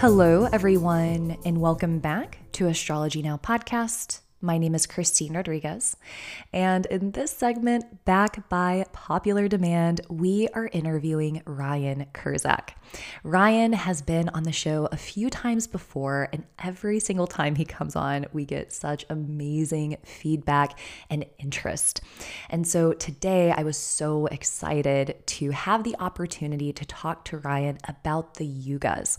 Hello, 0.00 0.44
everyone, 0.52 1.36
and 1.44 1.60
welcome 1.60 1.98
back 1.98 2.38
to 2.52 2.68
Astrology 2.68 3.20
Now 3.20 3.36
podcast. 3.36 4.20
My 4.40 4.56
name 4.56 4.76
is 4.76 4.86
Christine 4.86 5.34
Rodriguez, 5.34 5.96
and 6.52 6.86
in 6.86 7.10
this 7.10 7.32
segment, 7.32 8.04
back 8.04 8.48
by 8.48 8.84
popular 8.92 9.48
demand, 9.48 10.00
we 10.08 10.46
are 10.54 10.70
interviewing 10.72 11.42
Ryan 11.44 12.06
Kurczak. 12.14 12.74
Ryan 13.24 13.72
has 13.72 14.00
been 14.00 14.28
on 14.28 14.44
the 14.44 14.52
show 14.52 14.88
a 14.92 14.96
few 14.96 15.28
times 15.28 15.66
before, 15.66 16.28
and 16.32 16.44
every 16.62 17.00
single 17.00 17.26
time 17.26 17.56
he 17.56 17.64
comes 17.64 17.96
on, 17.96 18.26
we 18.32 18.44
get 18.44 18.72
such 18.72 19.04
amazing 19.10 19.96
feedback 20.04 20.78
and 21.10 21.26
interest. 21.40 22.00
And 22.48 22.64
so 22.64 22.92
today, 22.92 23.50
I 23.50 23.64
was 23.64 23.76
so 23.76 24.26
excited 24.26 25.16
to 25.26 25.50
have 25.50 25.82
the 25.82 25.96
opportunity 25.98 26.72
to 26.74 26.84
talk 26.84 27.24
to 27.24 27.38
Ryan 27.38 27.78
about 27.88 28.34
the 28.34 28.46
yugas. 28.46 29.18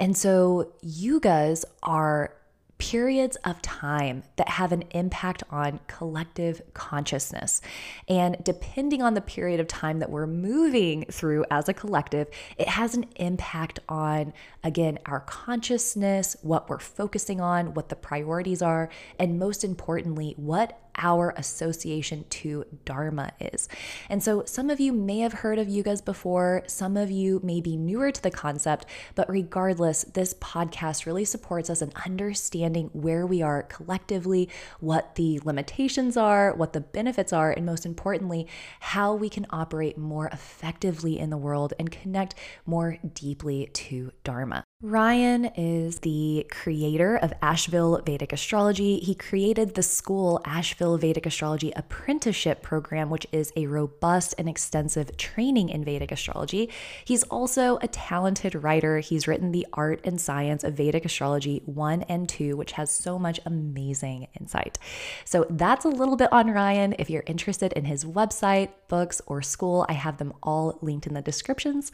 And 0.00 0.16
so, 0.16 0.72
yugas 0.84 1.64
are 1.84 2.32
periods 2.78 3.36
of 3.36 3.60
time 3.62 4.22
that 4.36 4.48
have 4.48 4.72
an 4.72 4.84
impact 4.90 5.42
on 5.50 5.80
collective 5.86 6.60
consciousness. 6.74 7.62
And 8.08 8.36
depending 8.42 9.02
on 9.02 9.14
the 9.14 9.20
period 9.20 9.60
of 9.60 9.66
time 9.66 10.00
that 10.00 10.10
we're 10.10 10.26
moving 10.26 11.06
through 11.10 11.44
as 11.50 11.68
a 11.68 11.74
collective, 11.74 12.28
it 12.58 12.68
has 12.68 12.94
an 12.94 13.06
impact 13.16 13.80
on, 13.88 14.32
again, 14.62 14.98
our 15.06 15.20
consciousness, 15.20 16.36
what 16.42 16.68
we're 16.68 16.78
focusing 16.78 17.40
on, 17.40 17.74
what 17.74 17.88
the 17.88 17.96
priorities 17.96 18.60
are, 18.60 18.90
and 19.18 19.38
most 19.38 19.64
importantly, 19.64 20.34
what 20.36 20.78
our 20.96 21.34
association 21.36 22.24
to 22.30 22.64
Dharma 22.84 23.32
is. 23.40 23.68
And 24.08 24.22
so 24.22 24.44
some 24.44 24.70
of 24.70 24.80
you 24.80 24.92
may 24.92 25.20
have 25.20 25.32
heard 25.32 25.58
of 25.58 25.66
yugas 25.66 26.04
before, 26.04 26.62
some 26.66 26.96
of 26.96 27.10
you 27.10 27.40
may 27.42 27.60
be 27.60 27.76
newer 27.76 28.10
to 28.10 28.22
the 28.22 28.30
concept, 28.30 28.86
but 29.14 29.28
regardless, 29.28 30.04
this 30.04 30.34
podcast 30.34 31.06
really 31.06 31.24
supports 31.24 31.70
us 31.70 31.82
in 31.82 31.92
understanding 32.04 32.90
where 32.92 33.26
we 33.26 33.42
are 33.42 33.62
collectively, 33.62 34.48
what 34.80 35.14
the 35.16 35.40
limitations 35.44 36.16
are, 36.16 36.54
what 36.54 36.72
the 36.72 36.80
benefits 36.80 37.32
are, 37.32 37.50
and 37.50 37.66
most 37.66 37.86
importantly, 37.86 38.46
how 38.80 39.14
we 39.14 39.28
can 39.28 39.46
operate 39.50 39.98
more 39.98 40.28
effectively 40.28 41.18
in 41.18 41.30
the 41.30 41.36
world 41.36 41.74
and 41.78 41.90
connect 41.90 42.34
more 42.64 42.98
deeply 43.14 43.68
to 43.72 44.12
Dharma. 44.24 44.64
Ryan 44.82 45.46
is 45.56 46.00
the 46.00 46.46
creator 46.50 47.16
of 47.16 47.32
Asheville 47.40 48.02
Vedic 48.04 48.30
Astrology. 48.30 48.98
He 48.98 49.14
created 49.14 49.74
the 49.74 49.82
school 49.82 50.38
Asheville 50.44 50.98
Vedic 50.98 51.24
Astrology 51.24 51.72
Apprenticeship 51.74 52.60
Program, 52.60 53.08
which 53.08 53.26
is 53.32 53.54
a 53.56 53.68
robust 53.68 54.34
and 54.36 54.50
extensive 54.50 55.16
training 55.16 55.70
in 55.70 55.82
Vedic 55.82 56.12
astrology. 56.12 56.68
He's 57.06 57.22
also 57.22 57.78
a 57.80 57.88
talented 57.88 58.54
writer. 58.54 58.98
He's 58.98 59.26
written 59.26 59.50
The 59.50 59.66
Art 59.72 60.02
and 60.04 60.20
Science 60.20 60.62
of 60.62 60.74
Vedic 60.74 61.06
Astrology 61.06 61.62
1 61.64 62.02
and 62.02 62.28
2, 62.28 62.54
which 62.54 62.72
has 62.72 62.90
so 62.90 63.18
much 63.18 63.40
amazing 63.46 64.28
insight. 64.38 64.78
So 65.24 65.46
that's 65.48 65.86
a 65.86 65.88
little 65.88 66.16
bit 66.16 66.30
on 66.30 66.50
Ryan. 66.50 66.94
If 66.98 67.08
you're 67.08 67.24
interested 67.26 67.72
in 67.72 67.86
his 67.86 68.04
website, 68.04 68.72
books, 68.88 69.22
or 69.26 69.40
school, 69.40 69.86
I 69.88 69.94
have 69.94 70.18
them 70.18 70.34
all 70.42 70.78
linked 70.82 71.06
in 71.06 71.14
the 71.14 71.22
descriptions 71.22 71.92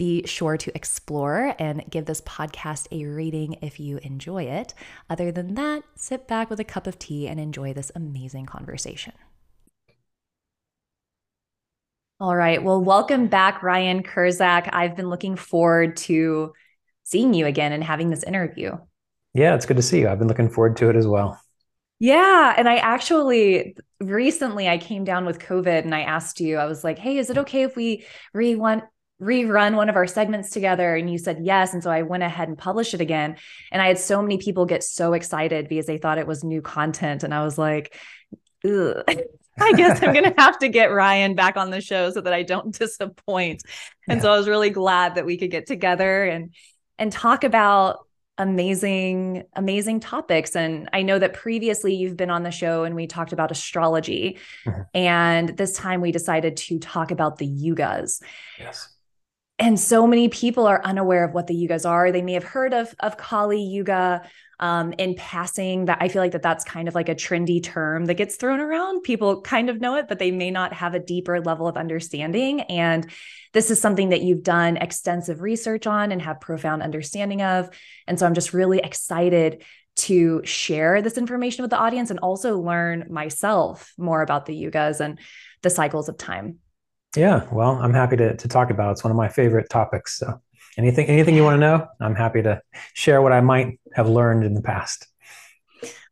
be 0.00 0.26
sure 0.26 0.56
to 0.56 0.74
explore 0.74 1.54
and 1.58 1.84
give 1.90 2.06
this 2.06 2.22
podcast 2.22 2.86
a 2.90 3.04
rating 3.04 3.58
if 3.60 3.78
you 3.78 3.98
enjoy 3.98 4.44
it. 4.44 4.72
Other 5.10 5.30
than 5.30 5.56
that, 5.56 5.82
sit 5.94 6.26
back 6.26 6.48
with 6.48 6.58
a 6.58 6.64
cup 6.64 6.86
of 6.86 6.98
tea 6.98 7.28
and 7.28 7.38
enjoy 7.38 7.74
this 7.74 7.92
amazing 7.94 8.46
conversation. 8.46 9.12
All 12.18 12.34
right. 12.34 12.64
Well, 12.64 12.82
welcome 12.82 13.26
back, 13.26 13.62
Ryan 13.62 14.02
Kurczak. 14.02 14.70
I've 14.72 14.96
been 14.96 15.10
looking 15.10 15.36
forward 15.36 15.98
to 15.98 16.54
seeing 17.02 17.34
you 17.34 17.44
again 17.44 17.72
and 17.72 17.84
having 17.84 18.08
this 18.08 18.22
interview. 18.22 18.78
Yeah, 19.34 19.54
it's 19.54 19.66
good 19.66 19.76
to 19.76 19.82
see 19.82 20.00
you. 20.00 20.08
I've 20.08 20.18
been 20.18 20.28
looking 20.28 20.48
forward 20.48 20.78
to 20.78 20.88
it 20.88 20.96
as 20.96 21.06
well. 21.06 21.38
Yeah. 21.98 22.54
And 22.56 22.66
I 22.66 22.76
actually 22.76 23.76
recently 24.00 24.66
I 24.66 24.78
came 24.78 25.04
down 25.04 25.26
with 25.26 25.40
COVID 25.40 25.84
and 25.84 25.94
I 25.94 26.00
asked 26.00 26.40
you, 26.40 26.56
I 26.56 26.64
was 26.64 26.84
like, 26.84 26.98
hey, 26.98 27.18
is 27.18 27.28
it 27.28 27.36
okay 27.36 27.64
if 27.64 27.76
we 27.76 28.06
re 28.32 28.54
want 28.54 28.84
rerun 29.20 29.76
one 29.76 29.88
of 29.90 29.96
our 29.96 30.06
segments 30.06 30.50
together 30.50 30.96
and 30.96 31.10
you 31.10 31.18
said 31.18 31.38
yes 31.42 31.74
and 31.74 31.82
so 31.82 31.90
i 31.90 32.02
went 32.02 32.22
ahead 32.22 32.48
and 32.48 32.56
published 32.56 32.94
it 32.94 33.00
again. 33.00 33.36
And 33.70 33.82
i 33.82 33.86
had 33.86 33.98
so 33.98 34.22
many 34.22 34.38
people 34.38 34.64
get 34.64 34.82
so 34.82 35.12
excited 35.12 35.68
because 35.68 35.86
they 35.86 35.98
thought 35.98 36.18
it 36.18 36.26
was 36.26 36.42
new 36.42 36.62
content. 36.62 37.22
And 37.22 37.34
i 37.34 37.44
was 37.44 37.58
like 37.58 37.96
i 38.64 39.72
guess 39.76 40.02
i'm 40.02 40.14
gonna 40.14 40.34
have 40.38 40.58
to 40.58 40.68
get 40.68 40.86
ryan 40.86 41.34
back 41.34 41.56
on 41.56 41.70
the 41.70 41.80
show 41.80 42.10
so 42.10 42.20
that 42.20 42.32
i 42.32 42.42
don't 42.42 42.74
disappoint. 42.78 43.62
And 44.08 44.18
yeah. 44.18 44.22
so 44.22 44.32
i 44.32 44.36
was 44.36 44.48
really 44.48 44.70
glad 44.70 45.16
that 45.16 45.26
we 45.26 45.36
could 45.36 45.50
get 45.50 45.66
together 45.66 46.24
and 46.24 46.54
and 46.98 47.12
talk 47.12 47.44
about 47.44 48.06
amazing 48.38 49.44
amazing 49.54 50.00
topics. 50.00 50.56
And 50.56 50.88
i 50.94 51.02
know 51.02 51.18
that 51.18 51.34
previously 51.34 51.94
you've 51.94 52.16
been 52.16 52.30
on 52.30 52.42
the 52.42 52.50
show 52.50 52.84
and 52.84 52.94
we 52.94 53.06
talked 53.06 53.34
about 53.34 53.50
astrology. 53.50 54.38
Mm-hmm. 54.64 54.80
and 54.94 55.48
this 55.58 55.74
time 55.74 56.00
we 56.00 56.10
decided 56.10 56.56
to 56.56 56.78
talk 56.78 57.10
about 57.10 57.36
the 57.36 57.46
yugas. 57.46 58.22
Yes 58.58 58.88
and 59.60 59.78
so 59.78 60.06
many 60.06 60.28
people 60.28 60.66
are 60.66 60.82
unaware 60.84 61.22
of 61.22 61.34
what 61.34 61.46
the 61.46 61.54
yugas 61.54 61.88
are. 61.88 62.10
They 62.10 62.22
may 62.22 62.32
have 62.32 62.44
heard 62.44 62.72
of 62.72 62.94
of 63.00 63.18
kali 63.18 63.62
yuga 63.62 64.22
um, 64.58 64.92
in 64.94 65.14
passing 65.14 65.86
that 65.86 65.98
i 66.02 66.08
feel 66.08 66.20
like 66.20 66.32
that 66.32 66.42
that's 66.42 66.64
kind 66.64 66.86
of 66.86 66.94
like 66.94 67.08
a 67.08 67.14
trendy 67.14 67.62
term 67.62 68.06
that 68.06 68.14
gets 68.14 68.36
thrown 68.36 68.58
around. 68.58 69.02
People 69.02 69.42
kind 69.42 69.68
of 69.68 69.80
know 69.80 69.96
it 69.96 70.08
but 70.08 70.18
they 70.18 70.30
may 70.30 70.50
not 70.50 70.72
have 70.72 70.94
a 70.94 70.98
deeper 70.98 71.40
level 71.40 71.68
of 71.68 71.76
understanding. 71.76 72.62
And 72.62 73.08
this 73.52 73.70
is 73.70 73.80
something 73.80 74.08
that 74.10 74.22
you've 74.22 74.42
done 74.42 74.78
extensive 74.78 75.42
research 75.42 75.86
on 75.86 76.10
and 76.10 76.22
have 76.22 76.40
profound 76.40 76.82
understanding 76.82 77.42
of. 77.42 77.68
And 78.06 78.18
so 78.18 78.26
i'm 78.26 78.34
just 78.34 78.54
really 78.54 78.78
excited 78.78 79.62
to 79.96 80.40
share 80.44 81.02
this 81.02 81.18
information 81.18 81.62
with 81.62 81.70
the 81.70 81.78
audience 81.78 82.10
and 82.10 82.20
also 82.20 82.58
learn 82.58 83.06
myself 83.10 83.92
more 83.98 84.22
about 84.22 84.46
the 84.46 84.54
yugas 84.54 85.00
and 85.00 85.18
the 85.62 85.68
cycles 85.68 86.08
of 86.08 86.16
time 86.16 86.58
yeah, 87.16 87.46
well, 87.52 87.78
I'm 87.82 87.92
happy 87.92 88.16
to 88.16 88.36
to 88.36 88.48
talk 88.48 88.70
about. 88.70 88.90
It. 88.90 88.92
It's 88.92 89.04
one 89.04 89.10
of 89.10 89.16
my 89.16 89.28
favorite 89.28 89.68
topics. 89.70 90.18
So, 90.18 90.40
anything 90.78 91.06
anything 91.06 91.34
you 91.34 91.42
want 91.42 91.54
to 91.54 91.60
know, 91.60 91.86
I'm 92.00 92.14
happy 92.14 92.42
to 92.42 92.62
share 92.94 93.22
what 93.22 93.32
I 93.32 93.40
might 93.40 93.80
have 93.94 94.08
learned 94.08 94.44
in 94.44 94.54
the 94.54 94.62
past. 94.62 95.06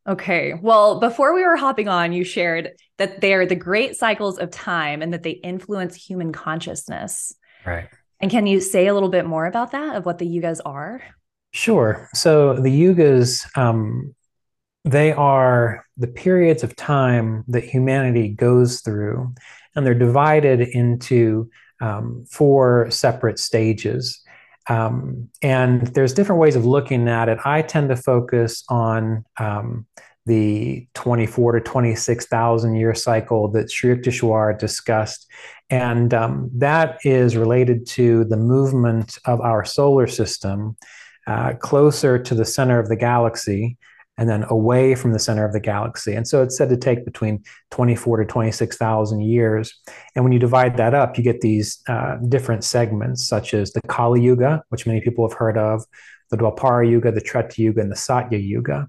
Okay. 0.08 0.54
Well, 0.54 1.00
before 1.00 1.34
we 1.34 1.44
were 1.44 1.56
hopping 1.56 1.86
on, 1.86 2.12
you 2.12 2.24
shared 2.24 2.70
that 2.96 3.20
they're 3.20 3.44
the 3.44 3.54
great 3.54 3.94
cycles 3.94 4.38
of 4.38 4.50
time 4.50 5.02
and 5.02 5.12
that 5.12 5.22
they 5.22 5.32
influence 5.32 5.94
human 5.94 6.32
consciousness. 6.32 7.34
Right. 7.66 7.88
And 8.18 8.30
can 8.30 8.46
you 8.46 8.60
say 8.60 8.86
a 8.86 8.94
little 8.94 9.10
bit 9.10 9.26
more 9.26 9.46
about 9.46 9.72
that, 9.72 9.96
of 9.96 10.06
what 10.06 10.18
the 10.18 10.26
yugas 10.26 10.60
are? 10.64 11.02
Sure. 11.52 12.08
So 12.14 12.54
the 12.54 12.70
yugas, 12.70 13.46
um, 13.56 14.14
they 14.84 15.12
are 15.12 15.84
the 15.98 16.06
periods 16.06 16.62
of 16.62 16.74
time 16.74 17.44
that 17.48 17.64
humanity 17.64 18.28
goes 18.28 18.80
through 18.80 19.34
and 19.74 19.86
they're 19.86 19.94
divided 19.94 20.60
into 20.60 21.50
um, 21.80 22.24
four 22.30 22.90
separate 22.90 23.38
stages. 23.38 24.20
Um, 24.68 25.28
and 25.42 25.86
there's 25.88 26.12
different 26.12 26.40
ways 26.40 26.56
of 26.56 26.66
looking 26.66 27.08
at 27.08 27.28
it. 27.28 27.38
I 27.44 27.62
tend 27.62 27.88
to 27.88 27.96
focus 27.96 28.64
on 28.68 29.24
um, 29.38 29.86
the 30.26 30.86
24 30.94 31.52
to 31.52 31.60
26,000 31.60 32.76
year 32.76 32.94
cycle 32.94 33.50
that 33.52 33.70
Sri 33.70 33.96
Yukteswar 33.96 34.58
discussed. 34.58 35.26
And 35.70 36.12
um, 36.12 36.50
that 36.54 36.98
is 37.04 37.36
related 37.36 37.86
to 37.88 38.24
the 38.24 38.36
movement 38.36 39.18
of 39.24 39.40
our 39.40 39.64
solar 39.64 40.06
system 40.06 40.76
uh, 41.26 41.54
closer 41.54 42.18
to 42.18 42.34
the 42.34 42.44
center 42.44 42.78
of 42.78 42.88
the 42.88 42.96
galaxy 42.96 43.78
and 44.18 44.28
then 44.28 44.44
away 44.50 44.96
from 44.96 45.12
the 45.12 45.18
center 45.18 45.46
of 45.46 45.52
the 45.52 45.60
galaxy. 45.60 46.14
And 46.14 46.26
so 46.26 46.42
it's 46.42 46.58
said 46.58 46.68
to 46.70 46.76
take 46.76 47.04
between 47.04 47.44
24 47.70 48.18
to 48.18 48.24
26,000 48.24 49.20
years. 49.20 49.72
And 50.14 50.24
when 50.24 50.32
you 50.32 50.40
divide 50.40 50.76
that 50.76 50.92
up, 50.92 51.16
you 51.16 51.24
get 51.24 51.40
these 51.40 51.78
uh, 51.88 52.16
different 52.28 52.64
segments, 52.64 53.26
such 53.26 53.54
as 53.54 53.72
the 53.72 53.80
Kali 53.82 54.20
Yuga, 54.20 54.64
which 54.70 54.86
many 54.86 55.00
people 55.00 55.26
have 55.26 55.38
heard 55.38 55.56
of, 55.56 55.84
the 56.30 56.36
Dwapara 56.36 56.88
Yuga, 56.90 57.12
the 57.12 57.20
Treta 57.20 57.62
Yuga, 57.62 57.80
and 57.80 57.92
the 57.92 57.96
Satya 57.96 58.38
Yuga. 58.38 58.88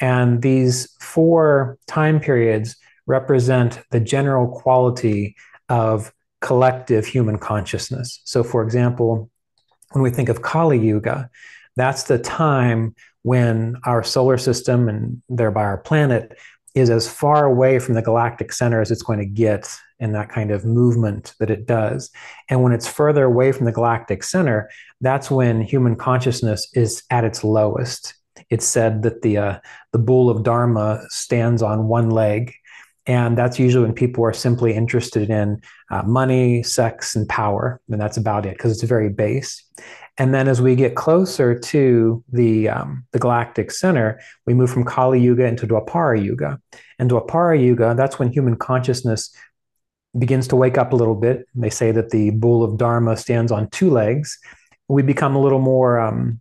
And 0.00 0.40
these 0.40 0.96
four 1.00 1.76
time 1.88 2.20
periods 2.20 2.76
represent 3.06 3.80
the 3.90 4.00
general 4.00 4.46
quality 4.46 5.34
of 5.68 6.12
collective 6.40 7.04
human 7.04 7.36
consciousness. 7.36 8.20
So, 8.24 8.44
for 8.44 8.62
example, 8.62 9.28
when 9.90 10.02
we 10.02 10.10
think 10.10 10.28
of 10.28 10.42
Kali 10.42 10.78
Yuga, 10.78 11.30
that's 11.76 12.04
the 12.04 12.18
time 12.18 12.94
when 13.22 13.76
our 13.84 14.02
solar 14.02 14.38
system 14.38 14.88
and 14.88 15.22
thereby 15.28 15.64
our 15.64 15.78
planet 15.78 16.38
is 16.74 16.90
as 16.90 17.08
far 17.08 17.44
away 17.44 17.78
from 17.78 17.94
the 17.94 18.02
galactic 18.02 18.52
center 18.52 18.80
as 18.80 18.90
it's 18.90 19.02
going 19.02 19.18
to 19.18 19.26
get 19.26 19.68
in 19.98 20.12
that 20.12 20.28
kind 20.28 20.50
of 20.50 20.64
movement 20.64 21.34
that 21.40 21.50
it 21.50 21.66
does. 21.66 22.10
And 22.48 22.62
when 22.62 22.72
it's 22.72 22.86
further 22.86 23.24
away 23.24 23.52
from 23.52 23.66
the 23.66 23.72
galactic 23.72 24.22
center, 24.22 24.70
that's 25.00 25.30
when 25.30 25.60
human 25.60 25.96
consciousness 25.96 26.68
is 26.74 27.02
at 27.10 27.24
its 27.24 27.42
lowest. 27.42 28.14
It's 28.50 28.66
said 28.66 29.02
that 29.02 29.22
the 29.22 29.38
uh, 29.38 29.58
the 29.92 29.98
bull 29.98 30.30
of 30.30 30.44
Dharma 30.44 31.02
stands 31.08 31.60
on 31.62 31.88
one 31.88 32.10
leg, 32.10 32.54
and 33.06 33.36
that's 33.36 33.58
usually 33.58 33.84
when 33.84 33.94
people 33.94 34.24
are 34.24 34.32
simply 34.32 34.74
interested 34.74 35.28
in 35.28 35.60
uh, 35.90 36.02
money, 36.04 36.62
sex, 36.62 37.16
and 37.16 37.28
power, 37.28 37.80
and 37.90 38.00
that's 38.00 38.16
about 38.16 38.46
it 38.46 38.56
because 38.56 38.70
it's 38.70 38.82
very 38.82 39.08
base. 39.08 39.64
And 40.18 40.34
then 40.34 40.48
as 40.48 40.60
we 40.60 40.74
get 40.74 40.96
closer 40.96 41.56
to 41.56 42.24
the, 42.32 42.68
um, 42.68 43.06
the 43.12 43.20
galactic 43.20 43.70
center, 43.70 44.20
we 44.46 44.54
move 44.54 44.68
from 44.68 44.84
Kali 44.84 45.20
Yuga 45.20 45.46
into 45.46 45.66
Dwapara 45.66 46.22
Yuga. 46.22 46.60
And 46.98 47.08
Dwapara 47.08 47.60
Yuga, 47.60 47.94
that's 47.96 48.18
when 48.18 48.32
human 48.32 48.56
consciousness 48.56 49.32
begins 50.18 50.48
to 50.48 50.56
wake 50.56 50.76
up 50.76 50.92
a 50.92 50.96
little 50.96 51.14
bit. 51.14 51.46
They 51.54 51.70
say 51.70 51.92
that 51.92 52.10
the 52.10 52.30
bull 52.30 52.64
of 52.64 52.76
Dharma 52.78 53.16
stands 53.16 53.52
on 53.52 53.70
two 53.70 53.90
legs. 53.90 54.36
We 54.88 55.02
become 55.02 55.36
a 55.36 55.40
little 55.40 55.60
more 55.60 56.00
um, 56.00 56.40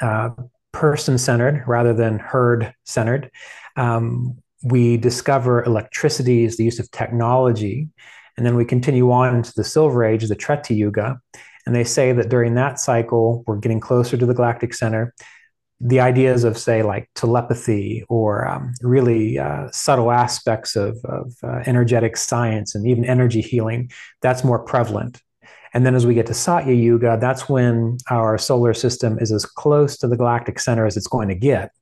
uh, 0.00 0.30
person 0.72 1.16
centered 1.16 1.62
rather 1.66 1.94
than 1.94 2.18
herd 2.18 2.74
centered. 2.84 3.30
Um, 3.76 4.38
we 4.64 4.96
discover 4.96 5.62
electricity 5.62 6.44
is 6.44 6.56
the 6.56 6.64
use 6.64 6.80
of 6.80 6.90
technology. 6.90 7.88
And 8.36 8.44
then 8.44 8.56
we 8.56 8.64
continue 8.64 9.10
on 9.12 9.36
into 9.36 9.52
the 9.54 9.64
Silver 9.64 10.04
Age, 10.04 10.26
the 10.26 10.34
Treta 10.34 10.74
Yuga. 10.74 11.20
And 11.66 11.74
they 11.74 11.84
say 11.84 12.12
that 12.12 12.28
during 12.28 12.54
that 12.54 12.78
cycle, 12.78 13.42
we're 13.46 13.56
getting 13.56 13.80
closer 13.80 14.16
to 14.16 14.24
the 14.24 14.34
galactic 14.34 14.72
center. 14.72 15.12
The 15.80 16.00
ideas 16.00 16.44
of, 16.44 16.56
say, 16.56 16.82
like 16.82 17.10
telepathy 17.14 18.04
or 18.08 18.48
um, 18.48 18.72
really 18.80 19.38
uh, 19.38 19.68
subtle 19.72 20.10
aspects 20.10 20.76
of, 20.76 20.96
of 21.04 21.34
uh, 21.42 21.62
energetic 21.66 22.16
science 22.16 22.74
and 22.74 22.86
even 22.86 23.04
energy 23.04 23.42
healing, 23.42 23.90
that's 24.22 24.44
more 24.44 24.60
prevalent. 24.60 25.20
And 25.74 25.84
then 25.84 25.94
as 25.94 26.06
we 26.06 26.14
get 26.14 26.26
to 26.26 26.34
Satya 26.34 26.72
Yuga, 26.72 27.18
that's 27.20 27.48
when 27.48 27.98
our 28.08 28.38
solar 28.38 28.72
system 28.72 29.18
is 29.18 29.30
as 29.30 29.44
close 29.44 29.98
to 29.98 30.08
the 30.08 30.16
galactic 30.16 30.58
center 30.58 30.86
as 30.86 30.96
it's 30.96 31.08
going 31.08 31.28
to 31.28 31.34
get. 31.34 31.72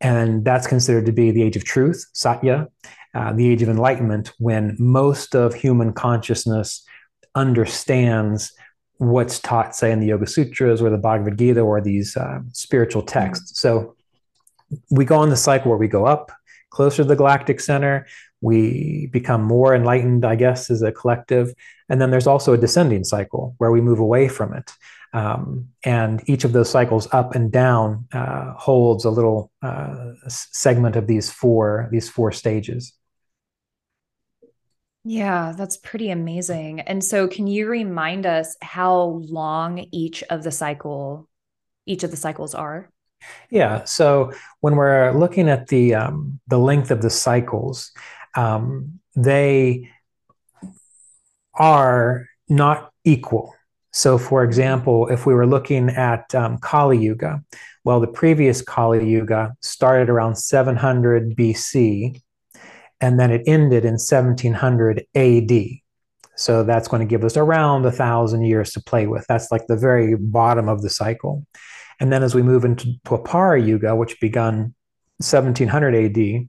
And 0.00 0.44
that's 0.44 0.66
considered 0.66 1.06
to 1.06 1.12
be 1.12 1.30
the 1.30 1.42
age 1.42 1.56
of 1.56 1.64
truth, 1.64 2.04
Satya, 2.14 2.66
uh, 3.14 3.32
the 3.34 3.48
age 3.48 3.62
of 3.62 3.68
enlightenment, 3.68 4.32
when 4.38 4.74
most 4.80 5.36
of 5.36 5.54
human 5.54 5.92
consciousness 5.92 6.84
understands 7.34 8.52
what's 9.00 9.40
taught, 9.40 9.74
say, 9.74 9.90
in 9.90 10.00
the 10.00 10.06
Yoga 10.06 10.26
Sutras 10.26 10.82
or 10.82 10.90
the 10.90 10.98
Bhagavad 10.98 11.38
Gita 11.38 11.60
or 11.60 11.80
these 11.80 12.16
uh, 12.16 12.40
spiritual 12.52 13.02
texts. 13.02 13.58
So 13.58 13.96
we 14.90 15.04
go 15.04 15.16
on 15.16 15.30
the 15.30 15.36
cycle 15.36 15.70
where 15.70 15.78
we 15.78 15.88
go 15.88 16.04
up 16.06 16.30
closer 16.70 16.98
to 16.98 17.08
the 17.08 17.16
galactic 17.16 17.60
center, 17.60 18.06
we 18.40 19.08
become 19.12 19.42
more 19.42 19.74
enlightened, 19.74 20.24
I 20.24 20.36
guess, 20.36 20.70
as 20.70 20.82
a 20.82 20.92
collective. 20.92 21.52
And 21.88 22.00
then 22.00 22.10
there's 22.10 22.26
also 22.26 22.52
a 22.52 22.58
descending 22.58 23.04
cycle 23.04 23.54
where 23.58 23.72
we 23.72 23.80
move 23.80 23.98
away 23.98 24.28
from 24.28 24.54
it. 24.54 24.70
Um, 25.12 25.68
and 25.84 26.22
each 26.28 26.44
of 26.44 26.52
those 26.52 26.70
cycles 26.70 27.08
up 27.12 27.34
and 27.34 27.50
down 27.50 28.06
uh, 28.12 28.52
holds 28.52 29.04
a 29.04 29.10
little 29.10 29.50
uh, 29.60 30.12
segment 30.28 30.94
of 30.94 31.08
these 31.08 31.30
four 31.30 31.88
these 31.90 32.08
four 32.08 32.30
stages. 32.30 32.92
Yeah, 35.04 35.54
that's 35.56 35.78
pretty 35.78 36.10
amazing. 36.10 36.80
And 36.80 37.02
so 37.02 37.26
can 37.26 37.46
you 37.46 37.68
remind 37.68 38.26
us 38.26 38.56
how 38.60 39.22
long 39.28 39.86
each 39.92 40.22
of 40.24 40.42
the 40.42 40.52
cycle 40.52 41.28
each 41.86 42.04
of 42.04 42.10
the 42.10 42.16
cycles 42.16 42.54
are? 42.54 42.90
Yeah, 43.50 43.84
so 43.84 44.32
when 44.60 44.76
we're 44.76 45.12
looking 45.12 45.48
at 45.48 45.68
the 45.68 45.94
um, 45.94 46.40
the 46.46 46.58
length 46.58 46.90
of 46.90 47.02
the 47.02 47.10
cycles, 47.10 47.90
um, 48.34 49.00
they 49.16 49.90
are 51.54 52.26
not 52.48 52.92
equal. 53.04 53.54
So, 53.92 54.18
for 54.18 54.44
example, 54.44 55.08
if 55.08 55.26
we 55.26 55.34
were 55.34 55.46
looking 55.46 55.90
at 55.90 56.32
um, 56.34 56.58
Kali 56.58 56.98
Yuga, 56.98 57.42
well, 57.84 58.00
the 58.00 58.06
previous 58.06 58.62
Kali 58.62 59.08
Yuga 59.08 59.54
started 59.60 60.08
around 60.08 60.36
700 60.36 61.34
BC, 61.36 62.22
and 63.00 63.18
then 63.18 63.30
it 63.30 63.42
ended 63.46 63.84
in 63.84 63.94
1700 63.94 65.06
AD. 65.14 65.50
So 66.36 66.62
that's 66.62 66.88
going 66.88 67.00
to 67.00 67.10
give 67.10 67.24
us 67.24 67.36
around 67.36 67.84
a 67.84 67.92
thousand 67.92 68.44
years 68.44 68.72
to 68.72 68.82
play 68.82 69.06
with. 69.06 69.26
That's 69.28 69.50
like 69.50 69.66
the 69.66 69.76
very 69.76 70.16
bottom 70.16 70.68
of 70.68 70.82
the 70.82 70.90
cycle. 70.90 71.46
And 71.98 72.10
then 72.10 72.22
as 72.22 72.34
we 72.34 72.42
move 72.42 72.64
into 72.64 72.94
Dwapara 73.04 73.64
Yuga, 73.64 73.94
which 73.94 74.20
begun 74.20 74.74
1700 75.18 75.94
AD, 75.94 76.48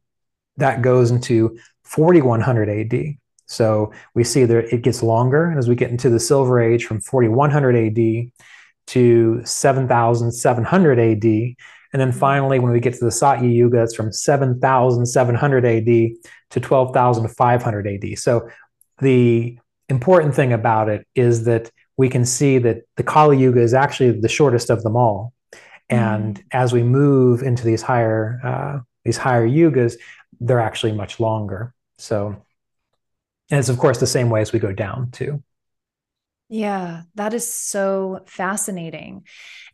that 0.58 0.82
goes 0.82 1.12
into 1.12 1.58
4100 1.84 2.70
AD. 2.70 3.16
So 3.48 3.92
we 4.16 4.24
see 4.24 4.46
that 4.46 4.74
it 4.74 4.82
gets 4.82 5.04
longer 5.04 5.50
And 5.50 5.60
as 5.60 5.68
we 5.68 5.76
get 5.76 5.92
into 5.92 6.10
the 6.10 6.22
Silver 6.22 6.62
Age 6.62 6.86
from 6.86 7.02
4100 7.02 7.76
AD 7.76 8.32
to 8.88 9.42
7700 9.46 11.00
AD. 11.00 11.26
And 11.94 12.00
then 12.00 12.14
finally, 12.14 12.60
when 12.60 12.72
we 12.72 12.80
get 12.80 12.94
to 12.94 13.04
the 13.04 13.12
Satya 13.12 13.50
Yuga, 13.50 13.84
it's 13.84 13.94
from 13.96 14.14
7700 14.14 15.66
AD 15.66 16.12
to 16.52 16.60
12500 16.60 17.88
AD. 17.88 18.18
So 18.20 18.50
the 19.00 19.58
important 19.90 20.36
thing 20.36 20.54
about 20.54 20.90
it 20.90 21.08
is 21.16 21.46
that 21.46 21.72
we 21.98 22.10
can 22.10 22.26
see 22.26 22.58
that 22.60 22.84
the 22.96 23.04
Kali 23.04 23.38
Yuga 23.38 23.62
is 23.62 23.74
actually 23.74 24.20
the 24.20 24.30
shortest 24.30 24.70
of 24.70 24.84
them 24.84 24.96
all. 24.96 25.34
And 25.90 26.40
mm. 26.40 26.44
as 26.52 26.72
we 26.72 26.84
move 26.84 27.44
into 27.44 27.66
these 27.66 27.82
higher 27.82 28.40
uh, 28.44 28.80
these 29.04 29.18
higher 29.18 29.48
yugas, 29.48 29.96
they're 30.40 30.60
actually 30.60 30.94
much 30.94 31.20
longer. 31.20 31.74
So, 31.98 32.28
and 33.50 33.60
it's 33.60 33.70
of 33.70 33.78
course 33.78 34.00
the 34.00 34.08
same 34.08 34.30
way 34.30 34.42
as 34.42 34.54
we 34.54 34.60
go 34.60 34.72
down 34.72 35.12
too. 35.12 35.44
Yeah, 36.50 37.04
that 37.16 37.34
is 37.34 37.52
so 37.52 38.24
fascinating. 38.26 39.26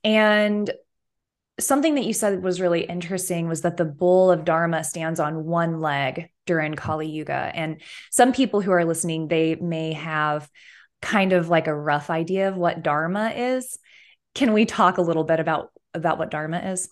And 0.04 0.70
something 1.60 1.96
that 1.96 2.06
you 2.06 2.14
said 2.14 2.44
was 2.44 2.62
really 2.62 2.82
interesting 2.82 3.48
was 3.48 3.62
that 3.62 3.78
the 3.78 3.86
bull 3.86 4.32
of 4.32 4.46
Dharma 4.46 4.84
stands 4.84 5.20
on 5.20 5.46
one 5.46 5.82
leg 5.82 6.30
during 6.46 6.76
Kali 6.76 7.10
Yuga. 7.10 7.52
And 7.54 7.82
some 8.12 8.32
people 8.32 8.62
who 8.62 8.72
are 8.72 8.86
listening, 8.86 9.28
they 9.28 9.56
may 9.56 9.94
have 9.94 10.50
kind 11.02 11.34
of 11.34 11.50
like 11.50 11.68
a 11.68 11.76
rough 11.76 12.10
idea 12.10 12.50
of 12.50 12.58
what 12.58 12.84
Dharma 12.84 13.32
is. 13.36 13.78
Can 14.36 14.54
we 14.54 14.66
talk 14.66 14.98
a 14.98 15.02
little 15.02 15.24
bit 15.24 15.40
about 15.40 15.72
about 15.94 16.20
what 16.20 16.30
Dharma 16.30 16.60
is? 16.60 16.90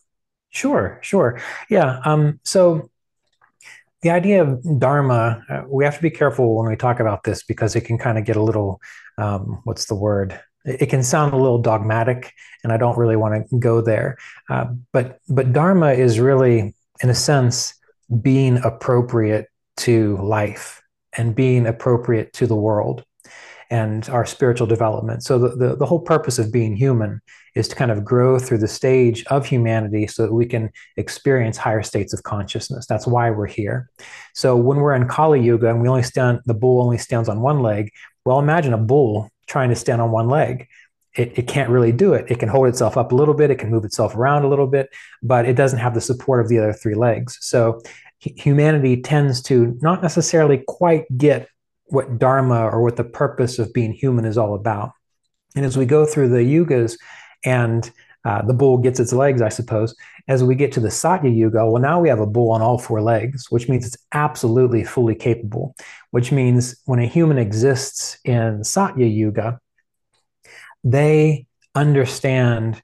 Sure, 0.50 1.00
sure. 1.02 1.40
Yeah. 1.70 2.00
Um, 2.06 2.40
so 2.44 2.90
the 4.02 4.10
idea 4.12 4.44
of 4.44 4.80
dharma 4.80 5.44
uh, 5.50 5.64
we 5.68 5.84
have 5.84 5.96
to 5.96 6.02
be 6.02 6.12
careful 6.12 6.56
when 6.56 6.70
we 6.70 6.76
talk 6.76 7.00
about 7.00 7.24
this 7.24 7.44
because 7.44 7.76
it 7.76 7.82
can 7.82 7.98
kind 7.98 8.20
of 8.20 8.24
get 8.24 8.36
a 8.36 8.42
little 8.42 8.80
um, 9.18 9.62
what's 9.64 9.86
the 9.86 9.96
word 9.96 10.40
it 10.66 10.88
can 10.88 11.04
sound 11.04 11.34
a 11.34 11.38
little 11.38 11.62
dogmatic 11.62 12.34
and 12.64 12.74
i 12.74 12.78
don't 12.78 12.98
really 12.98 13.16
want 13.16 13.50
to 13.50 13.60
go 13.60 13.82
there 13.82 14.18
uh, 14.50 14.66
but 14.92 15.20
but 15.30 15.54
dharma 15.54 15.92
is 15.92 16.20
really 16.20 16.74
in 17.02 17.10
a 17.10 17.16
sense 17.16 17.74
being 18.22 18.58
appropriate 18.64 19.48
to 19.78 20.18
life 20.18 20.82
and 21.18 21.36
being 21.36 21.66
appropriate 21.66 22.34
to 22.34 22.48
the 22.48 22.56
world 22.56 23.04
and 23.72 24.08
our 24.10 24.26
spiritual 24.26 24.68
development. 24.68 25.24
So 25.24 25.40
the, 25.40 25.50
the, 25.50 25.76
the, 25.76 25.86
whole 25.86 26.00
purpose 26.00 26.38
of 26.38 26.52
being 26.52 26.76
human 26.76 27.20
is 27.56 27.68
to 27.70 27.76
kind 27.76 27.90
of 27.90 28.04
grow 28.04 28.38
through 28.38 28.60
the 28.60 28.68
stage 28.68 29.26
of 29.26 29.46
humanity 29.46 30.08
so 30.08 30.24
that 30.24 30.34
we 30.34 30.46
can 30.46 30.70
experience 30.98 31.58
higher 31.58 31.82
states 31.82 32.14
of 32.14 32.22
consciousness. 32.24 32.86
That's 32.86 33.08
why 33.08 33.32
we're 33.32 33.48
here. 33.48 33.90
So 34.34 34.56
when 34.56 34.78
we're 34.78 34.94
in 34.94 35.08
Kali 35.08 35.42
Yuga 35.42 35.70
and 35.70 35.82
we 35.82 35.88
only 35.88 36.04
stand, 36.04 36.42
the 36.46 36.54
bull 36.54 36.82
only 36.82 36.98
stands 36.98 37.28
on 37.28 37.42
one 37.42 37.62
leg, 37.62 37.92
well, 38.26 38.40
imagine 38.40 38.74
a 38.74 38.78
bull 38.78 39.30
trying 39.48 39.70
to 39.70 39.76
stand 39.76 40.02
on 40.02 40.12
one 40.12 40.28
leg. 40.28 40.68
It, 41.16 41.38
it 41.38 41.48
can't 41.48 41.70
really 41.70 41.92
do 41.92 42.14
it. 42.14 42.30
It 42.30 42.40
can 42.40 42.50
hold 42.50 42.68
itself 42.68 42.98
up 42.98 43.12
a 43.12 43.16
little 43.16 43.34
bit, 43.34 43.52
it 43.52 43.56
can 43.56 43.70
move 43.70 43.86
itself 43.86 44.16
around 44.16 44.44
a 44.44 44.50
little 44.50 44.68
bit, 44.68 44.90
but 45.24 45.46
it 45.46 45.54
doesn't 45.54 45.80
have 45.80 45.94
the 45.94 46.02
support 46.02 46.42
of 46.42 46.50
the 46.50 46.58
other 46.58 46.74
three 46.74 46.96
legs. 46.96 47.38
So 47.40 47.82
humanity 48.20 49.02
tends 49.02 49.42
to 49.44 49.78
not 49.82 50.02
necessarily 50.02 50.64
quite 50.68 51.06
get 51.18 51.48
what 51.86 52.18
dharma 52.18 52.68
or 52.68 52.82
what 52.82 52.96
the 52.96 53.04
purpose 53.04 53.60
of 53.60 53.72
being 53.72 53.94
human 53.94 54.26
is 54.26 54.38
all 54.38 54.56
about. 54.56 54.92
And 55.56 55.64
as 55.64 55.78
we 55.78 55.86
go 55.86 56.06
through 56.06 56.30
the 56.30 56.38
yugas 56.38 56.98
and 57.44 57.90
uh, 58.26 58.42
the 58.42 58.54
bull 58.54 58.80
gets 58.80 59.00
its 59.00 59.14
legs, 59.14 59.42
I 59.42 59.50
suppose, 59.50 59.96
as 60.28 60.44
we 60.44 60.56
get 60.56 60.72
to 60.74 60.80
the 60.80 60.92
Satya 60.92 61.30
Yuga, 61.30 61.70
well, 61.70 61.82
now 61.82 62.00
we 62.00 62.10
have 62.10 62.20
a 62.20 62.26
bull 62.26 62.52
on 62.52 62.62
all 62.62 62.78
four 62.78 63.02
legs, 63.02 63.52
which 63.52 63.70
means 63.70 63.86
it's 63.86 63.98
absolutely 64.12 64.84
fully 64.84 65.16
capable, 65.16 65.76
which 66.12 66.32
means 66.32 66.82
when 66.86 67.00
a 67.00 67.06
human 67.06 67.38
exists 67.38 68.18
in 68.24 68.64
Satya 68.64 69.06
Yuga, 69.06 69.60
they 70.84 71.48
understand 71.76 72.82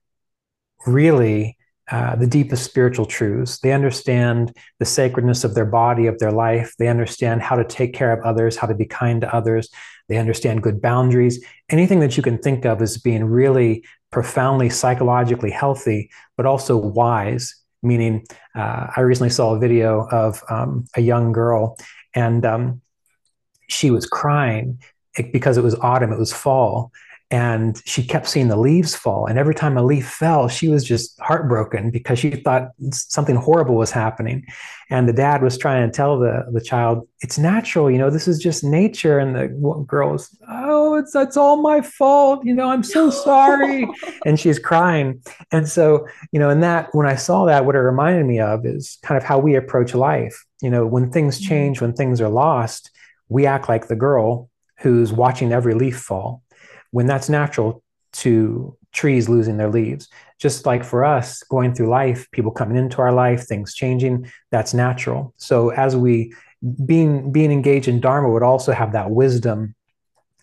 really 0.86 1.57
uh, 1.91 2.15
the 2.15 2.27
deepest 2.27 2.63
spiritual 2.63 3.05
truths. 3.05 3.60
They 3.60 3.74
understand 3.74 4.55
the 4.79 4.86
sacredness 4.86 5.43
of 5.43 5.55
their 5.55 5.65
body, 5.65 6.07
of 6.07 6.19
their 6.19 6.31
life. 6.31 6.74
They 6.79 6.88
understand 6.88 7.41
how 7.41 7.55
to 7.57 7.65
take 7.65 7.93
care 7.93 8.13
of 8.13 8.24
others, 8.24 8.55
how 8.55 8.67
to 8.67 8.75
be 8.75 8.86
kind 8.86 9.19
to 9.21 9.36
others. 9.36 9.69
They 10.07 10.17
understand 10.17 10.63
good 10.63 10.81
boundaries. 10.81 11.43
Anything 11.69 12.00
that 12.00 12.15
you 12.15 12.24
can 12.24 12.38
think 12.38 12.65
of 12.65 12.81
as 12.81 12.98
being 12.98 13.25
really 13.25 13.83
profoundly 14.12 14.70
psychologically 14.70 15.51
healthy, 15.51 16.10
but 16.38 16.46
also 16.46 16.77
wise. 16.77 17.56
Meaning, 17.84 18.27
uh, 18.56 18.88
I 18.96 19.01
recently 19.01 19.32
saw 19.32 19.56
a 19.56 19.60
video 19.60 20.08
of 20.12 20.44
um, 20.50 20.86
a 20.96 21.01
young 21.01 21.32
girl, 21.32 21.77
and 22.13 22.46
um, 22.46 22.82
she 23.70 23.89
was 23.89 24.06
crying 24.06 24.80
because 25.34 25.58
it 25.58 25.63
was 25.63 25.74
autumn, 25.75 26.13
it 26.13 26.20
was 26.20 26.32
fall, 26.32 26.91
and 27.32 27.82
she 27.86 28.03
kept 28.03 28.27
seeing 28.27 28.50
the 28.50 28.58
leaves 28.58 28.94
fall 28.94 29.25
and 29.25 29.39
every 29.39 29.56
time 29.56 29.77
a 29.77 29.84
leaf 29.84 30.06
fell 30.06 30.50
she 30.50 30.68
was 30.68 30.84
just 30.84 31.18
heartbroken 31.22 31.89
because 31.89 32.20
she 32.20 32.32
thought 32.32 32.70
something 32.91 33.38
horrible 33.38 33.75
was 33.75 33.89
happening 33.89 34.46
and 34.89 35.08
the 35.08 35.13
dad 35.13 35.41
was 35.41 35.58
trying 35.58 35.89
to 35.89 35.96
tell 35.96 36.20
the, 36.20 36.46
the 36.51 36.62
child 36.62 37.08
it's 37.22 37.38
natural 37.38 37.89
you 37.89 37.98
know 37.98 38.10
this 38.10 38.27
is 38.27 38.38
just 38.38 38.63
nature 38.63 39.18
and 39.18 39.36
the 39.36 39.48
girl 39.88 40.12
was 40.12 40.38
oh 40.50 40.81
it's 41.01 41.13
that's 41.13 41.38
all 41.38 41.58
my 41.58 41.81
fault. 41.81 42.46
You 42.46 42.53
know, 42.53 42.70
I'm 42.70 42.84
so 42.84 43.10
sorry. 43.10 43.88
and 44.25 44.39
she's 44.39 44.60
crying. 44.60 45.22
And 45.51 45.67
so, 45.67 46.08
you 46.31 46.39
know, 46.39 46.50
and 46.50 46.63
that 46.63 46.89
when 46.93 47.08
I 47.08 47.15
saw 47.15 47.46
that, 47.46 47.65
what 47.65 47.75
it 47.75 47.79
reminded 47.79 48.25
me 48.25 48.39
of 48.39 48.65
is 48.65 48.98
kind 49.03 49.17
of 49.17 49.24
how 49.24 49.39
we 49.39 49.55
approach 49.55 49.93
life. 49.93 50.46
You 50.62 50.70
know, 50.70 50.86
when 50.86 51.12
things 51.12 51.38
mm-hmm. 51.38 51.50
change, 51.50 51.81
when 51.81 51.93
things 51.93 52.22
are 52.22 52.29
lost, 52.29 52.91
we 53.29 53.46
act 53.46 53.70
like 53.70 53.88
the 53.88 53.96
girl 53.96 54.50
who's 54.79 55.12
watching 55.12 55.51
every 55.51 55.74
leaf 55.74 55.98
fall. 55.98 56.43
When 56.91 57.05
that's 57.05 57.29
natural 57.29 57.84
to 58.13 58.77
trees 58.91 59.29
losing 59.29 59.58
their 59.58 59.70
leaves. 59.70 60.10
Just 60.39 60.65
like 60.65 60.84
for 60.84 61.05
us 61.05 61.43
going 61.43 61.74
through 61.74 61.89
life, 61.89 62.29
people 62.31 62.51
coming 62.51 62.77
into 62.77 63.00
our 63.00 63.13
life, 63.13 63.46
things 63.46 63.74
changing, 63.74 64.31
that's 64.51 64.74
natural. 64.74 65.34
So 65.38 65.70
as 65.70 65.96
we 65.96 66.34
being 66.86 67.31
being 67.31 67.51
engaged 67.51 67.88
in 67.88 68.00
dharma 68.00 68.29
would 68.29 68.43
also 68.43 68.72
have 68.72 68.91
that 68.93 69.10
wisdom 69.10 69.75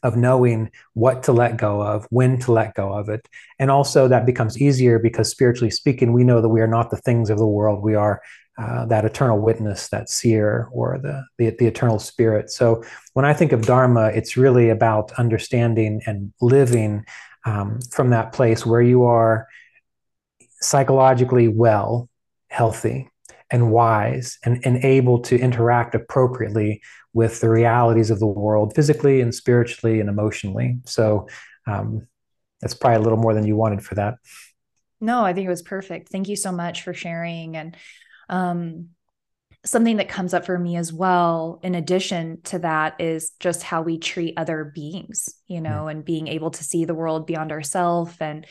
of 0.02 0.16
knowing 0.16 0.70
what 0.94 1.22
to 1.24 1.32
let 1.32 1.56
go 1.56 1.82
of, 1.82 2.06
when 2.10 2.38
to 2.40 2.52
let 2.52 2.74
go 2.74 2.92
of 2.92 3.08
it. 3.08 3.28
And 3.58 3.70
also 3.70 4.08
that 4.08 4.26
becomes 4.26 4.60
easier 4.60 4.98
because 4.98 5.30
spiritually 5.30 5.70
speaking, 5.70 6.12
we 6.12 6.24
know 6.24 6.40
that 6.40 6.48
we 6.48 6.60
are 6.60 6.68
not 6.68 6.90
the 6.90 6.96
things 6.96 7.30
of 7.30 7.38
the 7.38 7.46
world. 7.46 7.82
We 7.82 7.94
are 7.94 8.20
uh, 8.58 8.86
that 8.86 9.04
eternal 9.04 9.38
witness, 9.38 9.88
that 9.88 10.08
seer, 10.08 10.68
or 10.72 10.98
the, 10.98 11.24
the, 11.38 11.54
the 11.58 11.66
eternal 11.66 12.00
spirit. 12.00 12.50
So 12.50 12.82
when 13.12 13.24
I 13.24 13.32
think 13.32 13.52
of 13.52 13.66
Dharma, 13.66 14.06
it's 14.06 14.36
really 14.36 14.70
about 14.70 15.12
understanding 15.12 16.02
and 16.06 16.32
living 16.40 17.04
um, 17.44 17.78
from 17.92 18.10
that 18.10 18.32
place 18.32 18.66
where 18.66 18.82
you 18.82 19.04
are 19.04 19.46
psychologically 20.60 21.46
well, 21.46 22.08
healthy, 22.48 23.08
and 23.50 23.70
wise, 23.70 24.38
and, 24.44 24.60
and 24.66 24.84
able 24.84 25.20
to 25.20 25.38
interact 25.38 25.94
appropriately 25.94 26.82
with 27.12 27.40
the 27.40 27.50
realities 27.50 28.10
of 28.10 28.18
the 28.18 28.26
world, 28.26 28.74
physically 28.74 29.20
and 29.20 29.34
spiritually 29.34 30.00
and 30.00 30.08
emotionally. 30.08 30.78
So 30.84 31.28
um, 31.66 32.06
that's 32.60 32.74
probably 32.74 32.96
a 32.96 33.00
little 33.02 33.18
more 33.18 33.34
than 33.34 33.46
you 33.46 33.56
wanted 33.56 33.82
for 33.82 33.94
that. 33.96 34.14
No, 35.00 35.24
I 35.24 35.32
think 35.32 35.46
it 35.46 35.50
was 35.50 35.62
perfect. 35.62 36.08
Thank 36.10 36.28
you 36.28 36.36
so 36.36 36.52
much 36.52 36.82
for 36.82 36.92
sharing. 36.92 37.56
And 37.56 37.76
um, 38.28 38.88
something 39.64 39.96
that 39.96 40.08
comes 40.08 40.34
up 40.34 40.46
for 40.46 40.58
me 40.58 40.76
as 40.76 40.92
well 40.92 41.60
in 41.62 41.74
addition 41.74 42.40
to 42.42 42.60
that 42.60 43.00
is 43.00 43.32
just 43.40 43.62
how 43.62 43.82
we 43.82 43.98
treat 43.98 44.34
other 44.36 44.64
beings 44.64 45.28
you 45.46 45.60
know 45.60 45.88
and 45.88 46.04
being 46.04 46.28
able 46.28 46.50
to 46.50 46.62
see 46.62 46.84
the 46.84 46.94
world 46.94 47.26
beyond 47.26 47.50
ourselves 47.50 48.14
and 48.20 48.46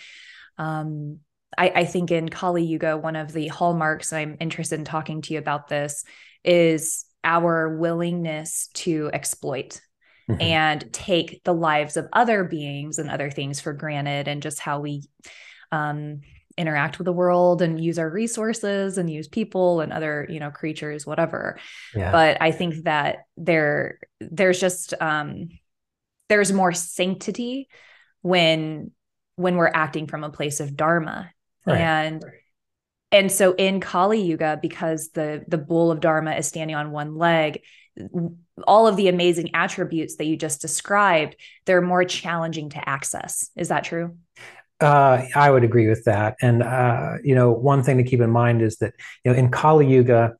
um, 0.58 1.20
I, 1.58 1.70
I, 1.70 1.86
think 1.86 2.12
in 2.12 2.28
kali 2.28 2.66
yuga 2.66 2.98
one 2.98 3.16
of 3.16 3.32
the 3.32 3.48
hallmarks 3.48 4.12
i'm 4.12 4.36
interested 4.40 4.80
in 4.80 4.86
talking 4.86 5.22
to 5.22 5.34
you 5.34 5.40
about 5.40 5.70
this 5.70 6.04
is 6.44 7.06
our 7.28 7.78
willingness 7.78 8.70
to 8.74 9.10
exploit 9.12 9.82
mm-hmm. 10.30 10.42
and 10.42 10.94
take 10.94 11.44
the 11.44 11.54
lives 11.54 11.98
of 11.98 12.08
other 12.14 12.44
beings 12.44 12.98
and 12.98 13.10
other 13.10 13.30
things 13.30 13.60
for 13.60 13.74
granted 13.74 14.28
and 14.28 14.42
just 14.42 14.60
how 14.60 14.80
we 14.80 15.04
um, 15.72 16.22
interact 16.58 16.98
with 16.98 17.06
the 17.06 17.14
world 17.14 17.62
and 17.62 17.84
use 17.84 18.00
our 18.00 18.10
resources 18.10 18.98
and 18.98 19.10
use 19.10 19.28
people 19.28 19.82
and 19.82 19.94
other 19.94 20.26
you 20.28 20.40
know 20.40 20.50
creatures 20.50 21.06
whatever 21.06 21.60
yeah. 21.96 22.12
but 22.12 22.42
i 22.42 22.52
think 22.52 22.84
that 22.86 23.20
there 23.38 24.00
there's 24.20 24.60
just 24.60 24.96
um 25.00 25.50
there's 26.30 26.52
more 26.52 26.74
sanctity 26.74 27.70
when 28.24 28.92
when 29.36 29.56
we're 29.56 29.72
acting 29.72 30.08
from 30.08 30.24
a 30.24 30.32
place 30.32 30.60
of 30.60 30.76
dharma 30.76 31.30
right. 31.68 31.78
and 31.78 32.24
right. 32.24 32.34
And 33.12 33.32
so 33.32 33.54
in 33.54 33.80
kali 33.80 34.22
yuga 34.22 34.60
because 34.62 35.10
the 35.10 35.44
the 35.48 35.58
bull 35.58 35.92
of 35.92 36.00
dharma 36.00 36.34
is 36.34 36.48
standing 36.48 36.76
on 36.76 36.92
one 36.92 37.16
leg 37.16 37.62
all 38.68 38.88
of 38.88 38.96
the 38.96 39.08
amazing 39.08 39.50
attributes 39.54 40.18
that 40.18 40.26
you 40.26 40.38
just 40.38 40.62
described 40.62 41.36
they're 41.66 41.82
more 41.82 42.04
challenging 42.04 42.70
to 42.70 42.90
access 42.90 43.50
is 43.56 43.70
that 43.70 43.84
true 43.84 44.16
uh, 44.80 45.26
I 45.34 45.50
would 45.50 45.64
agree 45.64 45.88
with 45.88 46.04
that. 46.04 46.36
And, 46.40 46.62
uh, 46.62 47.14
you 47.24 47.34
know, 47.34 47.52
one 47.52 47.82
thing 47.82 47.98
to 47.98 48.04
keep 48.04 48.22
in 48.22 48.30
mind 48.30 48.62
is 48.62 48.78
that, 48.78 48.94
you 49.24 49.32
know, 49.32 49.38
in 49.38 49.50
Kali 49.50 49.88
Yuga, 49.88 50.36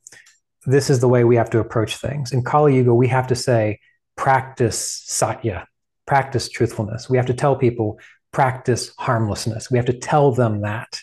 this 0.64 0.90
is 0.90 1.00
the 1.00 1.08
way 1.08 1.24
we 1.24 1.36
have 1.36 1.50
to 1.50 1.58
approach 1.58 1.96
things. 1.96 2.32
In 2.32 2.44
Kali 2.44 2.76
Yuga, 2.76 2.94
we 2.94 3.08
have 3.08 3.26
to 3.28 3.34
say, 3.34 3.80
practice 4.16 5.02
satya, 5.06 5.66
practice 6.06 6.48
truthfulness. 6.48 7.08
We 7.10 7.16
have 7.16 7.26
to 7.26 7.34
tell 7.34 7.56
people, 7.56 7.98
practice 8.32 8.92
harmlessness. 8.98 9.70
We 9.70 9.78
have 9.78 9.86
to 9.86 9.98
tell 9.98 10.32
them 10.32 10.60
that. 10.60 11.00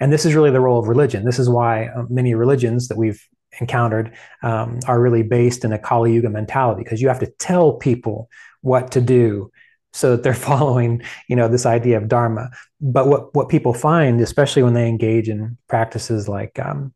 And 0.00 0.12
this 0.12 0.24
is 0.24 0.34
really 0.34 0.50
the 0.50 0.60
role 0.60 0.78
of 0.78 0.88
religion. 0.88 1.24
This 1.24 1.38
is 1.38 1.48
why 1.48 1.86
uh, 1.86 2.04
many 2.08 2.34
religions 2.34 2.88
that 2.88 2.98
we've 2.98 3.26
encountered 3.60 4.16
um, 4.42 4.80
are 4.86 5.00
really 5.00 5.22
based 5.22 5.64
in 5.64 5.72
a 5.72 5.78
Kali 5.78 6.14
Yuga 6.14 6.30
mentality, 6.30 6.82
because 6.82 7.02
you 7.02 7.08
have 7.08 7.20
to 7.20 7.30
tell 7.38 7.74
people 7.74 8.28
what 8.62 8.90
to 8.92 9.00
do 9.00 9.50
so 9.92 10.12
that 10.12 10.22
they're 10.22 10.34
following 10.50 11.02
you 11.28 11.36
know 11.36 11.48
this 11.48 11.66
idea 11.66 11.96
of 11.96 12.08
dharma 12.08 12.48
but 12.80 13.06
what 13.06 13.34
what 13.34 13.48
people 13.48 13.74
find 13.74 14.20
especially 14.20 14.62
when 14.62 14.74
they 14.74 14.88
engage 14.88 15.28
in 15.28 15.56
practices 15.68 16.28
like 16.28 16.58
um, 16.58 16.92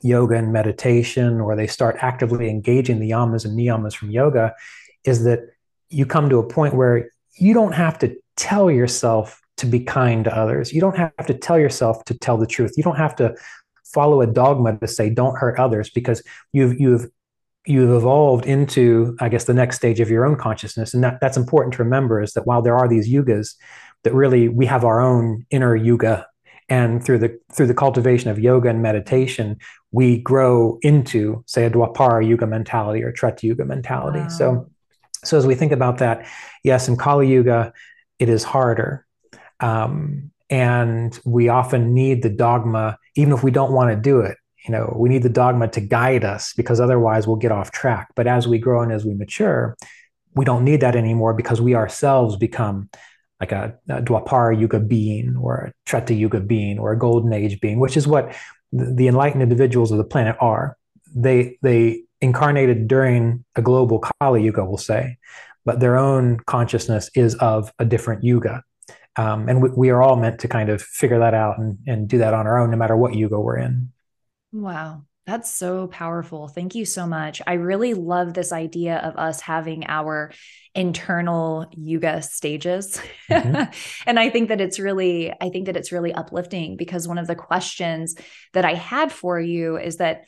yoga 0.00 0.36
and 0.36 0.52
meditation 0.52 1.40
or 1.40 1.56
they 1.56 1.66
start 1.66 1.96
actively 2.00 2.48
engaging 2.48 3.00
the 3.00 3.10
yamas 3.10 3.44
and 3.44 3.58
niyamas 3.58 3.94
from 3.94 4.10
yoga 4.10 4.54
is 5.04 5.24
that 5.24 5.40
you 5.88 6.06
come 6.06 6.28
to 6.28 6.38
a 6.38 6.46
point 6.46 6.74
where 6.74 7.10
you 7.38 7.54
don't 7.54 7.72
have 7.72 7.98
to 7.98 8.16
tell 8.36 8.70
yourself 8.70 9.40
to 9.58 9.66
be 9.66 9.80
kind 9.80 10.24
to 10.24 10.36
others 10.36 10.72
you 10.72 10.80
don't 10.80 10.96
have 10.96 11.26
to 11.26 11.34
tell 11.34 11.58
yourself 11.58 12.04
to 12.04 12.16
tell 12.16 12.38
the 12.38 12.46
truth 12.46 12.72
you 12.76 12.82
don't 12.82 12.96
have 12.96 13.14
to 13.14 13.34
follow 13.84 14.20
a 14.20 14.26
dogma 14.26 14.78
to 14.78 14.88
say 14.88 15.10
don't 15.10 15.36
hurt 15.36 15.58
others 15.58 15.90
because 15.90 16.22
you've 16.52 16.78
you've 16.80 17.08
you've 17.68 17.90
evolved 17.90 18.46
into, 18.46 19.14
I 19.20 19.28
guess, 19.28 19.44
the 19.44 19.52
next 19.52 19.76
stage 19.76 20.00
of 20.00 20.08
your 20.08 20.24
own 20.24 20.36
consciousness. 20.36 20.94
And 20.94 21.04
that, 21.04 21.18
that's 21.20 21.36
important 21.36 21.74
to 21.74 21.84
remember 21.84 22.22
is 22.22 22.32
that 22.32 22.46
while 22.46 22.62
there 22.62 22.74
are 22.74 22.88
these 22.88 23.12
yugas, 23.12 23.56
that 24.04 24.14
really 24.14 24.48
we 24.48 24.64
have 24.64 24.84
our 24.84 25.00
own 25.00 25.44
inner 25.50 25.76
yuga. 25.76 26.26
And 26.70 27.04
through 27.04 27.18
the 27.18 27.38
through 27.52 27.66
the 27.66 27.74
cultivation 27.74 28.30
of 28.30 28.38
yoga 28.38 28.68
and 28.68 28.82
meditation, 28.82 29.56
we 29.90 30.18
grow 30.18 30.78
into, 30.82 31.42
say, 31.46 31.64
a 31.64 31.70
Dwapara 31.70 32.26
Yuga 32.26 32.46
mentality 32.46 33.02
or 33.02 33.10
Treta 33.10 33.46
Yuga 33.46 33.64
mentality. 33.64 34.20
Wow. 34.20 34.28
So, 34.28 34.70
so 35.24 35.38
as 35.38 35.46
we 35.46 35.54
think 35.54 35.72
about 35.72 35.98
that, 35.98 36.26
yes, 36.62 36.88
in 36.88 36.96
Kali 36.96 37.26
Yuga, 37.26 37.72
it 38.18 38.28
is 38.28 38.44
harder. 38.44 39.06
Um, 39.60 40.30
and 40.50 41.18
we 41.24 41.48
often 41.48 41.92
need 41.92 42.22
the 42.22 42.30
dogma, 42.30 42.98
even 43.16 43.34
if 43.34 43.42
we 43.42 43.50
don't 43.50 43.72
want 43.72 43.90
to 43.90 43.96
do 43.96 44.20
it 44.20 44.36
you 44.66 44.72
know 44.72 44.92
we 44.98 45.08
need 45.08 45.22
the 45.22 45.28
dogma 45.28 45.68
to 45.68 45.80
guide 45.80 46.24
us 46.24 46.52
because 46.54 46.80
otherwise 46.80 47.28
we'll 47.28 47.36
get 47.36 47.52
off 47.52 47.70
track 47.70 48.08
but 48.16 48.26
as 48.26 48.48
we 48.48 48.58
grow 48.58 48.82
and 48.82 48.90
as 48.90 49.04
we 49.04 49.14
mature 49.14 49.76
we 50.34 50.44
don't 50.44 50.64
need 50.64 50.80
that 50.80 50.94
anymore 50.94 51.34
because 51.34 51.60
we 51.60 51.74
ourselves 51.74 52.36
become 52.36 52.88
like 53.40 53.52
a, 53.52 53.76
a 53.88 54.02
Dwapara 54.02 54.58
Yuga 54.58 54.80
being 54.80 55.36
or 55.36 55.56
a 55.56 55.72
Treta 55.84 56.14
Yuga 56.14 56.40
being 56.40 56.78
or 56.78 56.92
a 56.92 56.98
Golden 56.98 57.32
Age 57.32 57.60
being, 57.60 57.78
which 57.78 57.96
is 57.96 58.06
what 58.06 58.34
the, 58.72 58.92
the 58.94 59.08
enlightened 59.08 59.42
individuals 59.42 59.90
of 59.90 59.98
the 59.98 60.04
planet 60.04 60.36
are. 60.40 60.76
They 61.14 61.58
they 61.62 62.02
incarnated 62.20 62.88
during 62.88 63.44
a 63.56 63.62
global 63.62 64.00
Kali 64.20 64.44
Yuga, 64.44 64.64
we'll 64.64 64.76
say, 64.76 65.18
but 65.64 65.80
their 65.80 65.96
own 65.96 66.38
consciousness 66.46 67.10
is 67.14 67.34
of 67.36 67.72
a 67.78 67.84
different 67.84 68.24
Yuga. 68.24 68.62
Um, 69.18 69.48
and 69.48 69.60
we, 69.60 69.70
we, 69.70 69.90
are 69.90 70.00
all 70.00 70.14
meant 70.16 70.38
to 70.40 70.48
kind 70.48 70.68
of 70.68 70.80
figure 70.80 71.18
that 71.18 71.34
out 71.34 71.58
and, 71.58 71.78
and 71.86 72.08
do 72.08 72.18
that 72.18 72.34
on 72.34 72.46
our 72.46 72.58
own, 72.58 72.70
no 72.70 72.76
matter 72.76 72.96
what 72.96 73.14
Yuga 73.14 73.38
we're 73.38 73.58
in. 73.58 73.90
Wow. 74.52 75.02
That's 75.26 75.50
so 75.50 75.88
powerful. 75.88 76.48
Thank 76.48 76.74
you 76.74 76.86
so 76.86 77.06
much. 77.06 77.42
I 77.46 77.54
really 77.54 77.92
love 77.92 78.32
this 78.32 78.50
idea 78.50 78.96
of 78.96 79.16
us 79.16 79.42
having 79.42 79.84
our 79.86 80.32
internal 80.74 81.66
yuga 81.72 82.22
stages. 82.22 82.98
Mm-hmm. 83.28 83.70
and 84.06 84.18
I 84.18 84.30
think 84.30 84.48
that 84.48 84.62
it's 84.62 84.78
really 84.78 85.30
I 85.38 85.50
think 85.50 85.66
that 85.66 85.76
it's 85.76 85.92
really 85.92 86.14
uplifting 86.14 86.78
because 86.78 87.06
one 87.06 87.18
of 87.18 87.26
the 87.26 87.34
questions 87.34 88.14
that 88.54 88.64
I 88.64 88.72
had 88.72 89.12
for 89.12 89.38
you 89.38 89.76
is 89.76 89.96
that 89.96 90.24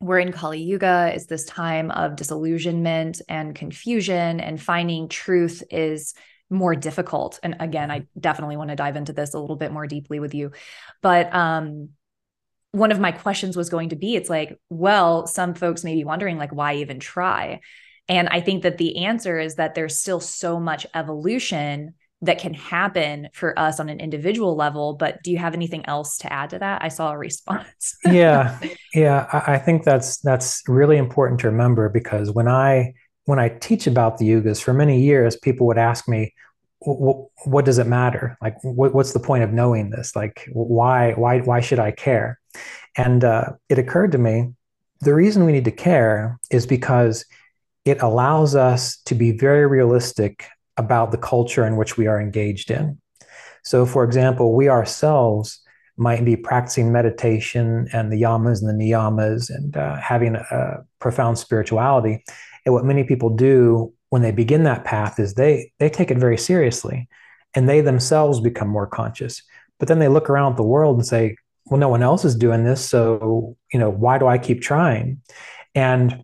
we're 0.00 0.18
in 0.18 0.32
Kali 0.32 0.62
Yuga, 0.62 1.12
is 1.14 1.26
this 1.26 1.44
time 1.44 1.90
of 1.90 2.16
disillusionment 2.16 3.20
and 3.28 3.54
confusion 3.54 4.40
and 4.40 4.60
finding 4.60 5.08
truth 5.08 5.62
is 5.70 6.14
more 6.50 6.74
difficult. 6.74 7.38
And 7.42 7.56
again, 7.60 7.90
I 7.90 8.06
definitely 8.18 8.56
want 8.56 8.70
to 8.70 8.76
dive 8.76 8.96
into 8.96 9.12
this 9.12 9.34
a 9.34 9.38
little 9.38 9.56
bit 9.56 9.72
more 9.72 9.86
deeply 9.86 10.20
with 10.20 10.34
you. 10.34 10.52
But 11.02 11.34
um 11.34 11.90
one 12.72 12.92
of 12.92 13.00
my 13.00 13.12
questions 13.12 13.56
was 13.56 13.70
going 13.70 13.88
to 13.88 13.96
be 13.96 14.14
it's 14.14 14.28
like 14.28 14.58
well 14.68 15.26
some 15.26 15.54
folks 15.54 15.84
may 15.84 15.94
be 15.94 16.04
wondering 16.04 16.36
like 16.36 16.52
why 16.52 16.74
even 16.74 17.00
try? 17.00 17.60
And 18.10 18.28
i 18.28 18.40
think 18.40 18.62
that 18.62 18.78
the 18.78 19.04
answer 19.04 19.38
is 19.38 19.56
that 19.56 19.74
there's 19.74 20.00
still 20.00 20.20
so 20.20 20.58
much 20.60 20.86
evolution 20.94 21.94
that 22.22 22.38
can 22.38 22.52
happen 22.54 23.28
for 23.32 23.56
us 23.58 23.78
on 23.78 23.88
an 23.88 24.00
individual 24.00 24.56
level. 24.56 24.94
But 24.94 25.22
do 25.22 25.30
you 25.30 25.38
have 25.38 25.54
anything 25.54 25.86
else 25.86 26.18
to 26.18 26.32
add 26.32 26.50
to 26.50 26.58
that? 26.58 26.82
I 26.82 26.88
saw 26.88 27.12
a 27.12 27.18
response. 27.18 27.96
Yeah. 28.04 28.58
Yeah. 28.94 29.28
I, 29.30 29.54
I 29.54 29.58
think 29.58 29.84
that's 29.84 30.16
that's 30.18 30.62
really 30.66 30.96
important 30.96 31.40
to 31.40 31.48
remember 31.48 31.90
because 31.90 32.32
when 32.32 32.48
i 32.48 32.94
when 33.28 33.38
i 33.38 33.48
teach 33.48 33.86
about 33.86 34.18
the 34.18 34.28
yugas 34.28 34.62
for 34.62 34.72
many 34.72 35.00
years 35.00 35.36
people 35.36 35.66
would 35.66 35.78
ask 35.78 36.08
me 36.08 36.32
what 36.80 37.64
does 37.64 37.78
it 37.78 37.86
matter 37.86 38.36
like 38.40 38.54
what's 38.62 39.12
the 39.12 39.20
point 39.20 39.42
of 39.42 39.52
knowing 39.52 39.90
this 39.90 40.14
like 40.14 40.48
why 40.52 41.12
why 41.12 41.40
why 41.40 41.60
should 41.60 41.78
i 41.78 41.90
care 41.90 42.38
and 42.96 43.24
uh, 43.24 43.46
it 43.68 43.78
occurred 43.78 44.12
to 44.12 44.18
me 44.18 44.48
the 45.00 45.14
reason 45.14 45.44
we 45.44 45.52
need 45.52 45.64
to 45.64 45.72
care 45.72 46.38
is 46.50 46.66
because 46.66 47.24
it 47.84 48.00
allows 48.02 48.54
us 48.54 48.98
to 49.06 49.14
be 49.14 49.32
very 49.32 49.66
realistic 49.66 50.46
about 50.76 51.10
the 51.10 51.18
culture 51.18 51.66
in 51.66 51.76
which 51.76 51.96
we 51.96 52.06
are 52.06 52.20
engaged 52.20 52.70
in. 52.70 52.98
So, 53.64 53.84
for 53.84 54.04
example, 54.04 54.54
we 54.54 54.68
ourselves 54.68 55.60
might 55.96 56.24
be 56.24 56.36
practicing 56.36 56.92
meditation 56.92 57.88
and 57.92 58.12
the 58.12 58.22
yamas 58.22 58.62
and 58.62 58.68
the 58.68 58.84
niyamas 58.84 59.50
and 59.50 59.76
uh, 59.76 59.96
having 59.96 60.36
a 60.36 60.84
profound 61.00 61.38
spirituality. 61.38 62.24
And 62.68 62.74
what 62.74 62.84
many 62.84 63.02
people 63.02 63.30
do 63.30 63.94
when 64.10 64.20
they 64.20 64.30
begin 64.30 64.64
that 64.64 64.84
path 64.84 65.18
is 65.18 65.32
they 65.32 65.72
they 65.78 65.88
take 65.88 66.10
it 66.10 66.18
very 66.18 66.36
seriously 66.36 67.08
and 67.54 67.66
they 67.66 67.80
themselves 67.80 68.40
become 68.40 68.68
more 68.68 68.86
conscious. 68.86 69.42
But 69.78 69.88
then 69.88 70.00
they 70.00 70.08
look 70.08 70.28
around 70.28 70.58
the 70.58 70.62
world 70.62 70.98
and 70.98 71.06
say, 71.06 71.36
well, 71.64 71.80
no 71.80 71.88
one 71.88 72.02
else 72.02 72.26
is 72.26 72.36
doing 72.36 72.64
this. 72.64 72.86
So, 72.86 73.56
you 73.72 73.80
know, 73.80 73.88
why 73.88 74.18
do 74.18 74.26
I 74.26 74.36
keep 74.36 74.60
trying? 74.60 75.22
And 75.74 76.22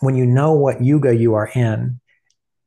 when 0.00 0.16
you 0.16 0.26
know 0.26 0.52
what 0.52 0.84
yuga 0.84 1.16
you 1.16 1.32
are 1.32 1.48
in, 1.54 1.98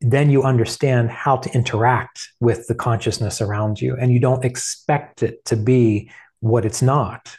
then 0.01 0.32
you 0.32 0.41
understand 0.41 1.12
how 1.12 1.38
to 1.38 1.53
interact 1.53 2.29
with 2.39 2.65
the 2.65 2.74
consciousness 2.74 3.41
around 3.41 3.79
you. 3.79 3.96
And 3.96 4.12
you 4.12 4.20
don't 4.20 4.43
expect 4.43 5.22
it 5.22 5.46
to 5.46 5.55
be 5.55 6.10
what 6.39 6.65
it's 6.65 6.82
not. 6.82 7.38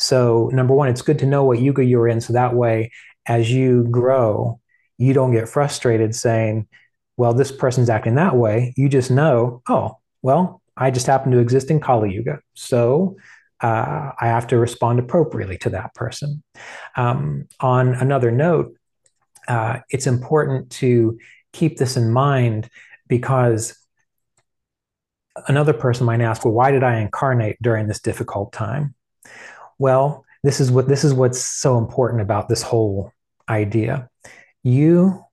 So, 0.00 0.50
number 0.52 0.74
one, 0.74 0.88
it's 0.88 1.02
good 1.02 1.20
to 1.20 1.26
know 1.26 1.44
what 1.44 1.60
yuga 1.60 1.84
you're 1.84 2.08
in. 2.08 2.20
So 2.20 2.32
that 2.32 2.56
way, 2.56 2.90
as 3.26 3.52
you 3.52 3.84
grow, 3.84 4.58
you 5.02 5.12
don't 5.12 5.32
get 5.32 5.48
frustrated 5.48 6.14
saying, 6.14 6.68
well, 7.16 7.34
this 7.34 7.52
person's 7.52 7.90
acting 7.90 8.14
that 8.14 8.36
way. 8.36 8.72
You 8.76 8.88
just 8.88 9.10
know, 9.10 9.62
oh, 9.68 9.98
well, 10.22 10.62
I 10.76 10.90
just 10.90 11.06
happen 11.06 11.32
to 11.32 11.38
exist 11.38 11.70
in 11.70 11.80
Kali 11.80 12.12
Yuga. 12.12 12.40
So 12.54 13.16
uh, 13.60 14.12
I 14.20 14.26
have 14.26 14.46
to 14.48 14.58
respond 14.58 14.98
appropriately 14.98 15.58
to 15.58 15.70
that 15.70 15.94
person. 15.94 16.42
Um, 16.96 17.48
on 17.60 17.94
another 17.94 18.30
note, 18.30 18.76
uh, 19.48 19.80
it's 19.90 20.06
important 20.06 20.70
to 20.70 21.18
keep 21.52 21.78
this 21.78 21.96
in 21.96 22.12
mind 22.12 22.70
because 23.08 23.76
another 25.48 25.72
person 25.72 26.06
might 26.06 26.20
ask, 26.20 26.44
well, 26.44 26.54
why 26.54 26.70
did 26.70 26.82
I 26.82 26.98
incarnate 26.98 27.56
during 27.60 27.88
this 27.88 28.00
difficult 28.00 28.52
time? 28.52 28.94
Well, 29.78 30.24
this 30.42 30.60
is 30.60 30.70
what 30.70 30.88
this 30.88 31.04
is 31.04 31.14
what's 31.14 31.40
so 31.40 31.78
important 31.78 32.22
about 32.22 32.48
this 32.48 32.62
whole 32.62 33.12
idea. 33.48 34.08
You 34.62 35.24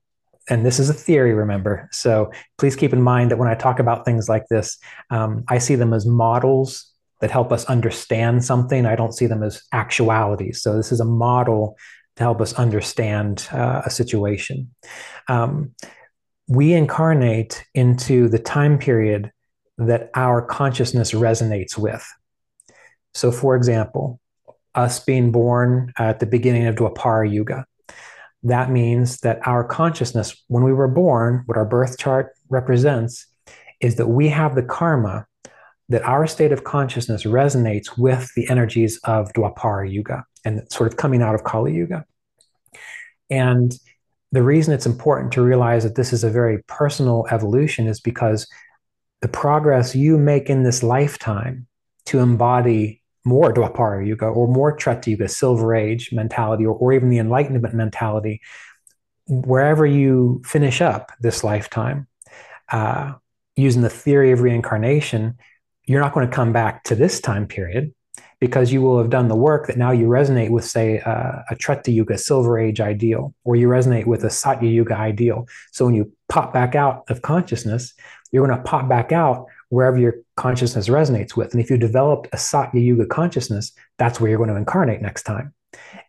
and 0.49 0.65
this 0.65 0.79
is 0.79 0.89
a 0.89 0.93
theory, 0.93 1.33
remember. 1.33 1.87
So 1.91 2.31
please 2.57 2.75
keep 2.75 2.91
in 2.91 3.01
mind 3.01 3.29
that 3.31 3.37
when 3.37 3.47
I 3.47 3.55
talk 3.55 3.79
about 3.79 4.03
things 4.03 4.27
like 4.27 4.47
this, 4.49 4.77
um, 5.11 5.43
I 5.47 5.59
see 5.59 5.75
them 5.75 5.93
as 5.93 6.05
models 6.07 6.91
that 7.21 7.29
help 7.29 7.51
us 7.51 7.65
understand 7.65 8.43
something. 8.43 8.85
I 8.85 8.95
don't 8.95 9.13
see 9.13 9.27
them 9.27 9.43
as 9.43 9.61
actualities. 9.71 10.61
So 10.61 10.75
this 10.75 10.91
is 10.91 10.99
a 10.99 11.05
model 11.05 11.77
to 12.15 12.23
help 12.23 12.41
us 12.41 12.53
understand 12.53 13.47
uh, 13.51 13.83
a 13.85 13.89
situation. 13.89 14.73
Um, 15.27 15.75
we 16.47 16.73
incarnate 16.73 17.63
into 17.75 18.27
the 18.27 18.39
time 18.39 18.79
period 18.79 19.31
that 19.77 20.09
our 20.15 20.41
consciousness 20.41 21.11
resonates 21.11 21.77
with. 21.77 22.05
So, 23.13 23.31
for 23.31 23.55
example, 23.55 24.19
us 24.73 24.99
being 24.99 25.31
born 25.31 25.93
at 25.97 26.19
the 26.19 26.25
beginning 26.25 26.65
of 26.67 26.75
Dwapara 26.75 27.31
Yuga, 27.31 27.65
that 28.43 28.71
means 28.71 29.19
that 29.19 29.45
our 29.45 29.63
consciousness, 29.63 30.43
when 30.47 30.63
we 30.63 30.73
were 30.73 30.87
born, 30.87 31.43
what 31.45 31.57
our 31.57 31.65
birth 31.65 31.97
chart 31.97 32.33
represents 32.49 33.27
is 33.81 33.95
that 33.95 34.07
we 34.07 34.29
have 34.29 34.55
the 34.55 34.63
karma 34.63 35.25
that 35.89 36.03
our 36.03 36.27
state 36.27 36.51
of 36.51 36.63
consciousness 36.63 37.23
resonates 37.23 37.97
with 37.97 38.31
the 38.35 38.47
energies 38.49 38.99
of 39.03 39.33
Dwapara 39.33 39.91
Yuga 39.91 40.23
and 40.45 40.61
sort 40.71 40.91
of 40.91 40.97
coming 40.97 41.21
out 41.21 41.35
of 41.35 41.43
Kali 41.43 41.73
Yuga. 41.73 42.05
And 43.29 43.73
the 44.31 44.43
reason 44.43 44.73
it's 44.73 44.85
important 44.85 45.33
to 45.33 45.41
realize 45.41 45.83
that 45.83 45.95
this 45.95 46.13
is 46.13 46.23
a 46.23 46.29
very 46.29 46.61
personal 46.67 47.25
evolution 47.31 47.87
is 47.87 47.99
because 47.99 48.47
the 49.21 49.27
progress 49.27 49.95
you 49.95 50.17
make 50.17 50.49
in 50.49 50.63
this 50.63 50.83
lifetime 50.83 51.67
to 52.05 52.19
embody 52.19 53.01
more 53.25 53.53
Dwapara 53.53 54.05
Yuga 54.05 54.25
or 54.25 54.47
more 54.47 54.75
Treta 54.75 55.11
Yuga, 55.11 55.27
Silver 55.27 55.75
Age 55.75 56.11
mentality, 56.11 56.65
or, 56.65 56.75
or 56.75 56.93
even 56.93 57.09
the 57.09 57.19
Enlightenment 57.19 57.73
mentality, 57.73 58.41
wherever 59.27 59.85
you 59.85 60.41
finish 60.45 60.81
up 60.81 61.11
this 61.19 61.43
lifetime, 61.43 62.07
uh, 62.71 63.13
using 63.55 63.81
the 63.81 63.89
theory 63.89 64.31
of 64.31 64.41
reincarnation, 64.41 65.37
you're 65.85 66.01
not 66.01 66.13
going 66.13 66.27
to 66.27 66.35
come 66.35 66.53
back 66.53 66.83
to 66.83 66.95
this 66.95 67.19
time 67.19 67.47
period 67.47 67.93
because 68.39 68.71
you 68.71 68.81
will 68.81 68.97
have 68.97 69.09
done 69.09 69.27
the 69.27 69.35
work 69.35 69.67
that 69.67 69.77
now 69.77 69.91
you 69.91 70.05
resonate 70.07 70.49
with, 70.49 70.63
say, 70.63 70.99
uh, 70.99 71.39
a 71.49 71.55
Treta 71.55 71.91
Yuga 71.91 72.17
Silver 72.17 72.57
Age 72.57 72.79
ideal, 72.79 73.33
or 73.43 73.55
you 73.55 73.67
resonate 73.67 74.05
with 74.05 74.23
a 74.23 74.29
Satya 74.29 74.69
Yuga 74.69 74.95
ideal. 74.95 75.45
So 75.71 75.85
when 75.85 75.93
you 75.93 76.13
pop 76.29 76.53
back 76.53 76.73
out 76.73 77.03
of 77.09 77.21
consciousness, 77.21 77.93
you're 78.31 78.45
going 78.47 78.57
to 78.57 78.63
pop 78.63 78.87
back 78.87 79.11
out 79.11 79.47
wherever 79.69 79.97
your 79.97 80.15
consciousness 80.39 80.87
resonates 80.87 81.35
with. 81.35 81.53
And 81.53 81.61
if 81.61 81.69
you 81.69 81.77
developed 81.77 82.27
a 82.33 82.37
Satya 82.37 82.81
Yuga 82.81 83.05
consciousness, 83.05 83.71
that's 83.97 84.19
where 84.19 84.29
you're 84.29 84.39
going 84.39 84.49
to 84.49 84.55
incarnate 84.55 85.01
next 85.01 85.23
time. 85.23 85.53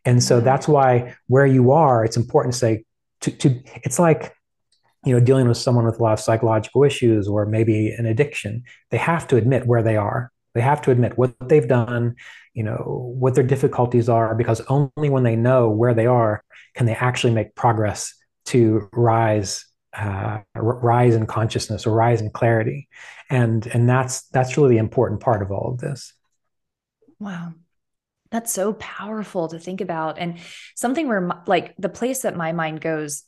And 0.05 0.23
so 0.23 0.37
mm-hmm. 0.37 0.47
that's 0.47 0.67
why 0.67 1.15
where 1.27 1.47
you 1.47 1.73
are, 1.73 2.05
it's 2.05 2.17
important 2.17 2.55
to 2.55 2.59
say, 2.59 2.85
to, 3.23 3.31
to 3.31 3.61
it's 3.85 3.99
like 3.99 4.33
you 5.05 5.13
know 5.13 5.21
dealing 5.21 5.49
with 5.49 5.59
someone 5.59 5.85
with 5.85 5.99
a 6.01 6.03
lot 6.03 6.15
of 6.15 6.21
psychological 6.21 6.85
issues 6.85 7.29
or 7.29 7.45
maybe 7.45 7.91
an 7.91 8.05
addiction 8.05 8.63
they 8.91 8.99
have 8.99 9.27
to 9.29 9.37
admit 9.37 9.67
where 9.67 9.83
they 9.83 9.97
are 9.97 10.31
they 10.55 10.61
have 10.61 10.83
to 10.83 10.91
admit 10.91 11.17
what 11.17 11.35
they've 11.49 11.69
done, 11.69 12.17
you 12.55 12.65
know, 12.65 13.15
what 13.19 13.35
their 13.35 13.45
difficulties 13.45 14.09
are, 14.09 14.35
because 14.35 14.61
only 14.63 15.09
when 15.09 15.23
they 15.23 15.37
know 15.37 15.71
where 15.71 15.95
they 15.95 16.07
are 16.07 16.43
can 16.75 16.87
they 16.87 16.95
actually 16.95 17.33
make 17.33 17.55
progress 17.55 18.15
to 18.47 18.89
rise 18.93 19.65
uh, 19.97 20.39
rise 20.55 21.15
in 21.15 21.27
consciousness 21.27 21.87
or 21.87 21.95
rise 21.95 22.21
in 22.21 22.31
clarity 22.31 22.89
and 23.29 23.67
and 23.67 23.89
that's 23.89 24.23
that's 24.29 24.57
really 24.57 24.75
the 24.75 24.79
important 24.79 25.21
part 25.21 25.43
of 25.43 25.51
all 25.51 25.73
of 25.73 25.79
this 25.79 26.13
wow 27.19 27.53
that's 28.31 28.53
so 28.53 28.75
powerful 28.75 29.49
to 29.49 29.59
think 29.59 29.81
about 29.81 30.19
and 30.19 30.39
something 30.77 31.09
where 31.09 31.29
like 31.47 31.75
the 31.77 31.89
place 31.89 32.23
that 32.23 32.37
my 32.37 32.53
mind 32.53 32.81
goes 32.81 33.25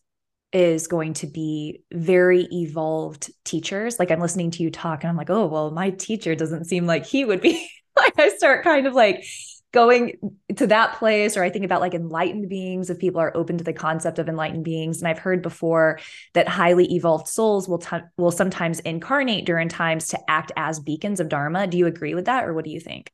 is 0.53 0.87
going 0.87 1.15
to 1.15 1.27
be 1.27 1.83
very 1.93 2.47
evolved 2.53 3.31
teachers. 3.45 3.99
Like 3.99 4.11
I'm 4.11 4.21
listening 4.21 4.51
to 4.53 4.63
you 4.63 4.71
talk 4.71 5.03
and 5.03 5.09
I'm 5.09 5.17
like, 5.17 5.31
oh, 5.31 5.47
well, 5.47 5.71
my 5.71 5.91
teacher 5.91 6.35
doesn't 6.35 6.67
seem 6.67 6.87
like 6.87 7.07
he 7.07 7.25
would 7.25 7.41
be. 7.41 7.69
like 7.97 8.19
I 8.19 8.29
start 8.37 8.65
kind 8.65 8.87
of 8.87 8.95
like 8.95 9.25
going 9.73 10.35
to 10.57 10.67
that 10.67 10.95
place 10.97 11.37
or 11.37 11.43
i 11.43 11.51
think 11.51 11.65
about 11.65 11.81
like 11.81 11.95
enlightened 11.95 12.49
beings 12.49 12.91
if 12.91 12.99
people 12.99 13.21
are 13.21 13.37
open 13.37 13.59
to 13.59 13.65
the 13.65 13.73
concept 13.73 14.19
of 14.19 14.29
enlightened 14.29 14.65
beings. 14.65 15.01
And 15.01 15.09
i've 15.09 15.19
heard 15.19 15.43
before 15.43 15.99
that 16.35 16.49
highly 16.49 16.93
evolved 16.95 17.27
souls 17.27 17.69
will 17.69 17.79
t- 17.79 17.97
will 18.17 18.31
sometimes 18.31 18.81
incarnate 18.81 19.47
during 19.47 19.69
times 19.69 20.09
to 20.09 20.31
act 20.31 20.53
as 20.57 20.79
beacons 20.79 21.21
of 21.21 21.29
dharma. 21.29 21.67
Do 21.67 21.79
you 21.79 21.87
agree 21.87 22.15
with 22.15 22.27
that 22.27 22.45
or 22.45 22.55
what 22.55 22.65
do 22.65 22.71
you 22.71 22.81
think? 22.81 23.11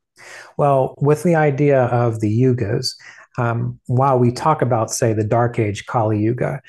Well 0.57 0.95
with 0.99 1.23
the 1.23 1.37
idea 1.37 1.85
of 1.85 2.21
the 2.21 2.43
yugas 2.43 2.95
um, 3.39 3.79
while 3.87 4.19
we 4.19 4.33
talk 4.33 4.63
about 4.63 4.91
say 4.91 5.13
the 5.13 5.25
dark 5.25 5.59
age 5.59 5.87
kali 5.87 6.21
yuga 6.21 6.61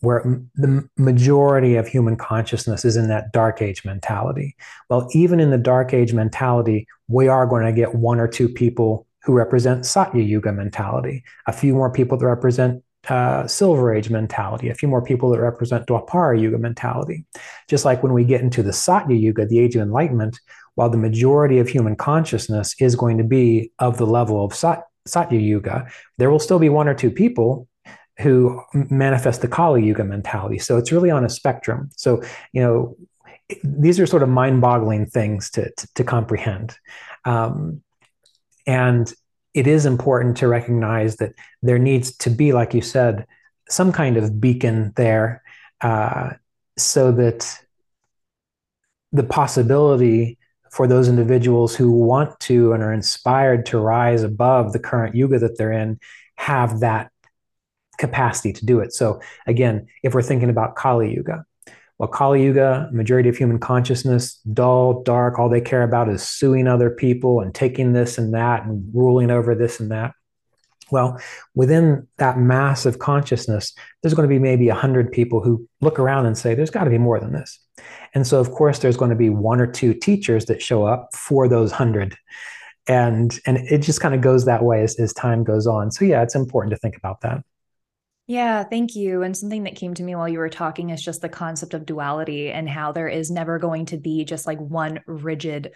where 0.00 0.22
the 0.54 0.88
majority 0.98 1.76
of 1.76 1.88
human 1.88 2.16
consciousness 2.16 2.84
is 2.84 2.96
in 2.96 3.08
that 3.08 3.32
dark 3.32 3.62
age 3.62 3.84
mentality. 3.84 4.54
Well, 4.90 5.08
even 5.12 5.40
in 5.40 5.50
the 5.50 5.58
dark 5.58 5.94
age 5.94 6.12
mentality, 6.12 6.86
we 7.08 7.28
are 7.28 7.46
going 7.46 7.64
to 7.64 7.72
get 7.72 7.94
one 7.94 8.20
or 8.20 8.28
two 8.28 8.48
people 8.48 9.05
who 9.26 9.32
represent 9.32 9.84
Satya 9.84 10.22
Yuga 10.22 10.52
mentality, 10.52 11.24
a 11.48 11.52
few 11.52 11.74
more 11.74 11.90
people 11.90 12.16
that 12.16 12.26
represent 12.26 12.82
uh, 13.08 13.44
Silver 13.48 13.92
Age 13.92 14.08
mentality, 14.08 14.68
a 14.68 14.74
few 14.74 14.88
more 14.88 15.02
people 15.02 15.30
that 15.30 15.40
represent 15.40 15.86
Dwapara 15.86 16.40
Yuga 16.40 16.58
mentality. 16.58 17.24
Just 17.68 17.84
like 17.84 18.04
when 18.04 18.12
we 18.12 18.24
get 18.24 18.40
into 18.40 18.62
the 18.62 18.72
Satya 18.72 19.16
Yuga, 19.16 19.44
the 19.44 19.58
Age 19.58 19.74
of 19.74 19.82
Enlightenment, 19.82 20.38
while 20.76 20.88
the 20.88 20.96
majority 20.96 21.58
of 21.58 21.68
human 21.68 21.96
consciousness 21.96 22.74
is 22.78 22.94
going 22.94 23.18
to 23.18 23.24
be 23.24 23.72
of 23.80 23.98
the 23.98 24.06
level 24.06 24.44
of 24.44 24.54
Sat- 24.54 24.84
Satya 25.06 25.40
Yuga, 25.40 25.88
there 26.18 26.30
will 26.30 26.38
still 26.38 26.60
be 26.60 26.68
one 26.68 26.86
or 26.86 26.94
two 26.94 27.10
people 27.10 27.66
who 28.20 28.62
manifest 28.72 29.40
the 29.40 29.48
Kali 29.48 29.84
Yuga 29.84 30.04
mentality. 30.04 30.58
So 30.58 30.78
it's 30.78 30.92
really 30.92 31.10
on 31.10 31.24
a 31.24 31.28
spectrum. 31.28 31.90
So, 31.96 32.22
you 32.52 32.62
know, 32.62 32.96
these 33.62 33.98
are 33.98 34.06
sort 34.06 34.22
of 34.22 34.28
mind 34.28 34.60
boggling 34.60 35.06
things 35.06 35.50
to, 35.50 35.70
to, 35.76 35.88
to 35.96 36.04
comprehend. 36.04 36.76
Um, 37.24 37.82
and 38.66 39.12
it 39.54 39.66
is 39.66 39.86
important 39.86 40.36
to 40.38 40.48
recognize 40.48 41.16
that 41.16 41.32
there 41.62 41.78
needs 41.78 42.16
to 42.18 42.30
be, 42.30 42.52
like 42.52 42.74
you 42.74 42.82
said, 42.82 43.26
some 43.68 43.92
kind 43.92 44.16
of 44.16 44.40
beacon 44.40 44.92
there 44.96 45.42
uh, 45.80 46.30
so 46.76 47.10
that 47.12 47.58
the 49.12 49.22
possibility 49.22 50.38
for 50.70 50.86
those 50.86 51.08
individuals 51.08 51.74
who 51.74 51.90
want 51.90 52.38
to 52.40 52.72
and 52.72 52.82
are 52.82 52.92
inspired 52.92 53.64
to 53.66 53.78
rise 53.78 54.22
above 54.22 54.72
the 54.72 54.78
current 54.78 55.14
yuga 55.14 55.38
that 55.38 55.56
they're 55.56 55.72
in 55.72 55.98
have 56.36 56.80
that 56.80 57.10
capacity 57.98 58.52
to 58.52 58.66
do 58.66 58.80
it. 58.80 58.92
So 58.92 59.20
again, 59.46 59.86
if 60.02 60.14
we're 60.14 60.22
thinking 60.22 60.50
about 60.50 60.76
Kali 60.76 61.14
Yuga, 61.14 61.46
well, 61.98 62.08
Kali 62.08 62.42
Yuga, 62.44 62.90
majority 62.92 63.28
of 63.28 63.36
human 63.36 63.58
consciousness, 63.58 64.34
dull, 64.52 65.02
dark, 65.02 65.38
all 65.38 65.48
they 65.48 65.62
care 65.62 65.82
about 65.82 66.10
is 66.10 66.22
suing 66.22 66.68
other 66.68 66.90
people 66.90 67.40
and 67.40 67.54
taking 67.54 67.94
this 67.94 68.18
and 68.18 68.34
that 68.34 68.64
and 68.64 68.90
ruling 68.94 69.30
over 69.30 69.54
this 69.54 69.80
and 69.80 69.90
that. 69.90 70.12
Well, 70.90 71.18
within 71.54 72.06
that 72.18 72.38
mass 72.38 72.86
of 72.86 72.98
consciousness, 72.98 73.72
there's 74.02 74.14
going 74.14 74.28
to 74.28 74.32
be 74.32 74.38
maybe 74.38 74.68
100 74.68 75.10
people 75.10 75.42
who 75.42 75.66
look 75.80 75.98
around 75.98 76.26
and 76.26 76.38
say, 76.38 76.54
there's 76.54 76.70
got 76.70 76.84
to 76.84 76.90
be 76.90 76.98
more 76.98 77.18
than 77.18 77.32
this. 77.32 77.58
And 78.14 78.26
so, 78.26 78.40
of 78.40 78.50
course, 78.52 78.78
there's 78.78 78.96
going 78.96 79.10
to 79.10 79.16
be 79.16 79.30
one 79.30 79.60
or 79.60 79.66
two 79.66 79.94
teachers 79.94 80.44
that 80.44 80.62
show 80.62 80.84
up 80.86 81.08
for 81.14 81.48
those 81.48 81.70
100. 81.70 82.16
And, 82.86 83.36
and 83.46 83.56
it 83.56 83.78
just 83.78 84.00
kind 84.00 84.14
of 84.14 84.20
goes 84.20 84.44
that 84.44 84.62
way 84.62 84.82
as, 84.82 84.94
as 85.00 85.12
time 85.12 85.42
goes 85.42 85.66
on. 85.66 85.90
So, 85.90 86.04
yeah, 86.04 86.22
it's 86.22 86.36
important 86.36 86.70
to 86.70 86.78
think 86.78 86.96
about 86.96 87.22
that. 87.22 87.42
Yeah, 88.26 88.64
thank 88.64 88.96
you. 88.96 89.22
And 89.22 89.36
something 89.36 89.64
that 89.64 89.76
came 89.76 89.94
to 89.94 90.02
me 90.02 90.16
while 90.16 90.28
you 90.28 90.40
were 90.40 90.48
talking 90.48 90.90
is 90.90 91.02
just 91.02 91.20
the 91.20 91.28
concept 91.28 91.74
of 91.74 91.86
duality 91.86 92.50
and 92.50 92.68
how 92.68 92.90
there 92.90 93.08
is 93.08 93.30
never 93.30 93.58
going 93.60 93.86
to 93.86 93.98
be 93.98 94.24
just 94.24 94.46
like 94.46 94.58
one 94.58 95.00
rigid, 95.06 95.72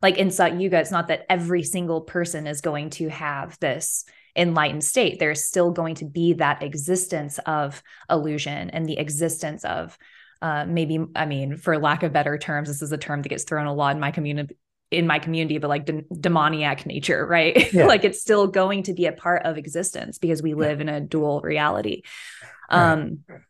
like 0.00 0.16
in 0.16 0.30
Sat 0.30 0.58
Yuga, 0.58 0.78
it's 0.80 0.90
not 0.90 1.08
that 1.08 1.26
every 1.28 1.62
single 1.62 2.00
person 2.00 2.46
is 2.46 2.62
going 2.62 2.88
to 2.90 3.08
have 3.10 3.58
this 3.60 4.06
enlightened 4.34 4.82
state. 4.82 5.18
There's 5.18 5.44
still 5.44 5.72
going 5.72 5.96
to 5.96 6.06
be 6.06 6.34
that 6.34 6.62
existence 6.62 7.38
of 7.44 7.82
illusion 8.08 8.70
and 8.70 8.88
the 8.88 8.98
existence 8.98 9.64
of 9.64 9.98
uh, 10.40 10.64
maybe, 10.64 11.04
I 11.14 11.26
mean, 11.26 11.58
for 11.58 11.76
lack 11.76 12.02
of 12.02 12.14
better 12.14 12.38
terms, 12.38 12.68
this 12.68 12.80
is 12.80 12.92
a 12.92 12.98
term 12.98 13.20
that 13.20 13.28
gets 13.28 13.44
thrown 13.44 13.66
a 13.66 13.74
lot 13.74 13.94
in 13.94 14.00
my 14.00 14.10
community 14.10 14.56
in 14.90 15.06
my 15.06 15.18
community, 15.18 15.58
but 15.58 15.68
like 15.68 15.86
de- 15.86 16.04
demoniac 16.20 16.86
nature, 16.86 17.24
right? 17.26 17.72
Yeah. 17.72 17.86
like 17.86 18.04
it's 18.04 18.20
still 18.20 18.48
going 18.48 18.84
to 18.84 18.94
be 18.94 19.06
a 19.06 19.12
part 19.12 19.42
of 19.44 19.56
existence 19.56 20.18
because 20.18 20.42
we 20.42 20.54
live 20.54 20.78
yeah. 20.78 20.82
in 20.82 20.88
a 20.88 21.00
dual 21.00 21.40
reality. 21.40 22.02
Um, 22.68 23.20
right. 23.28 23.40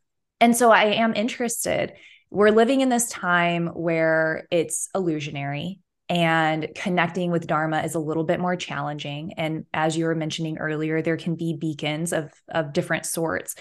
And 0.40 0.56
so 0.56 0.70
I 0.70 0.84
am 0.84 1.14
interested. 1.14 1.92
We're 2.30 2.50
living 2.50 2.80
in 2.80 2.88
this 2.88 3.08
time 3.08 3.68
where 3.68 4.46
it's 4.50 4.88
illusionary 4.94 5.80
and 6.08 6.68
connecting 6.74 7.30
with 7.30 7.46
Dharma 7.46 7.82
is 7.82 7.94
a 7.94 8.00
little 8.00 8.24
bit 8.24 8.40
more 8.40 8.56
challenging. 8.56 9.34
And 9.34 9.64
as 9.72 9.96
you 9.96 10.06
were 10.06 10.14
mentioning 10.14 10.58
earlier, 10.58 11.02
there 11.02 11.16
can 11.16 11.36
be 11.36 11.56
beacons 11.56 12.12
of, 12.12 12.32
of 12.48 12.72
different 12.72 13.06
sorts. 13.06 13.54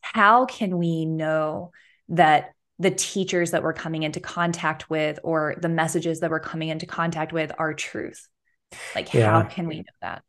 How 0.00 0.44
can 0.44 0.76
we 0.76 1.06
know 1.06 1.72
that 2.10 2.53
the 2.78 2.90
teachers 2.90 3.52
that 3.52 3.62
we're 3.62 3.72
coming 3.72 4.02
into 4.02 4.20
contact 4.20 4.90
with 4.90 5.18
or 5.22 5.54
the 5.60 5.68
messages 5.68 6.20
that 6.20 6.30
we're 6.30 6.40
coming 6.40 6.68
into 6.68 6.86
contact 6.86 7.32
with 7.32 7.52
are 7.58 7.72
truth. 7.72 8.28
Like 8.94 9.14
yeah. 9.14 9.30
how 9.30 9.48
can 9.48 9.68
we 9.68 9.78
know 9.78 9.84
that? 10.02 10.22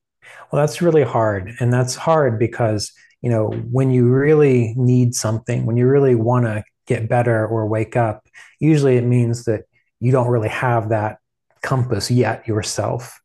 Well 0.51 0.61
that's 0.61 0.81
really 0.81 1.03
hard 1.03 1.55
and 1.59 1.71
that's 1.71 1.95
hard 1.95 2.39
because 2.39 2.91
you 3.21 3.29
know 3.29 3.49
when 3.49 3.91
you 3.91 4.07
really 4.09 4.73
need 4.75 5.15
something 5.15 5.65
when 5.65 5.77
you 5.77 5.87
really 5.87 6.15
want 6.15 6.45
to 6.45 6.63
get 6.87 7.09
better 7.09 7.47
or 7.47 7.67
wake 7.67 7.95
up 7.95 8.27
usually 8.59 8.97
it 8.97 9.03
means 9.03 9.45
that 9.45 9.63
you 9.99 10.11
don't 10.11 10.27
really 10.27 10.49
have 10.49 10.89
that 10.89 11.17
compass 11.61 12.11
yet 12.11 12.47
yourself. 12.47 13.19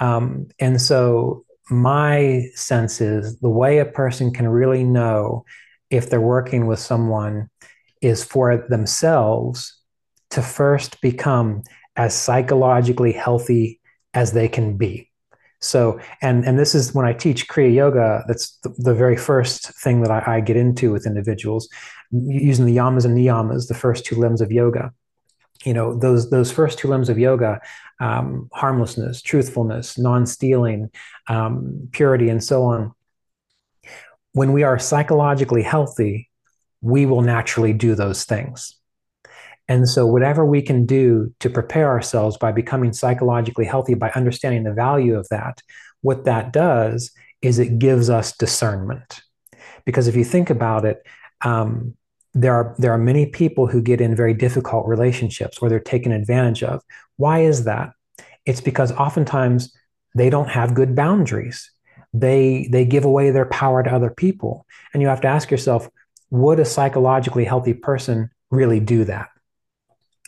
Um, 0.00 0.48
and 0.58 0.80
so 0.80 1.44
my 1.70 2.48
sense 2.54 3.00
is 3.00 3.38
the 3.38 3.48
way 3.48 3.78
a 3.78 3.86
person 3.86 4.32
can 4.32 4.48
really 4.48 4.84
know 4.84 5.44
if 5.90 6.10
they're 6.10 6.20
working 6.20 6.66
with 6.66 6.78
someone 6.78 7.48
is 8.02 8.24
for 8.24 8.66
themselves 8.68 9.76
to 10.30 10.42
first 10.42 11.00
become 11.00 11.62
as 11.96 12.14
psychologically 12.14 13.12
healthy 13.12 13.80
as 14.14 14.32
they 14.32 14.48
can 14.48 14.76
be. 14.76 15.10
So, 15.60 15.98
and 16.20 16.44
and 16.44 16.58
this 16.58 16.74
is 16.74 16.94
when 16.94 17.06
I 17.06 17.12
teach 17.12 17.48
Kriya 17.48 17.74
Yoga. 17.74 18.24
That's 18.28 18.56
the, 18.58 18.74
the 18.76 18.94
very 18.94 19.16
first 19.16 19.72
thing 19.82 20.02
that 20.02 20.10
I, 20.10 20.36
I, 20.36 20.40
get 20.40 20.56
into 20.56 20.92
with 20.92 21.06
individuals, 21.06 21.68
using 22.12 22.66
the 22.66 22.76
yamas 22.76 23.04
and 23.06 23.16
niyamas, 23.16 23.66
the 23.66 23.74
first 23.74 24.04
two 24.04 24.16
limbs 24.16 24.40
of 24.40 24.52
yoga. 24.52 24.92
You 25.64 25.72
know, 25.72 25.98
those 25.98 26.30
those 26.30 26.52
first 26.52 26.78
two 26.78 26.88
limbs 26.88 27.08
of 27.08 27.18
yoga, 27.18 27.60
um, 28.00 28.50
harmlessness, 28.52 29.22
truthfulness, 29.22 29.98
non-stealing, 29.98 30.90
um, 31.28 31.88
purity, 31.90 32.28
and 32.28 32.44
so 32.44 32.64
on. 32.64 32.92
When 34.32 34.52
we 34.52 34.62
are 34.62 34.78
psychologically 34.78 35.62
healthy, 35.62 36.30
we 36.80 37.06
will 37.06 37.22
naturally 37.22 37.72
do 37.72 37.94
those 37.94 38.24
things. 38.24 38.76
And 39.68 39.88
so, 39.88 40.06
whatever 40.06 40.44
we 40.44 40.62
can 40.62 40.86
do 40.86 41.34
to 41.40 41.50
prepare 41.50 41.88
ourselves 41.88 42.36
by 42.36 42.52
becoming 42.52 42.92
psychologically 42.92 43.64
healthy, 43.64 43.94
by 43.94 44.10
understanding 44.10 44.62
the 44.62 44.72
value 44.72 45.18
of 45.18 45.28
that, 45.30 45.60
what 46.02 46.24
that 46.24 46.52
does 46.52 47.10
is 47.42 47.58
it 47.58 47.78
gives 47.78 48.08
us 48.08 48.36
discernment. 48.36 49.20
Because 49.84 50.06
if 50.06 50.16
you 50.16 50.24
think 50.24 50.50
about 50.50 50.84
it, 50.84 51.02
um, 51.42 51.94
there 52.34 52.54
are 52.54 52.74
there 52.78 52.92
are 52.92 52.98
many 52.98 53.26
people 53.26 53.66
who 53.66 53.80
get 53.80 54.00
in 54.00 54.14
very 54.14 54.34
difficult 54.34 54.86
relationships 54.86 55.60
where 55.60 55.70
they're 55.70 55.80
taken 55.80 56.12
advantage 56.12 56.62
of. 56.62 56.82
Why 57.16 57.40
is 57.40 57.64
that? 57.64 57.90
It's 58.44 58.60
because 58.60 58.92
oftentimes 58.92 59.74
they 60.14 60.30
don't 60.30 60.50
have 60.50 60.74
good 60.74 60.94
boundaries. 60.94 61.70
They 62.12 62.68
they 62.70 62.84
give 62.84 63.04
away 63.04 63.30
their 63.30 63.46
power 63.46 63.82
to 63.82 63.92
other 63.92 64.10
people, 64.10 64.66
and 64.92 65.02
you 65.02 65.08
have 65.08 65.22
to 65.22 65.28
ask 65.28 65.50
yourself, 65.50 65.88
would 66.36 66.60
a 66.60 66.64
psychologically 66.64 67.44
healthy 67.44 67.74
person 67.74 68.30
really 68.50 68.80
do 68.80 69.04
that? 69.04 69.28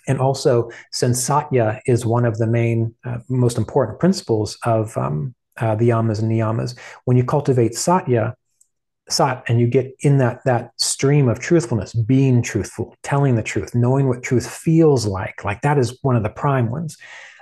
And 0.06 0.18
also, 0.18 0.70
since 0.90 1.22
satya 1.22 1.80
is 1.86 2.06
one 2.06 2.24
of 2.24 2.38
the 2.38 2.46
main, 2.46 2.94
uh, 3.04 3.18
most 3.28 3.58
important 3.58 4.00
principles 4.00 4.56
of 4.64 4.96
um, 4.96 5.34
uh, 5.58 5.74
the 5.74 5.90
yamas 5.90 6.20
and 6.20 6.30
niyamas, 6.30 6.78
when 7.04 7.16
you 7.16 7.24
cultivate 7.24 7.74
satya, 7.74 8.34
sat, 9.10 9.44
and 9.48 9.60
you 9.60 9.66
get 9.66 9.94
in 10.00 10.16
that 10.18 10.40
that 10.46 10.72
stream 10.78 11.28
of 11.28 11.40
truthfulness, 11.40 11.92
being 11.92 12.42
truthful, 12.42 12.96
telling 13.02 13.34
the 13.36 13.42
truth, 13.42 13.74
knowing 13.74 14.08
what 14.08 14.22
truth 14.22 14.48
feels 14.48 15.06
like, 15.06 15.44
like 15.44 15.60
that 15.60 15.78
is 15.78 15.98
one 16.02 16.16
of 16.16 16.22
the 16.22 16.30
prime 16.30 16.70
ones. 16.70 16.96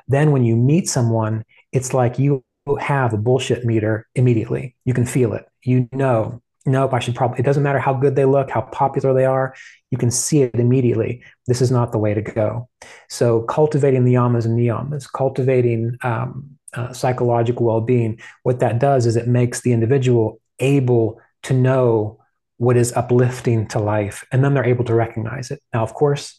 Then, 0.08 0.32
when 0.32 0.44
you 0.44 0.56
meet 0.56 0.88
someone, 0.88 1.44
it's 1.72 1.94
like 1.94 2.18
you 2.18 2.44
have 2.80 3.12
a 3.12 3.18
bullshit 3.18 3.64
meter 3.64 4.08
immediately. 4.16 4.74
You 4.84 4.92
can 4.92 5.06
feel 5.06 5.34
it. 5.34 5.46
You 5.62 5.88
know 5.92 6.42
nope, 6.66 6.92
I 6.92 6.98
should 6.98 7.14
probably, 7.14 7.38
it 7.38 7.44
doesn't 7.44 7.62
matter 7.62 7.78
how 7.78 7.94
good 7.94 8.16
they 8.16 8.24
look, 8.24 8.50
how 8.50 8.62
popular 8.62 9.14
they 9.14 9.24
are, 9.24 9.54
you 9.90 9.98
can 9.98 10.10
see 10.10 10.42
it 10.42 10.54
immediately. 10.54 11.22
This 11.46 11.62
is 11.62 11.70
not 11.70 11.92
the 11.92 11.98
way 11.98 12.14
to 12.14 12.22
go. 12.22 12.68
So, 13.08 13.42
cultivating 13.42 14.04
the 14.04 14.14
yamas 14.14 14.44
and 14.44 14.58
niyamas, 14.58 15.10
cultivating 15.10 15.96
um, 16.02 16.50
uh, 16.74 16.92
psychological 16.92 17.66
well 17.66 17.80
being, 17.80 18.20
what 18.42 18.60
that 18.60 18.78
does 18.78 19.06
is 19.06 19.16
it 19.16 19.28
makes 19.28 19.60
the 19.60 19.72
individual 19.72 20.40
able 20.58 21.20
to 21.44 21.54
know 21.54 22.18
what 22.58 22.76
is 22.76 22.92
uplifting 22.94 23.68
to 23.68 23.78
life, 23.78 24.24
and 24.32 24.42
then 24.42 24.54
they're 24.54 24.64
able 24.64 24.84
to 24.84 24.94
recognize 24.94 25.50
it. 25.50 25.62
Now, 25.72 25.82
of 25.82 25.94
course, 25.94 26.38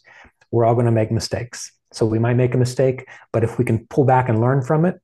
we're 0.51 0.65
all 0.65 0.73
going 0.73 0.85
to 0.85 0.91
make 0.91 1.11
mistakes. 1.11 1.71
So, 1.93 2.05
we 2.05 2.19
might 2.19 2.35
make 2.35 2.53
a 2.53 2.57
mistake, 2.57 3.07
but 3.31 3.43
if 3.43 3.57
we 3.57 3.65
can 3.65 3.87
pull 3.87 4.03
back 4.03 4.27
and 4.27 4.41
learn 4.41 4.61
from 4.61 4.85
it, 4.85 4.99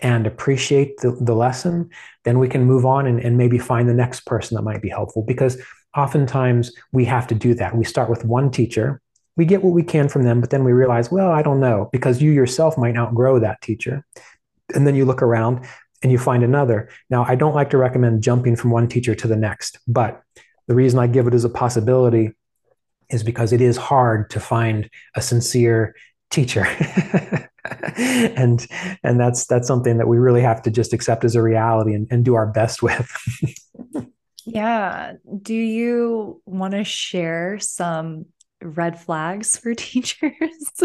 and 0.00 0.26
appreciate 0.26 0.98
the, 0.98 1.16
the 1.20 1.34
lesson, 1.34 1.90
then 2.24 2.38
we 2.38 2.48
can 2.48 2.64
move 2.64 2.84
on 2.84 3.06
and, 3.06 3.20
and 3.20 3.38
maybe 3.38 3.58
find 3.58 3.88
the 3.88 3.94
next 3.94 4.26
person 4.26 4.54
that 4.54 4.62
might 4.62 4.82
be 4.82 4.88
helpful. 4.88 5.22
Because 5.22 5.60
oftentimes 5.96 6.72
we 6.92 7.04
have 7.06 7.26
to 7.28 7.34
do 7.34 7.54
that. 7.54 7.76
We 7.76 7.84
start 7.84 8.10
with 8.10 8.24
one 8.24 8.50
teacher, 8.50 9.00
we 9.36 9.44
get 9.44 9.62
what 9.62 9.74
we 9.74 9.82
can 9.82 10.08
from 10.08 10.22
them, 10.22 10.40
but 10.40 10.50
then 10.50 10.64
we 10.64 10.72
realize, 10.72 11.10
well, 11.10 11.30
I 11.30 11.42
don't 11.42 11.60
know, 11.60 11.88
because 11.92 12.22
you 12.22 12.30
yourself 12.32 12.78
might 12.78 12.96
outgrow 12.96 13.38
that 13.40 13.60
teacher. 13.60 14.04
And 14.74 14.86
then 14.86 14.94
you 14.94 15.04
look 15.04 15.22
around 15.22 15.66
and 16.02 16.10
you 16.10 16.18
find 16.18 16.42
another. 16.42 16.88
Now, 17.10 17.24
I 17.24 17.34
don't 17.34 17.54
like 17.54 17.70
to 17.70 17.78
recommend 17.78 18.22
jumping 18.22 18.56
from 18.56 18.70
one 18.70 18.88
teacher 18.88 19.14
to 19.14 19.28
the 19.28 19.36
next, 19.36 19.78
but 19.86 20.22
the 20.66 20.74
reason 20.74 20.98
I 20.98 21.06
give 21.06 21.26
it 21.26 21.34
as 21.34 21.44
a 21.44 21.50
possibility 21.50 22.32
is 23.10 23.22
because 23.22 23.52
it 23.52 23.60
is 23.60 23.76
hard 23.76 24.30
to 24.30 24.40
find 24.40 24.90
a 25.14 25.22
sincere 25.22 25.94
teacher. 26.30 26.66
and 27.96 28.66
and 29.02 29.18
that's 29.18 29.46
that's 29.46 29.66
something 29.66 29.98
that 29.98 30.08
we 30.08 30.18
really 30.18 30.42
have 30.42 30.62
to 30.62 30.70
just 30.70 30.92
accept 30.92 31.24
as 31.24 31.34
a 31.34 31.42
reality 31.42 31.94
and, 31.94 32.06
and 32.10 32.24
do 32.24 32.34
our 32.34 32.46
best 32.46 32.82
with 32.82 33.10
yeah 34.46 35.14
do 35.42 35.54
you 35.54 36.40
want 36.46 36.72
to 36.72 36.84
share 36.84 37.58
some 37.58 38.26
red 38.62 38.98
flags 38.98 39.56
for 39.56 39.74
teachers 39.76 40.82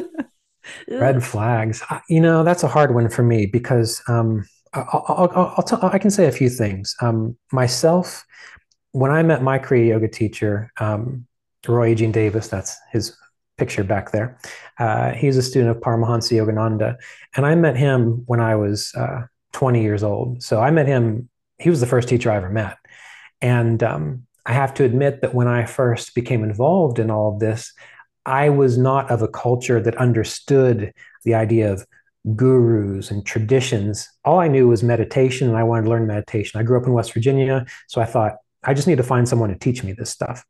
red 0.90 1.24
flags 1.24 1.84
you 2.10 2.20
know 2.20 2.44
that's 2.44 2.64
a 2.64 2.68
hard 2.68 2.94
one 2.94 3.10
for 3.10 3.24
me 3.24 3.46
because 3.46 4.02
um, 4.08 4.46
I'll, 4.74 5.06
I'll, 5.08 5.54
I'll 5.58 5.64
tell, 5.64 5.84
I 5.84 6.00
can 6.00 6.12
say 6.12 6.28
a 6.28 6.32
few 6.32 6.50
things. 6.50 6.96
Um, 7.02 7.36
myself, 7.52 8.26
when 8.94 9.12
I 9.12 9.22
met 9.22 9.44
my 9.44 9.60
Kriya 9.60 9.88
Yoga 9.88 10.08
teacher, 10.08 10.72
um, 10.80 11.28
Roy 11.68 11.90
Eugene 11.90 12.14
Davis, 12.14 12.48
that's 12.48 12.78
his 12.90 13.14
picture 13.62 13.84
back 13.84 14.12
there. 14.12 14.40
Uh, 14.80 15.12
he's 15.12 15.38
a 15.38 15.44
student 15.44 15.70
of 15.70 15.84
Paramahansa 15.84 16.34
Yogananda. 16.34 16.96
And 17.36 17.46
I 17.46 17.54
met 17.54 17.78
him 17.78 18.24
when 18.26 18.40
I 18.40 18.56
was 18.56 18.92
uh, 18.96 19.28
20 19.54 19.84
years 19.84 20.02
old. 20.02 20.42
So 20.42 20.60
I 20.60 20.72
met 20.72 20.88
him, 20.88 21.30
he 21.60 21.70
was 21.70 21.80
the 21.80 21.86
first 21.86 22.10
teacher 22.10 22.32
I 22.32 22.38
ever 22.38 22.50
met. 22.50 22.78
And 23.40 23.84
um, 23.84 24.26
I 24.48 24.54
have 24.54 24.74
to 24.76 24.84
admit 24.84 25.22
that 25.22 25.36
when 25.36 25.48
I 25.48 25.66
first 25.66 26.16
became 26.16 26.44
involved 26.44 26.98
in 26.98 27.12
all 27.12 27.32
of 27.32 27.40
this, 27.40 27.72
I 28.26 28.50
was 28.50 28.80
not 28.80 29.12
of 29.12 29.22
a 29.22 29.28
culture 29.28 29.80
that 29.80 29.96
understood 29.98 30.92
the 31.24 31.36
idea 31.36 31.72
of 31.72 31.86
gurus 32.36 33.12
and 33.12 33.24
traditions. 33.24 34.10
All 34.26 34.40
I 34.40 34.48
knew 34.48 34.68
was 34.70 34.82
meditation, 34.82 35.50
and 35.50 35.58
I 35.58 35.64
wanted 35.64 35.84
to 35.84 35.90
learn 35.92 36.08
meditation. 36.08 36.60
I 36.60 36.64
grew 36.64 36.80
up 36.80 36.88
in 36.88 36.94
West 36.94 37.14
Virginia, 37.14 37.66
so 37.88 38.02
I 38.02 38.06
thought, 38.06 38.38
I 38.64 38.74
just 38.74 38.88
need 38.88 38.98
to 38.98 39.12
find 39.14 39.28
someone 39.30 39.50
to 39.50 39.58
teach 39.58 39.84
me 39.84 39.94
this 39.94 40.10
stuff. 40.10 40.46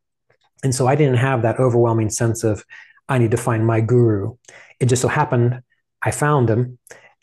And 0.64 0.76
so 0.76 0.88
I 0.88 0.96
didn't 0.96 1.18
have 1.18 1.42
that 1.42 1.60
overwhelming 1.60 2.10
sense 2.10 2.44
of 2.44 2.64
I 3.10 3.18
need 3.18 3.32
to 3.32 3.38
find 3.38 3.66
my 3.66 3.82
guru. 3.82 4.36
It 4.80 4.86
just 4.88 5.02
so 5.02 5.08
happened 5.08 5.62
I 6.04 6.12
found 6.12 6.50
him. 6.50 6.80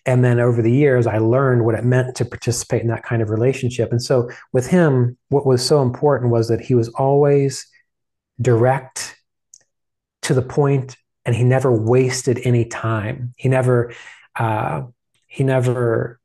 And 0.06 0.24
then 0.24 0.40
over 0.40 0.62
the 0.62 0.72
years 0.72 1.06
i 1.06 1.18
learned 1.18 1.64
what 1.64 1.74
it 1.74 1.84
meant 1.84 2.16
to 2.16 2.24
participate 2.24 2.82
in 2.82 2.88
that 2.88 3.02
kind 3.02 3.22
of 3.22 3.30
relationship. 3.30 3.90
And 3.90 4.02
so 4.02 4.30
with 4.52 4.66
him 4.66 5.16
what 5.28 5.46
was 5.46 5.64
so 5.64 5.82
important 5.82 6.30
was 6.30 6.48
that 6.48 6.60
he 6.60 6.74
was 6.74 6.88
always 6.90 7.66
direct 8.40 9.16
to 10.22 10.34
the 10.34 10.42
point 10.42 10.96
and 11.24 11.34
he 11.34 11.44
never 11.44 11.72
wasted 11.72 12.40
any 12.44 12.64
time. 12.64 13.34
He 13.36 13.48
never 13.48 13.92
uh, 14.36 14.82
he 15.26 15.44
never 15.44 16.20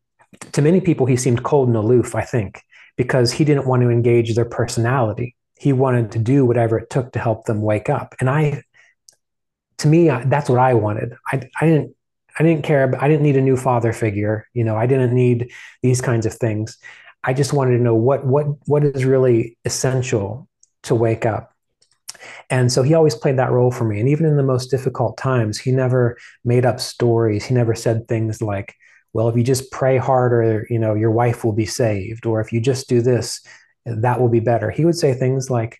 to 0.54 0.62
many 0.62 0.82
people 0.82 1.06
he 1.06 1.18
seemed 1.18 1.44
cold 1.44 1.68
and 1.68 1.78
aloof 1.78 2.16
i 2.16 2.22
think 2.22 2.64
because 2.98 3.32
he 3.32 3.44
didn't 3.44 3.68
want 3.68 3.82
to 3.82 3.90
engage 3.90 4.34
their 4.36 4.46
personality. 4.46 5.36
He 5.60 5.74
wanted 5.74 6.12
to 6.12 6.20
do 6.20 6.46
whatever 6.46 6.78
it 6.78 6.90
took 6.90 7.12
to 7.14 7.20
help 7.20 7.46
them 7.46 7.62
wake 7.62 7.90
up. 7.90 8.16
And 8.20 8.30
i 8.30 8.64
to 9.84 9.88
me 9.88 10.08
that's 10.26 10.50
what 10.50 10.60
i 10.60 10.74
wanted 10.74 11.14
i, 11.32 11.50
I 11.62 11.66
didn't 11.68 11.96
I 12.38 12.44
didn't 12.44 12.64
care. 12.64 12.92
I 13.00 13.08
didn't 13.08 13.24
need 13.24 13.38
a 13.38 13.42
new 13.42 13.58
father 13.58 13.94
figure. 13.94 14.48
You 14.54 14.64
know, 14.64 14.76
I 14.76 14.88
didn't 14.88 15.14
need 15.14 15.52
these 15.82 16.02
kinds 16.02 16.26
of 16.26 16.34
things. 16.34 16.78
I 17.24 17.34
just 17.34 17.54
wanted 17.54 17.78
to 17.78 17.84
know 17.84 17.96
what 17.96 18.26
what 18.26 18.48
what 18.68 18.84
is 18.84 19.06
really 19.06 19.58
essential 19.66 20.48
to 20.84 20.96
wake 20.96 21.26
up. 21.26 21.52
And 22.50 22.72
so 22.72 22.84
he 22.84 22.94
always 22.94 23.16
played 23.16 23.38
that 23.38 23.52
role 23.52 23.72
for 23.72 23.84
me. 23.84 24.00
And 24.00 24.10
even 24.10 24.26
in 24.26 24.38
the 24.38 24.44
most 24.44 24.72
difficult 24.72 25.18
times, 25.18 25.60
he 25.60 25.72
never 25.72 26.18
made 26.44 26.66
up 26.66 26.80
stories. 26.80 27.46
He 27.46 27.54
never 27.54 27.76
said 27.76 28.08
things 28.08 28.42
like, 28.42 28.76
well, 29.12 29.30
if 29.30 29.36
you 29.36 29.44
just 29.44 29.72
pray 29.72 29.98
harder, 29.98 30.66
you 30.70 30.80
know, 30.80 30.94
your 30.96 31.12
wife 31.12 31.44
will 31.44 31.54
be 31.54 31.66
saved. 31.66 32.26
Or 32.26 32.40
if 32.40 32.54
you 32.54 32.62
just 32.62 32.88
do 32.88 33.02
this, 33.02 33.42
that 33.86 34.20
will 34.22 34.30
be 34.30 34.40
better. 34.40 34.72
He 34.72 34.86
would 34.86 34.96
say 34.98 35.14
things 35.14 35.50
like, 35.50 35.80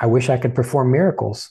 I 0.00 0.06
wish 0.06 0.28
I 0.28 0.36
could 0.36 0.54
perform 0.54 0.90
miracles. 0.90 1.50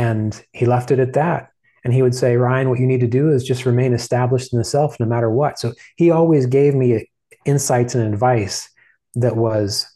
And 0.00 0.42
he 0.52 0.64
left 0.64 0.90
it 0.90 0.98
at 0.98 1.12
that. 1.12 1.50
And 1.84 1.92
he 1.92 2.00
would 2.00 2.14
say, 2.14 2.36
Ryan, 2.36 2.70
what 2.70 2.80
you 2.80 2.86
need 2.86 3.00
to 3.00 3.06
do 3.06 3.30
is 3.30 3.44
just 3.44 3.66
remain 3.66 3.92
established 3.92 4.50
in 4.50 4.58
the 4.58 4.64
self 4.64 4.98
no 4.98 5.04
matter 5.04 5.30
what. 5.30 5.58
So 5.58 5.74
he 5.96 6.10
always 6.10 6.46
gave 6.46 6.74
me 6.74 7.06
insights 7.44 7.94
and 7.94 8.10
advice 8.10 8.70
that 9.16 9.36
was 9.36 9.86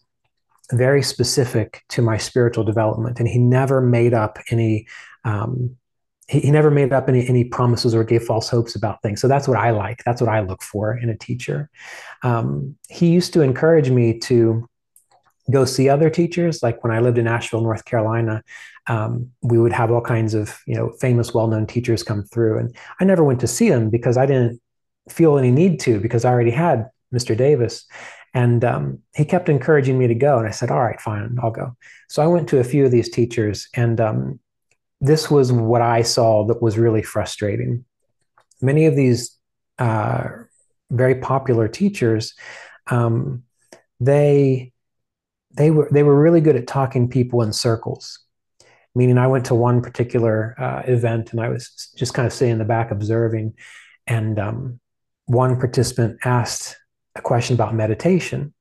very 0.73 1.03
specific 1.03 1.83
to 1.89 2.03
my 2.03 2.19
spiritual 2.19 2.65
development. 2.65 3.19
And 3.19 3.27
he 3.27 3.39
never 3.39 3.81
made 3.81 4.13
up 4.13 4.39
any, 4.51 4.87
um, 5.25 5.75
he, 6.29 6.41
he 6.41 6.51
never 6.51 6.71
made 6.71 6.93
up 6.93 7.09
any, 7.09 7.27
any 7.27 7.45
promises 7.45 7.95
or 7.95 8.05
gave 8.05 8.25
false 8.25 8.51
hopes 8.51 8.75
about 8.75 9.01
things. 9.01 9.23
So 9.23 9.29
that's 9.29 9.49
what 9.49 9.57
I 9.57 9.71
like. 9.71 10.03
That's 10.05 10.21
what 10.21 10.31
I 10.31 10.41
look 10.41 10.63
for 10.63 10.99
in 10.99 11.09
a 11.09 11.17
teacher. 11.17 11.71
Um, 12.23 12.77
he 12.91 13.09
used 13.09 13.33
to 13.33 13.41
encourage 13.41 13.89
me 13.89 14.19
to 14.21 14.69
go 15.51 15.65
see 15.65 15.89
other 15.89 16.11
teachers. 16.11 16.63
Like 16.63 16.83
when 16.85 16.93
I 16.93 17.01
lived 17.01 17.17
in 17.17 17.27
Asheville, 17.27 17.63
North 17.63 17.87
Carolina, 17.87 18.43
um, 18.87 19.31
we 19.43 19.59
would 19.59 19.73
have 19.73 19.91
all 19.91 20.01
kinds 20.01 20.35
of 20.35 20.59
you 20.67 20.75
know 20.75 20.91
famous, 21.01 21.33
well-known 21.33 21.67
teachers 21.67 22.03
come 22.03 22.25
through, 22.25 22.59
and 22.59 22.77
I 23.01 23.05
never 23.05 23.25
went 23.25 23.41
to 23.41 23.47
see 23.47 23.69
them 23.69 23.91
because 23.91 24.17
I 24.17 24.27
didn't 24.27 24.61
feel 25.09 25.39
any 25.39 25.51
need 25.51 25.81
to 25.81 26.01
because 26.01 26.25
I 26.25 26.31
already 26.31 26.51
had 26.51 26.89
Mr. 27.15 27.37
Davis. 27.37 27.87
And 28.37 28.65
um, 28.65 28.99
he 29.15 29.25
kept 29.25 29.49
encouraging 29.49 29.97
me 29.97 30.09
to 30.09 30.15
go, 30.15 30.39
and 30.39 30.49
I 30.49 30.51
said, 30.51 30.71
"All 30.71 30.83
right, 30.83 31.01
fine, 31.01 31.39
I'll 31.41 31.53
go." 31.53 31.77
So 32.09 32.23
I 32.23 32.27
went 32.27 32.49
to 32.49 32.59
a 32.59 32.65
few 32.65 32.85
of 32.85 32.91
these 32.91 33.09
teachers, 33.09 33.69
and 33.75 34.01
um, 34.01 34.41
this 35.01 35.31
was 35.31 35.53
what 35.53 35.83
I 35.83 36.03
saw 36.03 36.45
that 36.47 36.61
was 36.61 36.77
really 36.77 37.03
frustrating. 37.03 37.85
Many 38.61 38.87
of 38.87 38.97
these 38.97 39.37
uh, 39.79 40.25
very 40.91 41.15
popular 41.17 41.69
teachers, 41.69 42.35
um, 42.89 43.45
they 44.01 44.73
they 45.53 45.71
were 45.71 45.89
they 45.93 46.03
were 46.03 46.21
really 46.21 46.41
good 46.41 46.57
at 46.57 46.67
talking 46.67 47.09
people 47.09 47.41
in 47.41 47.53
circles 47.53 48.19
meaning 48.95 49.19
i 49.19 49.27
went 49.27 49.45
to 49.47 49.55
one 49.55 49.83
particular 49.83 50.55
uh, 50.59 50.83
event 50.87 51.33
and 51.33 51.41
i 51.41 51.49
was 51.49 51.93
just 51.97 52.15
kind 52.15 52.27
of 52.27 52.33
sitting 52.33 52.53
in 52.53 52.59
the 52.59 52.65
back 52.65 52.91
observing 52.91 53.55
and 54.07 54.39
um, 54.39 54.81
one 55.27 55.59
participant 55.59 56.19
asked 56.25 56.77
a 57.15 57.23
question 57.23 57.55
about 57.55 57.75
meditation. 57.75 58.53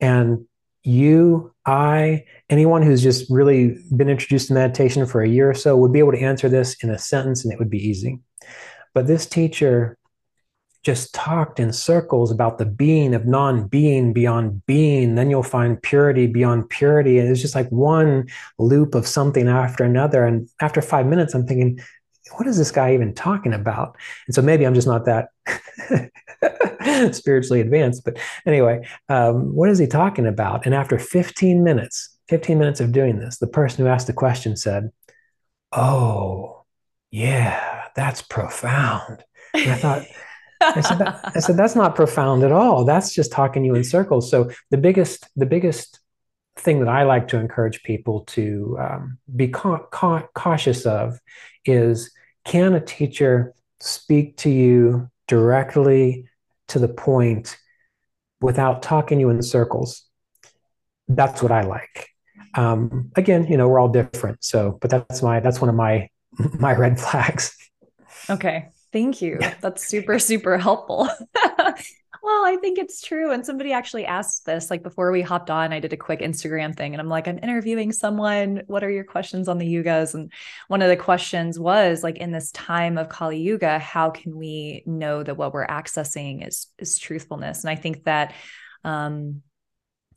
And 0.00 0.46
you 0.84 1.52
i 1.66 2.24
anyone 2.48 2.82
who's 2.82 3.02
just 3.02 3.28
really 3.28 3.76
been 3.94 4.08
introduced 4.08 4.46
to 4.46 4.54
meditation 4.54 5.04
for 5.04 5.20
a 5.20 5.28
year 5.28 5.50
or 5.50 5.54
so 5.54 5.76
would 5.76 5.92
be 5.92 5.98
able 5.98 6.12
to 6.12 6.20
answer 6.20 6.48
this 6.48 6.76
in 6.84 6.88
a 6.88 6.98
sentence 6.98 7.44
and 7.44 7.52
it 7.52 7.58
would 7.58 7.68
be 7.68 7.84
easy. 7.84 8.20
But 8.94 9.06
this 9.06 9.26
teacher 9.26 9.97
just 10.88 11.12
talked 11.12 11.60
in 11.60 11.70
circles 11.70 12.30
about 12.30 12.56
the 12.56 12.64
being 12.64 13.14
of 13.14 13.26
non-being 13.26 14.14
beyond 14.14 14.64
being 14.64 15.16
then 15.16 15.28
you'll 15.28 15.42
find 15.42 15.82
purity 15.82 16.26
beyond 16.26 16.70
purity. 16.70 17.18
And 17.18 17.28
it's 17.28 17.42
just 17.42 17.54
like 17.54 17.68
one 17.68 18.26
loop 18.58 18.94
of 18.94 19.06
something 19.06 19.48
after 19.48 19.84
another. 19.84 20.24
And 20.24 20.48
after 20.62 20.80
five 20.80 21.04
minutes 21.04 21.34
i'm 21.34 21.46
thinking 21.46 21.78
what 22.38 22.46
is 22.46 22.56
this 22.56 22.70
guy 22.70 22.94
even 22.94 23.14
talking 23.14 23.52
about? 23.52 23.96
And 24.26 24.34
so 24.34 24.40
maybe 24.40 24.66
i'm 24.66 24.72
just 24.72 24.86
not 24.86 25.04
that 25.04 25.28
spiritually 27.14 27.60
advanced 27.60 28.02
but 28.02 28.18
anyway 28.46 28.88
um, 29.10 29.54
what 29.54 29.68
is 29.68 29.78
he 29.78 29.86
talking 29.86 30.26
about? 30.26 30.64
And 30.64 30.74
after 30.74 30.98
15 30.98 31.62
minutes 31.62 32.16
15 32.30 32.58
minutes 32.58 32.80
of 32.80 32.92
doing 32.92 33.18
this 33.18 33.36
the 33.36 33.46
person 33.46 33.84
who 33.84 33.90
asked 33.90 34.06
the 34.06 34.14
question 34.14 34.56
said 34.56 34.90
oh 35.70 36.64
yeah 37.10 37.88
that's 37.94 38.22
profound. 38.22 39.22
And 39.52 39.70
i 39.70 39.74
thought 39.74 40.06
I 40.60 40.80
said, 40.80 40.98
that, 40.98 41.32
I 41.36 41.40
said, 41.40 41.56
that's 41.56 41.76
not 41.76 41.94
profound 41.94 42.42
at 42.42 42.52
all. 42.52 42.84
That's 42.84 43.14
just 43.14 43.32
talking 43.32 43.64
you 43.64 43.74
in 43.74 43.84
circles. 43.84 44.30
So 44.30 44.50
the 44.70 44.76
biggest, 44.76 45.28
the 45.36 45.46
biggest 45.46 46.00
thing 46.56 46.80
that 46.80 46.88
I 46.88 47.04
like 47.04 47.28
to 47.28 47.38
encourage 47.38 47.82
people 47.82 48.22
to 48.28 48.76
um, 48.80 49.18
be 49.34 49.48
ca- 49.48 49.86
ca- 49.90 50.26
cautious 50.34 50.84
of 50.86 51.20
is 51.64 52.10
can 52.44 52.74
a 52.74 52.80
teacher 52.80 53.54
speak 53.80 54.36
to 54.38 54.50
you 54.50 55.08
directly 55.26 56.28
to 56.68 56.78
the 56.78 56.88
point 56.88 57.56
without 58.40 58.82
talking 58.82 59.20
you 59.20 59.30
in 59.30 59.42
circles? 59.42 60.04
That's 61.08 61.42
what 61.42 61.52
I 61.52 61.62
like. 61.62 62.08
Um, 62.54 63.12
again, 63.16 63.46
you 63.46 63.56
know, 63.56 63.68
we're 63.68 63.78
all 63.78 63.88
different. 63.88 64.42
So, 64.42 64.78
but 64.80 64.90
that's 64.90 65.22
my, 65.22 65.40
that's 65.40 65.60
one 65.60 65.70
of 65.70 65.76
my, 65.76 66.08
my 66.58 66.74
red 66.74 66.98
flags. 67.00 67.56
Okay. 68.28 68.68
Thank 68.92 69.20
you. 69.20 69.38
That's 69.60 69.86
super, 69.86 70.18
super 70.18 70.56
helpful. 70.56 71.08
well, 72.22 72.44
I 72.44 72.56
think 72.60 72.78
it's 72.78 73.00
true. 73.02 73.32
And 73.32 73.44
somebody 73.44 73.72
actually 73.72 74.06
asked 74.06 74.46
this 74.46 74.70
like 74.70 74.82
before 74.82 75.12
we 75.12 75.22
hopped 75.22 75.50
on, 75.50 75.72
I 75.72 75.80
did 75.80 75.92
a 75.92 75.96
quick 75.96 76.20
Instagram 76.20 76.74
thing 76.76 76.94
and 76.94 77.00
I'm 77.00 77.08
like, 77.08 77.28
I'm 77.28 77.38
interviewing 77.42 77.92
someone. 77.92 78.62
What 78.66 78.82
are 78.84 78.90
your 78.90 79.04
questions 79.04 79.48
on 79.48 79.58
the 79.58 79.66
yugas? 79.66 80.14
And 80.14 80.32
one 80.68 80.82
of 80.82 80.88
the 80.88 80.96
questions 80.96 81.58
was 81.58 82.02
like, 82.02 82.18
in 82.18 82.32
this 82.32 82.50
time 82.52 82.98
of 82.98 83.08
Kali 83.08 83.38
Yuga, 83.38 83.78
how 83.78 84.10
can 84.10 84.36
we 84.36 84.82
know 84.86 85.22
that 85.22 85.36
what 85.36 85.52
we're 85.52 85.66
accessing 85.66 86.46
is 86.46 86.68
is 86.78 86.98
truthfulness? 86.98 87.64
And 87.64 87.70
I 87.70 87.76
think 87.76 88.04
that 88.04 88.34
um 88.84 89.42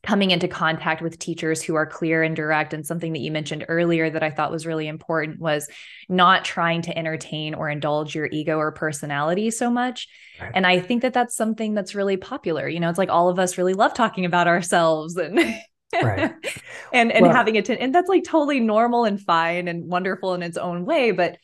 coming 0.03 0.31
into 0.31 0.47
contact 0.47 1.01
with 1.01 1.19
teachers 1.19 1.61
who 1.61 1.75
are 1.75 1.85
clear 1.85 2.23
and 2.23 2.35
direct 2.35 2.73
and 2.73 2.85
something 2.85 3.13
that 3.13 3.19
you 3.19 3.31
mentioned 3.31 3.65
earlier 3.67 4.09
that 4.09 4.23
I 4.23 4.31
thought 4.31 4.51
was 4.51 4.65
really 4.65 4.87
important 4.87 5.39
was 5.39 5.69
not 6.09 6.43
trying 6.43 6.81
to 6.83 6.97
entertain 6.97 7.53
or 7.53 7.69
indulge 7.69 8.15
your 8.15 8.27
ego 8.31 8.57
or 8.57 8.71
personality 8.71 9.51
so 9.51 9.69
much. 9.69 10.07
Right. 10.39 10.51
And 10.55 10.65
I 10.65 10.79
think 10.79 11.03
that 11.03 11.13
that's 11.13 11.35
something 11.35 11.75
that's 11.75 11.93
really 11.93 12.17
popular. 12.17 12.67
You 12.67 12.79
know, 12.79 12.89
it's 12.89 12.97
like 12.97 13.09
all 13.09 13.29
of 13.29 13.37
us 13.37 13.59
really 13.59 13.75
love 13.75 13.93
talking 13.93 14.25
about 14.25 14.47
ourselves 14.47 15.17
and 15.17 15.37
right. 15.93 16.33
and 16.93 17.11
and 17.11 17.25
well, 17.27 17.35
having 17.35 17.55
it 17.55 17.69
and 17.69 17.93
that's 17.93 18.09
like 18.09 18.23
totally 18.23 18.59
normal 18.59 19.05
and 19.05 19.21
fine 19.21 19.67
and 19.67 19.85
wonderful 19.85 20.33
in 20.33 20.41
its 20.41 20.57
own 20.57 20.83
way, 20.83 21.11
but 21.11 21.37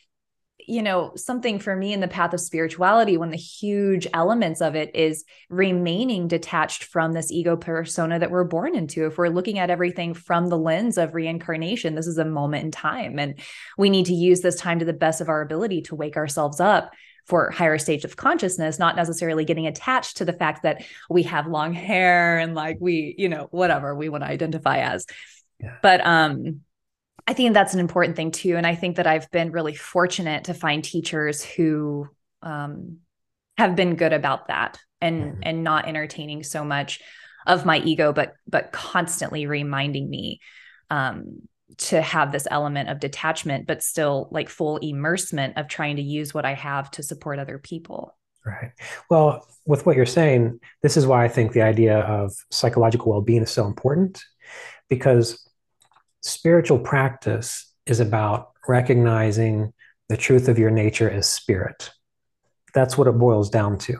you 0.67 0.83
know, 0.83 1.13
something 1.15 1.59
for 1.59 1.73
me 1.73 1.93
in 1.93 2.01
the 2.01 2.09
path 2.09 2.33
of 2.33 2.41
spirituality, 2.41 3.15
one 3.15 3.29
of 3.29 3.31
the 3.31 3.37
huge 3.37 4.05
elements 4.13 4.59
of 4.59 4.75
it 4.75 4.93
is 4.93 5.23
remaining 5.49 6.27
detached 6.27 6.83
from 6.83 7.13
this 7.13 7.31
ego 7.31 7.55
persona 7.55 8.19
that 8.19 8.31
we're 8.31 8.43
born 8.43 8.75
into. 8.75 9.05
If 9.05 9.17
we're 9.17 9.29
looking 9.29 9.59
at 9.59 9.69
everything 9.69 10.13
from 10.13 10.47
the 10.47 10.57
lens 10.57 10.97
of 10.97 11.15
reincarnation, 11.15 11.95
this 11.95 12.05
is 12.05 12.17
a 12.17 12.25
moment 12.25 12.65
in 12.65 12.71
time. 12.71 13.17
And 13.17 13.39
we 13.77 13.89
need 13.89 14.07
to 14.07 14.13
use 14.13 14.41
this 14.41 14.57
time 14.57 14.79
to 14.79 14.85
the 14.85 14.91
best 14.91 15.21
of 15.21 15.29
our 15.29 15.41
ability 15.41 15.83
to 15.83 15.95
wake 15.95 16.17
ourselves 16.17 16.59
up 16.59 16.91
for 17.27 17.49
higher 17.49 17.77
stage 17.77 18.03
of 18.03 18.17
consciousness, 18.17 18.77
not 18.77 18.97
necessarily 18.97 19.45
getting 19.45 19.67
attached 19.67 20.17
to 20.17 20.25
the 20.25 20.33
fact 20.33 20.63
that 20.63 20.83
we 21.09 21.23
have 21.23 21.47
long 21.47 21.73
hair 21.73 22.39
and 22.39 22.55
like 22.55 22.77
we, 22.81 23.15
you 23.17 23.29
know, 23.29 23.47
whatever 23.51 23.95
we 23.95 24.09
want 24.09 24.23
to 24.23 24.29
identify 24.29 24.79
as. 24.79 25.05
Yeah. 25.61 25.77
But 25.81 26.05
um 26.05 26.61
I 27.25 27.33
think 27.33 27.53
that's 27.53 27.73
an 27.73 27.79
important 27.79 28.15
thing 28.15 28.31
too. 28.31 28.55
And 28.55 28.67
I 28.67 28.75
think 28.75 28.97
that 28.97 29.07
I've 29.07 29.29
been 29.31 29.51
really 29.51 29.75
fortunate 29.75 30.45
to 30.45 30.53
find 30.53 30.83
teachers 30.83 31.43
who 31.43 32.07
um, 32.41 32.97
have 33.57 33.75
been 33.75 33.95
good 33.95 34.13
about 34.13 34.47
that 34.47 34.79
and 35.01 35.23
mm-hmm. 35.23 35.39
and 35.43 35.63
not 35.63 35.87
entertaining 35.87 36.43
so 36.43 36.63
much 36.63 37.01
of 37.45 37.65
my 37.65 37.79
ego, 37.79 38.13
but 38.13 38.33
but 38.47 38.71
constantly 38.71 39.45
reminding 39.45 40.09
me 40.09 40.39
um, 40.89 41.41
to 41.77 42.01
have 42.01 42.31
this 42.31 42.47
element 42.49 42.89
of 42.89 42.99
detachment, 42.99 43.67
but 43.67 43.83
still 43.83 44.29
like 44.31 44.49
full 44.49 44.77
immersement 44.77 45.57
of 45.57 45.67
trying 45.67 45.97
to 45.97 46.01
use 46.01 46.33
what 46.33 46.45
I 46.45 46.53
have 46.53 46.91
to 46.91 47.03
support 47.03 47.39
other 47.39 47.57
people. 47.57 48.15
Right. 48.45 48.71
Well, 49.09 49.45
with 49.65 49.85
what 49.85 49.97
you're 49.97 50.05
saying, 50.05 50.59
this 50.81 50.95
is 50.95 51.05
why 51.05 51.25
I 51.25 51.27
think 51.27 51.51
the 51.51 51.61
idea 51.63 51.99
of 51.99 52.33
psychological 52.49 53.11
well-being 53.11 53.43
is 53.43 53.51
so 53.51 53.65
important 53.65 54.23
because 54.89 55.46
spiritual 56.21 56.79
practice 56.79 57.71
is 57.85 57.99
about 57.99 58.51
recognizing 58.67 59.73
the 60.09 60.17
truth 60.17 60.47
of 60.47 60.59
your 60.59 60.71
nature 60.71 61.09
as 61.09 61.27
spirit. 61.27 61.91
That's 62.73 62.97
what 62.97 63.07
it 63.07 63.17
boils 63.17 63.49
down 63.49 63.77
to. 63.79 63.97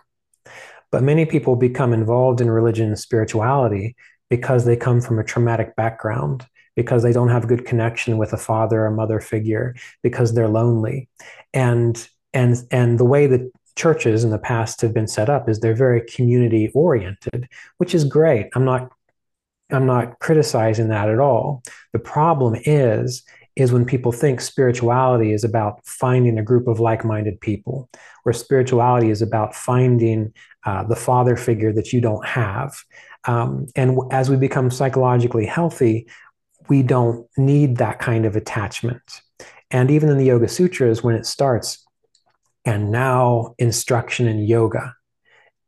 But 0.91 1.03
many 1.03 1.25
people 1.25 1.55
become 1.55 1.93
involved 1.93 2.41
in 2.41 2.49
religion 2.49 2.87
and 2.87 2.99
spirituality 2.99 3.95
because 4.29 4.65
they 4.65 4.75
come 4.75 5.01
from 5.01 5.19
a 5.19 5.23
traumatic 5.23 5.75
background, 5.75 6.45
because 6.75 7.03
they 7.03 7.13
don't 7.13 7.29
have 7.29 7.45
a 7.45 7.47
good 7.47 7.65
connection 7.65 8.17
with 8.17 8.33
a 8.33 8.37
father 8.37 8.85
or 8.85 8.91
mother 8.91 9.19
figure, 9.19 9.75
because 10.03 10.33
they're 10.33 10.47
lonely. 10.47 11.09
And 11.53 12.07
and 12.33 12.55
and 12.71 12.99
the 12.99 13.05
way 13.05 13.27
that 13.27 13.51
churches 13.75 14.23
in 14.23 14.31
the 14.31 14.39
past 14.39 14.81
have 14.81 14.93
been 14.93 15.07
set 15.07 15.29
up 15.29 15.47
is 15.47 15.59
they're 15.59 15.75
very 15.75 16.01
community 16.01 16.71
oriented, 16.73 17.47
which 17.77 17.93
is 17.93 18.03
great. 18.03 18.47
I'm 18.55 18.65
not 18.65 18.91
I'm 19.71 19.85
not 19.85 20.19
criticizing 20.19 20.89
that 20.89 21.09
at 21.09 21.19
all. 21.19 21.63
The 21.93 21.99
problem 21.99 22.55
is 22.65 23.23
is 23.55 23.71
when 23.71 23.85
people 23.85 24.11
think 24.11 24.39
spirituality 24.39 25.33
is 25.33 25.43
about 25.43 25.83
finding 25.83 26.37
a 26.37 26.43
group 26.43 26.67
of 26.67 26.79
like-minded 26.79 27.41
people, 27.41 27.89
where 28.21 28.31
spirituality 28.31 29.09
is 29.09 29.23
about 29.23 29.55
finding 29.55 30.31
uh, 30.63 30.83
the 30.83 30.95
father 30.95 31.35
figure 31.35 31.73
that 31.73 31.91
you 31.91 31.99
don't 31.99 32.23
have. 32.23 32.75
Um, 33.25 33.65
and 33.75 33.97
as 34.11 34.29
we 34.29 34.35
become 34.37 34.69
psychologically 34.69 35.47
healthy, 35.47 36.07
we 36.69 36.83
don't 36.83 37.27
need 37.35 37.77
that 37.77 37.97
kind 37.97 38.27
of 38.27 38.35
attachment. 38.35 39.01
And 39.71 39.89
even 39.89 40.09
in 40.09 40.17
the 40.17 40.25
Yoga 40.25 40.47
Sutras, 40.47 41.03
when 41.03 41.15
it 41.15 41.25
starts, 41.25 41.83
and 42.63 42.91
now 42.91 43.55
instruction 43.57 44.27
in 44.27 44.39
yoga, 44.39 44.93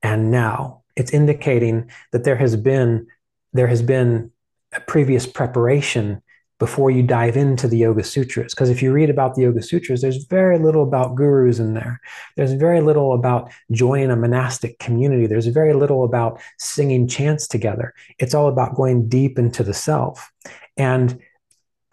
and 0.03 0.29
now 0.29 0.83
it's 0.95 1.11
indicating 1.11 1.89
that 2.11 2.23
there 2.23 2.35
has 2.35 2.55
been 2.55 3.07
there 3.53 3.67
has 3.67 3.81
been 3.81 4.31
a 4.73 4.79
previous 4.81 5.25
preparation 5.25 6.21
before 6.59 6.91
you 6.91 7.01
dive 7.01 7.37
into 7.37 7.67
the 7.67 7.77
Yoga 7.77 8.03
Sutras. 8.03 8.53
Because 8.53 8.69
if 8.69 8.83
you 8.83 8.91
read 8.91 9.09
about 9.09 9.35
the 9.35 9.43
Yoga 9.43 9.61
Sutras, 9.61 10.01
there's 10.01 10.25
very 10.25 10.59
little 10.59 10.83
about 10.83 11.15
gurus 11.15 11.57
in 11.57 11.73
there. 11.73 12.01
There's 12.35 12.51
very 12.51 12.81
little 12.81 13.13
about 13.13 13.49
joining 13.71 14.11
a 14.11 14.17
monastic 14.17 14.77
community. 14.77 15.25
There's 15.25 15.47
very 15.47 15.73
little 15.73 16.03
about 16.03 16.41
singing 16.57 17.07
chants 17.07 17.47
together. 17.47 17.93
It's 18.19 18.33
all 18.33 18.49
about 18.49 18.75
going 18.75 19.07
deep 19.07 19.39
into 19.39 19.63
the 19.63 19.73
self. 19.73 20.29
And 20.75 21.19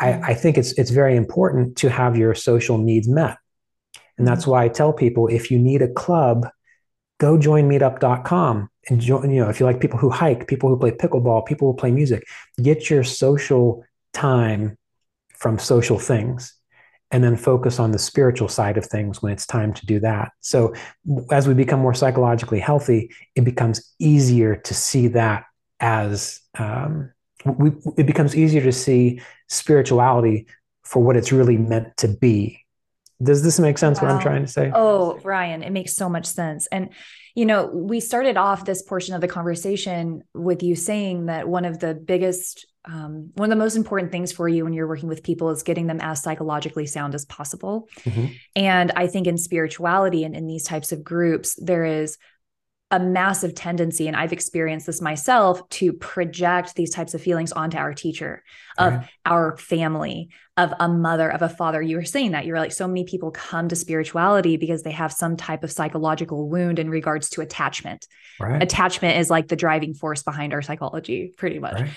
I, 0.00 0.14
I 0.14 0.34
think 0.34 0.58
it's 0.58 0.72
it's 0.72 0.90
very 0.90 1.16
important 1.16 1.76
to 1.78 1.88
have 1.88 2.16
your 2.16 2.34
social 2.34 2.76
needs 2.76 3.08
met. 3.08 3.38
And 4.18 4.26
that's 4.26 4.42
mm-hmm. 4.42 4.50
why 4.50 4.64
I 4.64 4.68
tell 4.68 4.92
people 4.92 5.28
if 5.28 5.50
you 5.50 5.58
need 5.60 5.80
a 5.80 5.92
club, 5.92 6.48
go 7.18 7.38
join 7.38 7.68
meetup.com 7.68 8.68
and 8.88 9.00
join, 9.00 9.30
you 9.30 9.42
know, 9.42 9.48
if 9.48 9.60
you 9.60 9.66
like 9.66 9.80
people 9.80 9.98
who 9.98 10.10
hike, 10.10 10.46
people 10.46 10.68
who 10.68 10.78
play 10.78 10.90
pickleball, 10.90 11.46
people 11.46 11.72
who 11.72 11.76
play 11.76 11.90
music, 11.90 12.24
get 12.62 12.90
your 12.90 13.04
social 13.04 13.84
time 14.12 14.76
from 15.34 15.58
social 15.58 15.98
things 15.98 16.54
and 17.10 17.22
then 17.22 17.36
focus 17.36 17.78
on 17.78 17.92
the 17.92 17.98
spiritual 17.98 18.48
side 18.48 18.76
of 18.76 18.84
things 18.84 19.22
when 19.22 19.32
it's 19.32 19.46
time 19.46 19.72
to 19.72 19.86
do 19.86 20.00
that. 20.00 20.32
So 20.40 20.74
as 21.30 21.46
we 21.46 21.54
become 21.54 21.80
more 21.80 21.94
psychologically 21.94 22.58
healthy, 22.58 23.10
it 23.34 23.44
becomes 23.44 23.94
easier 23.98 24.56
to 24.56 24.74
see 24.74 25.08
that 25.08 25.44
as 25.78 26.40
um, 26.58 27.12
we, 27.44 27.72
it 27.96 28.06
becomes 28.06 28.34
easier 28.34 28.62
to 28.62 28.72
see 28.72 29.20
spirituality 29.48 30.46
for 30.82 31.02
what 31.02 31.16
it's 31.16 31.32
really 31.32 31.56
meant 31.56 31.96
to 31.98 32.08
be. 32.08 32.65
Does 33.22 33.42
this 33.42 33.58
make 33.58 33.78
sense? 33.78 34.00
Wow. 34.00 34.08
What 34.08 34.16
I'm 34.16 34.22
trying 34.22 34.42
to 34.42 34.50
say? 34.50 34.70
Oh, 34.74 35.18
Ryan, 35.24 35.62
it 35.62 35.70
makes 35.70 35.94
so 35.94 36.08
much 36.08 36.26
sense. 36.26 36.66
And 36.68 36.90
you 37.34 37.44
know, 37.44 37.66
we 37.66 38.00
started 38.00 38.38
off 38.38 38.64
this 38.64 38.82
portion 38.82 39.14
of 39.14 39.20
the 39.20 39.28
conversation 39.28 40.22
with 40.32 40.62
you 40.62 40.74
saying 40.74 41.26
that 41.26 41.46
one 41.46 41.66
of 41.66 41.78
the 41.78 41.94
biggest 41.94 42.66
um, 42.86 43.32
one 43.34 43.50
of 43.50 43.50
the 43.50 43.62
most 43.62 43.76
important 43.76 44.12
things 44.12 44.30
for 44.30 44.48
you 44.48 44.64
when 44.64 44.72
you're 44.72 44.86
working 44.86 45.08
with 45.08 45.24
people 45.24 45.50
is 45.50 45.64
getting 45.64 45.88
them 45.88 46.00
as 46.00 46.22
psychologically 46.22 46.86
sound 46.86 47.14
as 47.14 47.24
possible. 47.24 47.88
Mm-hmm. 48.04 48.26
And 48.54 48.92
I 48.92 49.08
think 49.08 49.26
in 49.26 49.38
spirituality 49.38 50.22
and 50.22 50.36
in 50.36 50.46
these 50.46 50.64
types 50.64 50.92
of 50.92 51.02
groups, 51.02 51.56
there 51.60 51.84
is 51.84 52.16
a 52.90 53.00
massive 53.00 53.54
tendency, 53.54 54.06
and 54.06 54.16
I've 54.16 54.32
experienced 54.32 54.86
this 54.86 55.00
myself, 55.00 55.68
to 55.70 55.92
project 55.92 56.76
these 56.76 56.90
types 56.90 57.14
of 57.14 57.22
feelings 57.22 57.50
onto 57.50 57.76
our 57.76 57.92
teacher, 57.92 58.44
of 58.78 58.94
right. 58.94 59.08
our 59.24 59.56
family, 59.56 60.28
of 60.56 60.72
a 60.78 60.88
mother, 60.88 61.28
of 61.28 61.42
a 61.42 61.48
father. 61.48 61.82
You 61.82 61.96
were 61.96 62.04
saying 62.04 62.32
that 62.32 62.46
you're 62.46 62.58
like, 62.58 62.72
so 62.72 62.86
many 62.86 63.04
people 63.04 63.32
come 63.32 63.68
to 63.68 63.76
spirituality 63.76 64.56
because 64.56 64.82
they 64.82 64.92
have 64.92 65.12
some 65.12 65.36
type 65.36 65.64
of 65.64 65.72
psychological 65.72 66.48
wound 66.48 66.78
in 66.78 66.88
regards 66.88 67.28
to 67.30 67.40
attachment. 67.40 68.06
Right. 68.38 68.62
Attachment 68.62 69.18
is 69.18 69.30
like 69.30 69.48
the 69.48 69.56
driving 69.56 69.94
force 69.94 70.22
behind 70.22 70.54
our 70.54 70.62
psychology, 70.62 71.32
pretty 71.36 71.58
much. 71.58 71.80
Right 71.80 71.90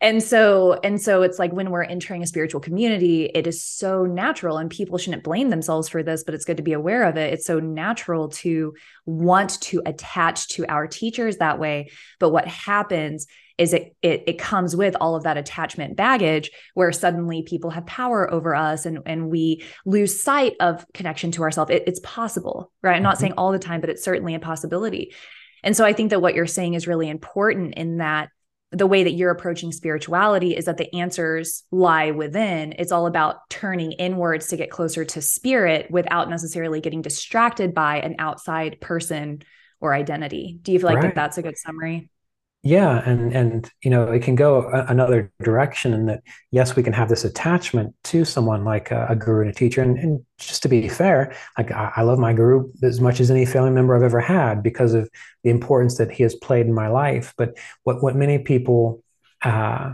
and 0.00 0.22
so 0.22 0.78
and 0.84 1.00
so 1.00 1.22
it's 1.22 1.38
like 1.38 1.52
when 1.52 1.70
we're 1.70 1.82
entering 1.82 2.22
a 2.22 2.26
spiritual 2.26 2.60
community 2.60 3.24
it 3.26 3.46
is 3.46 3.64
so 3.64 4.04
natural 4.04 4.58
and 4.58 4.70
people 4.70 4.98
shouldn't 4.98 5.22
blame 5.22 5.50
themselves 5.50 5.88
for 5.88 6.02
this 6.02 6.24
but 6.24 6.34
it's 6.34 6.44
good 6.44 6.56
to 6.56 6.62
be 6.62 6.72
aware 6.72 7.04
of 7.04 7.16
it. 7.16 7.32
It's 7.32 7.46
so 7.46 7.60
natural 7.60 8.28
to 8.30 8.74
want 9.06 9.60
to 9.62 9.82
attach 9.86 10.48
to 10.48 10.66
our 10.66 10.86
teachers 10.86 11.38
that 11.38 11.58
way. 11.58 11.90
But 12.18 12.30
what 12.30 12.46
happens 12.46 13.26
is 13.56 13.72
it, 13.72 13.94
it 14.02 14.24
it 14.26 14.38
comes 14.38 14.74
with 14.74 14.96
all 15.00 15.14
of 15.14 15.22
that 15.22 15.36
attachment 15.36 15.96
baggage 15.96 16.50
where 16.74 16.90
suddenly 16.90 17.42
people 17.42 17.70
have 17.70 17.86
power 17.86 18.30
over 18.30 18.54
us 18.54 18.84
and 18.84 18.98
and 19.06 19.30
we 19.30 19.64
lose 19.86 20.20
sight 20.20 20.54
of 20.58 20.84
connection 20.92 21.30
to 21.30 21.42
ourselves 21.42 21.70
it, 21.70 21.84
it's 21.86 22.00
possible 22.00 22.72
right? 22.82 22.96
I'm 22.96 23.02
not 23.02 23.14
mm-hmm. 23.14 23.20
saying 23.20 23.34
all 23.38 23.52
the 23.52 23.58
time 23.60 23.80
but 23.80 23.90
it's 23.90 24.04
certainly 24.04 24.34
a 24.34 24.40
possibility. 24.40 25.14
And 25.62 25.74
so 25.74 25.84
i 25.84 25.92
think 25.92 26.10
that 26.10 26.20
what 26.20 26.34
you're 26.34 26.46
saying 26.46 26.74
is 26.74 26.88
really 26.88 27.08
important 27.08 27.74
in 27.74 27.98
that 27.98 28.28
the 28.74 28.86
way 28.86 29.04
that 29.04 29.12
you're 29.12 29.30
approaching 29.30 29.70
spirituality 29.70 30.56
is 30.56 30.64
that 30.64 30.78
the 30.78 30.92
answers 30.94 31.62
lie 31.70 32.10
within. 32.10 32.74
It's 32.78 32.92
all 32.92 33.06
about 33.06 33.48
turning 33.48 33.92
inwards 33.92 34.48
to 34.48 34.56
get 34.56 34.70
closer 34.70 35.04
to 35.04 35.22
spirit 35.22 35.90
without 35.90 36.28
necessarily 36.28 36.80
getting 36.80 37.00
distracted 37.00 37.72
by 37.72 38.00
an 38.00 38.16
outside 38.18 38.80
person 38.80 39.42
or 39.80 39.94
identity. 39.94 40.58
Do 40.60 40.72
you 40.72 40.80
feel 40.80 40.88
like 40.88 40.96
right. 40.96 41.02
that 41.02 41.14
that's 41.14 41.38
a 41.38 41.42
good 41.42 41.56
summary? 41.56 42.10
Yeah 42.64 43.02
and 43.04 43.34
and 43.34 43.70
you 43.82 43.90
know 43.90 44.10
it 44.10 44.22
can 44.22 44.34
go 44.34 44.62
a, 44.62 44.86
another 44.86 45.30
direction 45.42 45.92
in 45.92 46.06
that 46.06 46.22
yes 46.50 46.74
we 46.74 46.82
can 46.82 46.94
have 46.94 47.10
this 47.10 47.22
attachment 47.22 47.94
to 48.02 48.24
someone 48.24 48.64
like 48.64 48.90
a, 48.90 49.06
a 49.10 49.16
guru 49.16 49.42
and 49.42 49.50
a 49.50 49.54
teacher. 49.54 49.82
And, 49.82 49.98
and, 49.98 50.24
just 50.38 50.62
to 50.62 50.68
be 50.68 50.88
fair 50.88 51.34
like 51.56 51.70
I, 51.70 51.92
I, 51.96 52.02
love 52.02 52.18
my 52.18 52.32
guru 52.32 52.70
as 52.82 53.00
much 53.00 53.20
as 53.20 53.30
any 53.30 53.46
family 53.46 53.70
member 53.70 53.94
i've 53.94 54.02
ever 54.02 54.20
had 54.20 54.62
because 54.62 54.92
of 54.92 55.08
the 55.44 55.50
importance 55.50 55.96
that 55.98 56.10
he 56.10 56.24
has 56.24 56.34
played 56.34 56.66
in 56.66 56.74
my 56.74 56.88
life. 56.88 57.32
But 57.38 57.56
what 57.84 58.02
what 58.02 58.16
many 58.16 58.38
people 58.38 59.02
uh, 59.42 59.92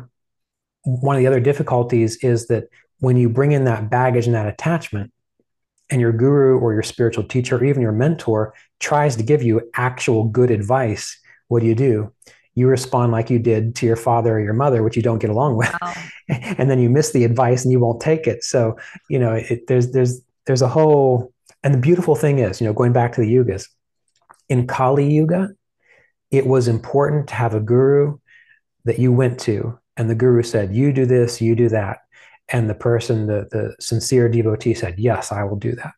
one 0.82 1.16
of 1.16 1.20
the 1.20 1.26
other 1.26 1.40
difficulties 1.40 2.16
is 2.24 2.46
that 2.46 2.68
when 3.00 3.16
you 3.16 3.28
bring 3.28 3.52
in 3.52 3.64
that 3.64 3.90
baggage 3.90 4.26
and 4.26 4.34
that 4.34 4.46
attachment 4.46 5.12
and 5.90 6.00
your 6.00 6.12
guru 6.12 6.58
or 6.58 6.72
your 6.72 6.82
spiritual 6.82 7.24
teacher 7.24 7.56
or 7.56 7.64
even 7.64 7.82
your 7.82 7.92
mentor 7.92 8.54
tries 8.78 9.16
to 9.16 9.22
give 9.22 9.42
you 9.42 9.60
actual 9.74 10.24
good 10.24 10.50
advice 10.50 11.20
what 11.48 11.60
do 11.60 11.66
you 11.66 11.74
do 11.74 12.12
you 12.60 12.68
respond 12.68 13.10
like 13.10 13.30
you 13.30 13.38
did 13.38 13.74
to 13.76 13.86
your 13.86 13.96
father 13.96 14.36
or 14.36 14.40
your 14.40 14.54
mother, 14.54 14.82
which 14.82 14.96
you 14.96 15.02
don't 15.02 15.18
get 15.18 15.30
along 15.30 15.56
with, 15.56 15.74
wow. 15.80 15.94
and 16.28 16.70
then 16.70 16.78
you 16.78 16.90
miss 16.90 17.12
the 17.12 17.24
advice 17.24 17.64
and 17.64 17.72
you 17.72 17.80
won't 17.80 18.00
take 18.00 18.26
it. 18.26 18.44
So 18.44 18.76
you 19.08 19.18
know, 19.18 19.32
it, 19.32 19.66
there's 19.66 19.90
there's 19.92 20.20
there's 20.46 20.62
a 20.62 20.68
whole, 20.68 21.32
and 21.62 21.74
the 21.74 21.78
beautiful 21.78 22.14
thing 22.14 22.38
is, 22.38 22.60
you 22.60 22.66
know, 22.66 22.72
going 22.72 22.92
back 22.92 23.12
to 23.14 23.20
the 23.20 23.34
yugas, 23.34 23.66
in 24.48 24.66
Kali 24.66 25.10
Yuga, 25.10 25.50
it 26.30 26.46
was 26.46 26.68
important 26.68 27.28
to 27.28 27.34
have 27.34 27.54
a 27.54 27.60
guru 27.60 28.18
that 28.84 28.98
you 28.98 29.12
went 29.12 29.38
to, 29.40 29.78
and 29.96 30.10
the 30.10 30.14
guru 30.14 30.42
said, 30.42 30.74
"You 30.74 30.92
do 30.92 31.06
this, 31.06 31.40
you 31.40 31.54
do 31.54 31.68
that," 31.70 31.98
and 32.48 32.68
the 32.68 32.74
person, 32.74 33.26
the 33.26 33.48
the 33.50 33.74
sincere 33.80 34.28
devotee, 34.28 34.74
said, 34.74 34.98
"Yes, 34.98 35.32
I 35.32 35.44
will 35.44 35.56
do 35.56 35.72
that." 35.76 35.92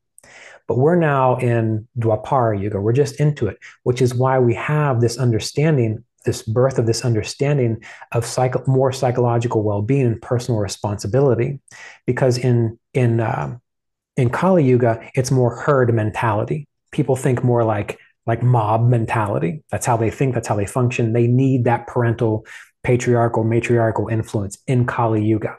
But 0.69 0.79
we're 0.79 0.97
now 0.97 1.37
in 1.37 1.89
Dwapara 1.99 2.61
Yuga. 2.61 2.81
We're 2.81 2.93
just 2.93 3.21
into 3.21 3.49
it, 3.49 3.59
which 3.83 4.01
is 4.01 4.15
why 4.15 4.39
we 4.39 4.55
have 4.55 5.01
this 5.01 5.19
understanding 5.19 6.05
this 6.23 6.43
birth 6.43 6.79
of 6.79 6.87
this 6.87 7.05
understanding 7.05 7.83
of 8.13 8.27
more 8.67 8.93
psychological 8.93 9.63
well-being 9.63 10.07
and 10.07 10.23
personal 10.23 10.61
responsibility. 10.61 11.61
Because 12.07 12.39
in 12.39 12.79
in 12.95 13.21
uh, 13.21 13.57
in 14.17 14.31
kali 14.31 14.65
yuga 14.65 15.11
it's 15.15 15.31
more 15.31 15.57
herd 15.57 15.93
mentality. 15.95 16.69
People 16.93 17.17
think 17.17 17.43
more 17.43 17.65
like 17.65 17.99
like 18.27 18.43
mob 18.43 18.89
mentality. 18.89 19.63
That's 19.71 19.87
how 19.87 19.97
they 19.97 20.11
think 20.11 20.35
that's 20.35 20.49
how 20.49 20.57
they 20.57 20.67
function. 20.67 21.13
They 21.13 21.27
need 21.27 21.65
that 21.65 21.87
parental 21.87 22.47
patriarchal 22.83 23.45
matriarchal 23.45 24.09
influence 24.09 24.59
in 24.67 24.87
kali 24.87 25.25
yuga. 25.25 25.57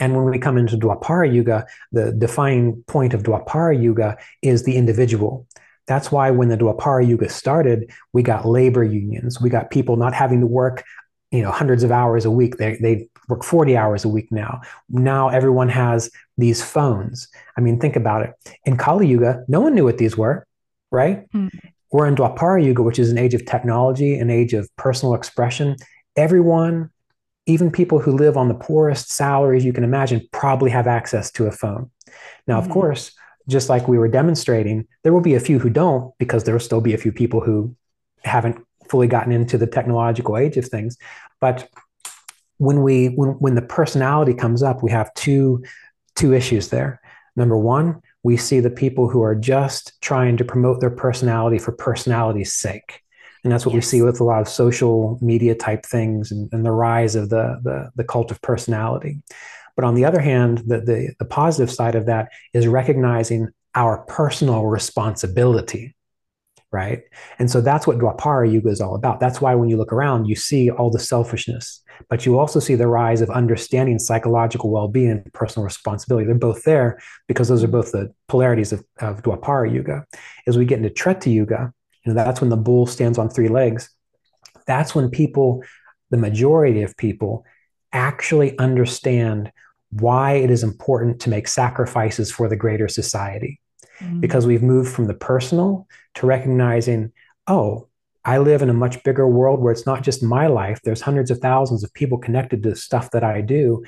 And 0.00 0.16
when 0.16 0.24
we 0.24 0.38
come 0.38 0.56
into 0.56 0.78
Dwapara 0.78 1.32
Yuga, 1.32 1.66
the 1.92 2.10
defining 2.10 2.82
point 2.86 3.12
of 3.12 3.22
Dwapara 3.22 3.80
Yuga 3.80 4.16
is 4.40 4.64
the 4.64 4.76
individual. 4.76 5.46
That's 5.90 6.12
why 6.12 6.30
when 6.30 6.50
the 6.50 6.56
Dwapara 6.56 7.04
Yuga 7.04 7.28
started, 7.28 7.90
we 8.12 8.22
got 8.22 8.46
labor 8.46 8.84
unions. 8.84 9.40
We 9.40 9.50
got 9.50 9.72
people 9.72 9.96
not 9.96 10.14
having 10.14 10.38
to 10.38 10.46
work, 10.46 10.84
you 11.32 11.42
know, 11.42 11.50
hundreds 11.50 11.82
of 11.82 11.90
hours 11.90 12.24
a 12.24 12.30
week. 12.30 12.58
They, 12.58 12.76
they 12.76 13.08
work 13.28 13.42
40 13.42 13.76
hours 13.76 14.04
a 14.04 14.08
week 14.08 14.30
now. 14.30 14.60
Now 14.88 15.30
everyone 15.30 15.68
has 15.68 16.08
these 16.38 16.62
phones. 16.62 17.26
I 17.58 17.60
mean, 17.60 17.80
think 17.80 17.96
about 17.96 18.22
it. 18.22 18.34
In 18.64 18.76
Kali 18.76 19.08
Yuga, 19.08 19.44
no 19.48 19.60
one 19.60 19.74
knew 19.74 19.82
what 19.82 19.98
these 19.98 20.16
were, 20.16 20.46
right? 20.92 21.28
Mm. 21.32 21.50
We're 21.90 22.06
in 22.06 22.14
Dwapara 22.14 22.64
Yuga, 22.64 22.84
which 22.84 23.00
is 23.00 23.10
an 23.10 23.18
age 23.18 23.34
of 23.34 23.44
technology, 23.44 24.14
an 24.14 24.30
age 24.30 24.54
of 24.54 24.70
personal 24.76 25.16
expression. 25.16 25.74
Everyone, 26.14 26.90
even 27.46 27.72
people 27.72 27.98
who 27.98 28.12
live 28.12 28.36
on 28.36 28.46
the 28.46 28.54
poorest 28.54 29.10
salaries 29.10 29.64
you 29.64 29.72
can 29.72 29.82
imagine, 29.82 30.28
probably 30.30 30.70
have 30.70 30.86
access 30.86 31.32
to 31.32 31.46
a 31.46 31.50
phone. 31.50 31.90
Now, 32.46 32.58
mm. 32.58 32.60
of 32.60 32.66
hmm. 32.66 32.74
course, 32.74 33.10
just 33.48 33.68
like 33.68 33.88
we 33.88 33.98
were 33.98 34.08
demonstrating, 34.08 34.86
there 35.02 35.12
will 35.12 35.20
be 35.20 35.34
a 35.34 35.40
few 35.40 35.58
who 35.58 35.70
don't 35.70 36.12
because 36.18 36.44
there 36.44 36.54
will 36.54 36.60
still 36.60 36.80
be 36.80 36.94
a 36.94 36.98
few 36.98 37.12
people 37.12 37.40
who 37.40 37.74
haven't 38.22 38.58
fully 38.88 39.06
gotten 39.06 39.32
into 39.32 39.56
the 39.56 39.66
technological 39.66 40.36
age 40.36 40.56
of 40.56 40.66
things. 40.66 40.96
But 41.40 41.68
when 42.58 42.82
we 42.82 43.06
when 43.08 43.30
when 43.38 43.54
the 43.54 43.62
personality 43.62 44.34
comes 44.34 44.62
up, 44.62 44.82
we 44.82 44.90
have 44.90 45.12
two 45.14 45.64
two 46.16 46.34
issues 46.34 46.68
there. 46.68 47.00
Number 47.36 47.56
one, 47.56 48.02
we 48.22 48.36
see 48.36 48.60
the 48.60 48.70
people 48.70 49.08
who 49.08 49.22
are 49.22 49.34
just 49.34 50.00
trying 50.02 50.36
to 50.36 50.44
promote 50.44 50.80
their 50.80 50.90
personality 50.90 51.58
for 51.58 51.72
personality's 51.72 52.52
sake. 52.52 53.02
And 53.42 53.52
that's 53.52 53.64
what 53.64 53.74
yes. 53.74 53.84
we 53.84 53.88
see 53.88 54.02
with 54.02 54.20
a 54.20 54.24
lot 54.24 54.42
of 54.42 54.48
social 54.48 55.18
media 55.22 55.54
type 55.54 55.86
things 55.86 56.30
and, 56.30 56.52
and 56.52 56.64
the 56.64 56.72
rise 56.72 57.14
of 57.14 57.30
the, 57.30 57.58
the, 57.62 57.90
the 57.96 58.04
cult 58.04 58.30
of 58.30 58.42
personality. 58.42 59.22
But 59.76 59.84
on 59.84 59.94
the 59.94 60.04
other 60.04 60.20
hand, 60.20 60.58
the, 60.66 60.80
the, 60.80 61.14
the 61.18 61.24
positive 61.24 61.72
side 61.72 61.94
of 61.94 62.06
that 62.06 62.28
is 62.52 62.66
recognizing 62.66 63.48
our 63.74 63.98
personal 64.04 64.66
responsibility 64.66 65.94
right? 66.72 67.02
And 67.38 67.50
so 67.50 67.60
that's 67.60 67.86
what 67.86 67.98
Dwapara 67.98 68.50
Yuga 68.50 68.68
is 68.68 68.80
all 68.80 68.94
about. 68.94 69.20
That's 69.20 69.40
why 69.40 69.54
when 69.54 69.68
you 69.68 69.76
look 69.76 69.92
around, 69.92 70.26
you 70.26 70.36
see 70.36 70.70
all 70.70 70.90
the 70.90 71.00
selfishness, 71.00 71.82
but 72.08 72.24
you 72.24 72.38
also 72.38 72.60
see 72.60 72.76
the 72.76 72.86
rise 72.86 73.20
of 73.20 73.30
understanding 73.30 73.98
psychological 73.98 74.70
well-being 74.70 75.10
and 75.10 75.32
personal 75.32 75.64
responsibility. 75.64 76.26
They're 76.26 76.36
both 76.36 76.62
there 76.62 77.00
because 77.26 77.48
those 77.48 77.64
are 77.64 77.68
both 77.68 77.92
the 77.92 78.12
polarities 78.28 78.72
of, 78.72 78.84
of 79.00 79.22
Dwapara 79.22 79.72
Yuga. 79.72 80.06
As 80.46 80.56
we 80.56 80.64
get 80.64 80.78
into 80.78 80.90
Treta 80.90 81.30
Yuga, 81.30 81.72
you 82.04 82.12
know, 82.12 82.14
that's 82.14 82.40
when 82.40 82.50
the 82.50 82.56
bull 82.56 82.86
stands 82.86 83.18
on 83.18 83.28
three 83.28 83.48
legs. 83.48 83.90
That's 84.66 84.94
when 84.94 85.10
people, 85.10 85.64
the 86.10 86.18
majority 86.18 86.82
of 86.82 86.96
people, 86.96 87.44
actually 87.92 88.58
understand 88.58 89.52
why 89.90 90.34
it 90.34 90.50
is 90.50 90.62
important 90.62 91.20
to 91.20 91.30
make 91.30 91.48
sacrifices 91.48 92.30
for 92.30 92.48
the 92.48 92.56
greater 92.56 92.88
society. 92.88 93.60
Mm-hmm. 94.00 94.20
Because 94.20 94.46
we've 94.46 94.62
moved 94.62 94.92
from 94.92 95.06
the 95.06 95.14
personal 95.14 95.86
to 96.14 96.26
recognizing, 96.26 97.12
oh, 97.46 97.88
I 98.24 98.38
live 98.38 98.62
in 98.62 98.70
a 98.70 98.74
much 98.74 99.02
bigger 99.02 99.26
world 99.26 99.60
where 99.60 99.72
it's 99.72 99.86
not 99.86 100.02
just 100.02 100.22
my 100.22 100.46
life. 100.46 100.80
There's 100.84 101.00
hundreds 101.00 101.30
of 101.30 101.38
thousands 101.38 101.82
of 101.82 101.92
people 101.94 102.18
connected 102.18 102.62
to 102.62 102.70
the 102.70 102.76
stuff 102.76 103.10
that 103.10 103.24
I 103.24 103.40
do. 103.40 103.84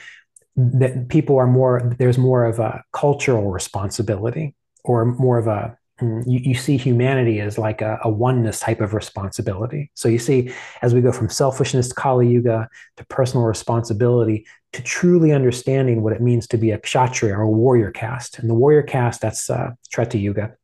That 0.57 1.09
people 1.09 1.37
are 1.39 1.47
more, 1.47 1.95
there's 1.99 2.19
more 2.19 2.45
of 2.45 2.59
a 2.59 2.83
cultural 2.93 3.51
responsibility 3.51 4.55
or 4.85 5.05
more 5.05 5.39
of 5.39 5.47
a 5.47 5.79
you, 6.27 6.41
you 6.43 6.55
see 6.55 6.77
humanity 6.77 7.41
as 7.41 7.59
like 7.59 7.81
a, 7.81 7.99
a, 8.05 8.11
oneness 8.11 8.61
type 8.61 8.81
of 8.81 8.95
responsibility. 8.95 9.91
So 9.95 10.09
you 10.09 10.19
see, 10.19 10.53
as 10.83 10.95
we 10.95 11.01
go 11.01 11.13
from 11.13 11.29
selfishness 11.29 11.89
to 11.89 11.95
Kali 11.95 12.29
Yuga 12.29 12.69
to 12.97 13.07
personal 13.07 13.47
responsibility 13.47 14.47
to 14.73 14.83
truly 14.83 15.33
understanding 15.33 16.03
what 16.03 16.13
it 16.13 16.23
means 16.23 16.47
to 16.49 16.57
be 16.57 16.71
a 16.71 16.79
kshatriya 16.79 17.37
or 17.37 17.43
a 17.43 17.51
warrior 17.51 17.91
caste. 17.91 18.39
And 18.39 18.49
the 18.49 18.55
warrior 18.55 18.83
caste, 18.83 19.21
that's 19.21 19.51
uh, 19.51 19.73
Treta 19.91 20.19
Yuga. 20.19 20.57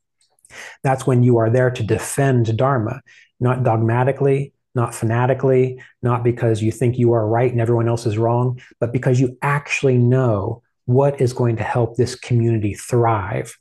That's 0.82 1.06
when 1.06 1.22
you 1.22 1.36
are 1.38 1.50
there 1.50 1.70
to 1.70 1.82
defend 1.82 2.56
Dharma, 2.56 3.02
not 3.38 3.64
dogmatically, 3.64 4.52
not 4.74 4.94
fanatically, 4.94 5.82
not 6.02 6.24
because 6.24 6.62
you 6.62 6.72
think 6.72 6.98
you 6.98 7.12
are 7.12 7.26
right 7.26 7.50
and 7.50 7.60
everyone 7.60 7.88
else 7.88 8.06
is 8.06 8.18
wrong, 8.18 8.60
but 8.80 8.92
because 8.92 9.20
you 9.20 9.36
actually 9.42 9.98
know 9.98 10.62
what 10.86 11.20
is 11.20 11.32
going 11.32 11.56
to 11.56 11.62
help 11.62 11.96
this 11.96 12.14
community 12.14 12.74
thrive 12.74 13.58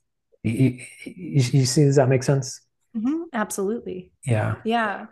you, 0.47 0.85
you, 1.03 1.43
you 1.59 1.65
see, 1.65 1.83
does 1.83 1.95
that 1.95 2.09
make 2.09 2.23
sense? 2.23 2.61
Mm-hmm, 2.95 3.23
absolutely. 3.33 4.11
Yeah. 4.25 4.55
Yeah. 4.63 5.07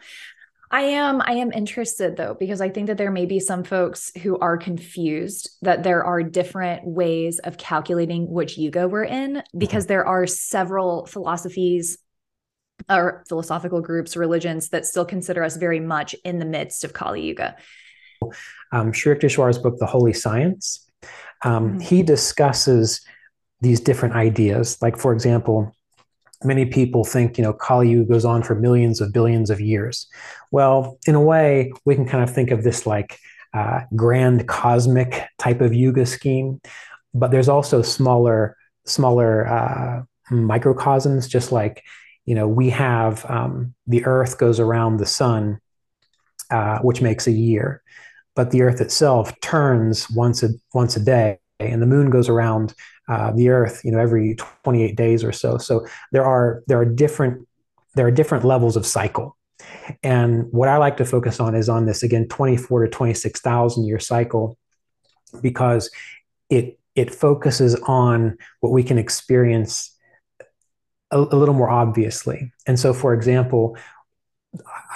I 0.72 0.82
am 0.82 1.22
I 1.22 1.34
am 1.34 1.52
interested 1.52 2.18
though 2.18 2.36
because 2.38 2.60
I 2.60 2.70
think 2.70 2.88
that 2.88 2.98
there 2.98 3.12
may 3.12 3.28
be 3.28 3.40
some 3.40 3.64
folks 3.64 4.12
who 4.24 4.38
are 4.40 4.58
confused 4.58 5.50
that 5.62 5.84
there 5.84 6.04
are 6.04 6.24
different 6.24 6.86
ways 6.86 7.40
of 7.40 7.58
calculating 7.58 8.30
which 8.30 8.58
yuga 8.58 8.88
we're 8.88 9.04
in 9.04 9.44
because 9.56 9.84
mm-hmm. 9.84 9.90
there 9.90 10.08
are 10.08 10.26
several 10.26 11.06
philosophies 11.06 12.00
or 12.90 13.24
philosophical 13.30 13.80
groups 13.80 14.18
religions 14.18 14.70
that 14.70 14.86
still 14.86 15.06
consider 15.06 15.44
us 15.44 15.56
very 15.56 15.80
much 15.80 16.16
in 16.26 16.40
the 16.40 16.46
midst 16.46 16.84
of 16.84 16.94
Kali 16.94 17.22
Yuga. 17.28 17.56
Um, 18.72 18.92
Sri 18.92 19.16
Yukteswar's 19.16 19.60
book 19.60 19.78
The 19.78 19.86
Holy 19.86 20.14
Science 20.14 20.86
um, 21.44 21.70
mm-hmm. 21.70 21.80
he 21.80 22.04
discusses 22.04 23.02
these 23.62 23.80
different 23.80 24.16
ideas. 24.16 24.78
Like, 24.82 24.98
for 24.98 25.14
example, 25.14 25.74
many 26.44 26.66
people 26.66 27.04
think, 27.04 27.38
you 27.38 27.44
know, 27.44 27.54
Kali 27.54 28.04
goes 28.06 28.26
on 28.26 28.44
for 28.44 28.56
millions 28.56 29.02
of 29.02 29.14
billions 29.14 29.50
of 29.50 29.60
years. 29.60 30.08
Well, 30.52 30.98
in 31.08 31.16
a 31.16 31.22
way, 31.22 31.72
we 31.86 31.96
can 31.96 32.08
kind 32.08 32.24
of 32.24 32.34
think 32.34 32.52
of 32.52 32.64
this 32.64 32.86
like 32.86 33.18
uh, 33.54 33.82
grand 33.96 34.48
cosmic 34.48 35.24
type 35.40 35.62
of 35.62 35.74
yuga 35.74 36.06
scheme, 36.06 36.62
but 37.14 37.32
there's 37.32 37.50
also 37.50 37.82
smaller, 37.82 38.58
smaller 38.86 39.48
uh, 39.48 40.04
microcosms, 40.30 41.28
just 41.28 41.52
like, 41.52 41.84
you 42.26 42.36
know, 42.36 42.48
we 42.48 42.70
have 42.72 43.26
um, 43.30 43.74
the 43.88 44.06
Earth 44.06 44.38
goes 44.38 44.60
around 44.60 44.98
the 44.98 45.06
sun, 45.06 45.60
uh, 46.52 46.80
which 46.80 47.02
makes 47.02 47.28
a 47.28 47.32
year, 47.32 47.82
but 48.36 48.52
the 48.52 48.64
Earth 48.64 48.82
itself 48.82 49.40
turns 49.42 50.10
once 50.10 50.44
a 50.44 50.50
once 50.74 50.98
a 50.98 51.00
day, 51.00 51.40
and 51.60 51.82
the 51.82 51.88
Moon 51.88 52.10
goes 52.10 52.28
around 52.28 52.74
uh, 53.08 53.32
the 53.32 53.50
Earth, 53.50 53.82
you 53.84 53.92
know, 53.92 54.00
every 54.00 54.36
28 54.64 54.96
days 54.96 55.24
or 55.24 55.32
so. 55.32 55.58
So 55.58 55.86
there 56.12 56.26
are 56.26 56.64
there 56.68 56.80
are 56.80 56.86
different 56.86 57.48
there 57.96 58.08
are 58.08 58.12
different 58.12 58.44
levels 58.44 58.76
of 58.76 58.86
cycle. 58.86 59.38
And 60.04 60.52
what 60.52 60.68
I 60.70 60.78
like 60.78 60.98
to 60.98 61.06
focus 61.06 61.40
on 61.40 61.56
is 61.56 61.70
on 61.70 61.86
this 61.86 62.04
again 62.04 62.28
24 62.28 62.86
to 62.86 62.90
26,000 62.90 63.86
year 63.86 64.00
cycle 64.00 64.58
because 65.42 65.90
it 66.50 66.80
it 66.96 67.14
focuses 67.14 67.76
on 67.76 68.38
what 68.62 68.72
we 68.72 68.84
can 68.84 68.98
experience 68.98 69.96
a, 71.12 71.18
a 71.18 71.36
little 71.36 71.56
more 71.56 71.70
obviously. 71.70 72.52
And 72.66 72.80
so 72.80 72.94
for 72.94 73.14
example, 73.14 73.78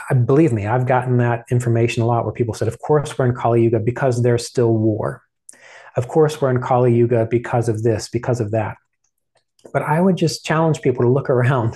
I, 0.09 0.13
believe 0.13 0.53
me, 0.53 0.65
I've 0.65 0.87
gotten 0.87 1.17
that 1.17 1.45
information 1.51 2.03
a 2.03 2.05
lot 2.05 2.23
where 2.23 2.33
people 2.33 2.53
said, 2.53 2.67
of 2.67 2.79
course 2.79 3.17
we're 3.17 3.25
in 3.25 3.35
Kali 3.35 3.63
Yuga 3.63 3.79
because 3.79 4.23
there's 4.23 4.45
still 4.45 4.73
war. 4.73 5.23
Of 5.99 6.07
course, 6.07 6.39
we're 6.39 6.49
in 6.49 6.61
Kali 6.61 6.95
Yuga 6.95 7.27
because 7.29 7.67
of 7.67 7.83
this, 7.83 8.07
because 8.07 8.39
of 8.39 8.51
that. 8.51 8.77
But 9.73 9.81
I 9.81 9.99
would 9.99 10.15
just 10.15 10.45
challenge 10.45 10.81
people 10.81 11.03
to 11.03 11.11
look 11.11 11.29
around. 11.29 11.75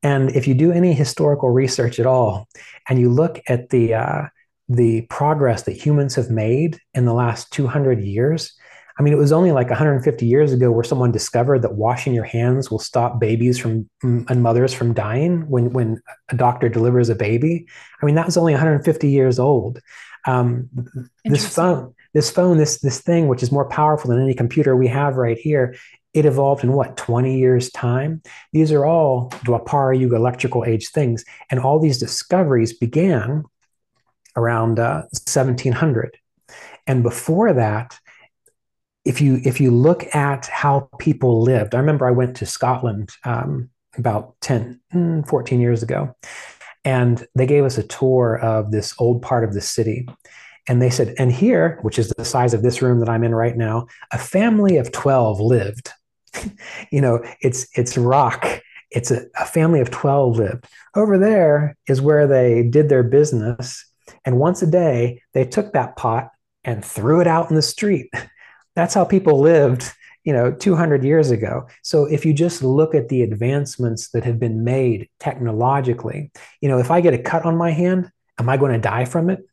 And 0.00 0.30
if 0.30 0.46
you 0.46 0.54
do 0.54 0.70
any 0.70 0.92
historical 0.92 1.50
research 1.50 1.98
at 1.98 2.06
all, 2.06 2.46
and 2.88 3.00
you 3.00 3.10
look 3.10 3.40
at 3.48 3.70
the, 3.70 3.94
uh, 3.94 4.22
the 4.68 5.02
progress 5.10 5.62
that 5.62 5.72
humans 5.72 6.14
have 6.14 6.30
made 6.30 6.78
in 6.94 7.04
the 7.04 7.12
last 7.12 7.50
200 7.52 8.00
years, 8.00 8.56
I 8.96 9.02
mean, 9.02 9.12
it 9.12 9.16
was 9.16 9.32
only 9.32 9.50
like 9.50 9.70
150 9.70 10.24
years 10.24 10.52
ago 10.52 10.70
where 10.70 10.84
someone 10.84 11.10
discovered 11.10 11.62
that 11.62 11.74
washing 11.74 12.14
your 12.14 12.24
hands 12.24 12.70
will 12.70 12.78
stop 12.78 13.18
babies 13.18 13.58
from 13.58 13.90
and 14.04 14.40
mothers 14.40 14.72
from 14.72 14.94
dying 14.94 15.48
when 15.50 15.72
when 15.72 16.00
a 16.28 16.36
doctor 16.36 16.68
delivers 16.68 17.08
a 17.08 17.16
baby. 17.16 17.66
I 18.00 18.06
mean, 18.06 18.14
that 18.14 18.26
was 18.26 18.36
only 18.36 18.52
150 18.52 19.08
years 19.08 19.40
old. 19.40 19.80
Um, 20.26 20.68
this 21.24 21.54
phone, 21.54 21.94
this 22.14 22.30
phone, 22.30 22.56
this 22.58 22.80
this 22.80 23.00
thing, 23.00 23.28
which 23.28 23.42
is 23.42 23.52
more 23.52 23.68
powerful 23.68 24.10
than 24.10 24.22
any 24.22 24.34
computer 24.34 24.76
we 24.76 24.88
have 24.88 25.16
right 25.16 25.38
here, 25.38 25.76
it 26.14 26.24
evolved 26.24 26.64
in 26.64 26.72
what 26.72 26.96
20 26.96 27.38
years 27.38 27.70
time? 27.70 28.22
These 28.52 28.72
are 28.72 28.84
all 28.84 29.30
dwapara 29.44 29.98
yuga 29.98 30.16
electrical 30.16 30.64
age 30.64 30.88
things 30.88 31.24
and 31.50 31.60
all 31.60 31.78
these 31.78 31.98
discoveries 31.98 32.76
began 32.76 33.44
around 34.36 34.78
uh, 34.78 35.02
1700 35.26 36.16
and 36.86 37.02
before 37.02 37.52
that 37.52 37.98
if 39.04 39.20
you 39.20 39.40
if 39.44 39.60
you 39.60 39.70
look 39.70 40.14
at 40.14 40.46
how 40.46 40.88
people 40.98 41.42
lived 41.42 41.74
i 41.74 41.78
remember 41.78 42.06
i 42.06 42.10
went 42.10 42.36
to 42.36 42.46
scotland 42.46 43.10
um, 43.24 43.68
about 43.96 44.34
10 44.42 44.80
hmm, 44.92 45.22
14 45.22 45.60
years 45.60 45.82
ago 45.82 46.14
and 46.84 47.26
they 47.34 47.46
gave 47.46 47.64
us 47.64 47.78
a 47.78 47.82
tour 47.82 48.38
of 48.38 48.70
this 48.70 48.94
old 48.98 49.22
part 49.22 49.44
of 49.44 49.54
the 49.54 49.60
city 49.60 50.06
and 50.66 50.82
they 50.82 50.90
said, 50.90 51.14
and 51.18 51.32
here, 51.32 51.78
which 51.82 51.98
is 51.98 52.10
the 52.10 52.24
size 52.24 52.54
of 52.54 52.62
this 52.62 52.82
room 52.82 53.00
that 53.00 53.08
I'm 53.08 53.24
in 53.24 53.34
right 53.34 53.56
now, 53.56 53.86
a 54.12 54.18
family 54.18 54.76
of 54.76 54.92
12 54.92 55.40
lived. 55.40 55.90
you 56.92 57.00
know, 57.00 57.22
it's 57.40 57.66
it's 57.76 57.96
rock. 57.96 58.62
It's 58.90 59.10
a, 59.10 59.22
a 59.38 59.44
family 59.44 59.80
of 59.80 59.90
12 59.90 60.36
lived. 60.36 60.66
Over 60.94 61.18
there 61.18 61.76
is 61.86 62.00
where 62.00 62.26
they 62.26 62.62
did 62.62 62.88
their 62.88 63.02
business. 63.02 63.84
And 64.24 64.38
once 64.38 64.62
a 64.62 64.66
day, 64.66 65.22
they 65.34 65.44
took 65.44 65.72
that 65.72 65.96
pot 65.96 66.30
and 66.64 66.84
threw 66.84 67.20
it 67.20 67.26
out 67.26 67.50
in 67.50 67.56
the 67.56 67.62
street. 67.62 68.10
That's 68.76 68.94
how 68.94 69.04
people 69.04 69.40
lived, 69.40 69.90
you 70.24 70.32
know, 70.32 70.52
200 70.52 71.02
years 71.02 71.30
ago. 71.30 71.66
So 71.82 72.04
if 72.04 72.24
you 72.24 72.32
just 72.32 72.62
look 72.62 72.94
at 72.94 73.08
the 73.08 73.22
advancements 73.22 74.10
that 74.10 74.24
have 74.24 74.38
been 74.38 74.64
made 74.64 75.08
technologically, 75.18 76.30
you 76.60 76.68
know, 76.68 76.78
if 76.78 76.90
I 76.90 77.00
get 77.00 77.14
a 77.14 77.18
cut 77.18 77.44
on 77.44 77.56
my 77.56 77.70
hand, 77.70 78.10
am 78.38 78.48
I 78.48 78.56
going 78.56 78.72
to 78.72 78.78
die 78.78 79.04
from 79.04 79.30
it? 79.30 79.47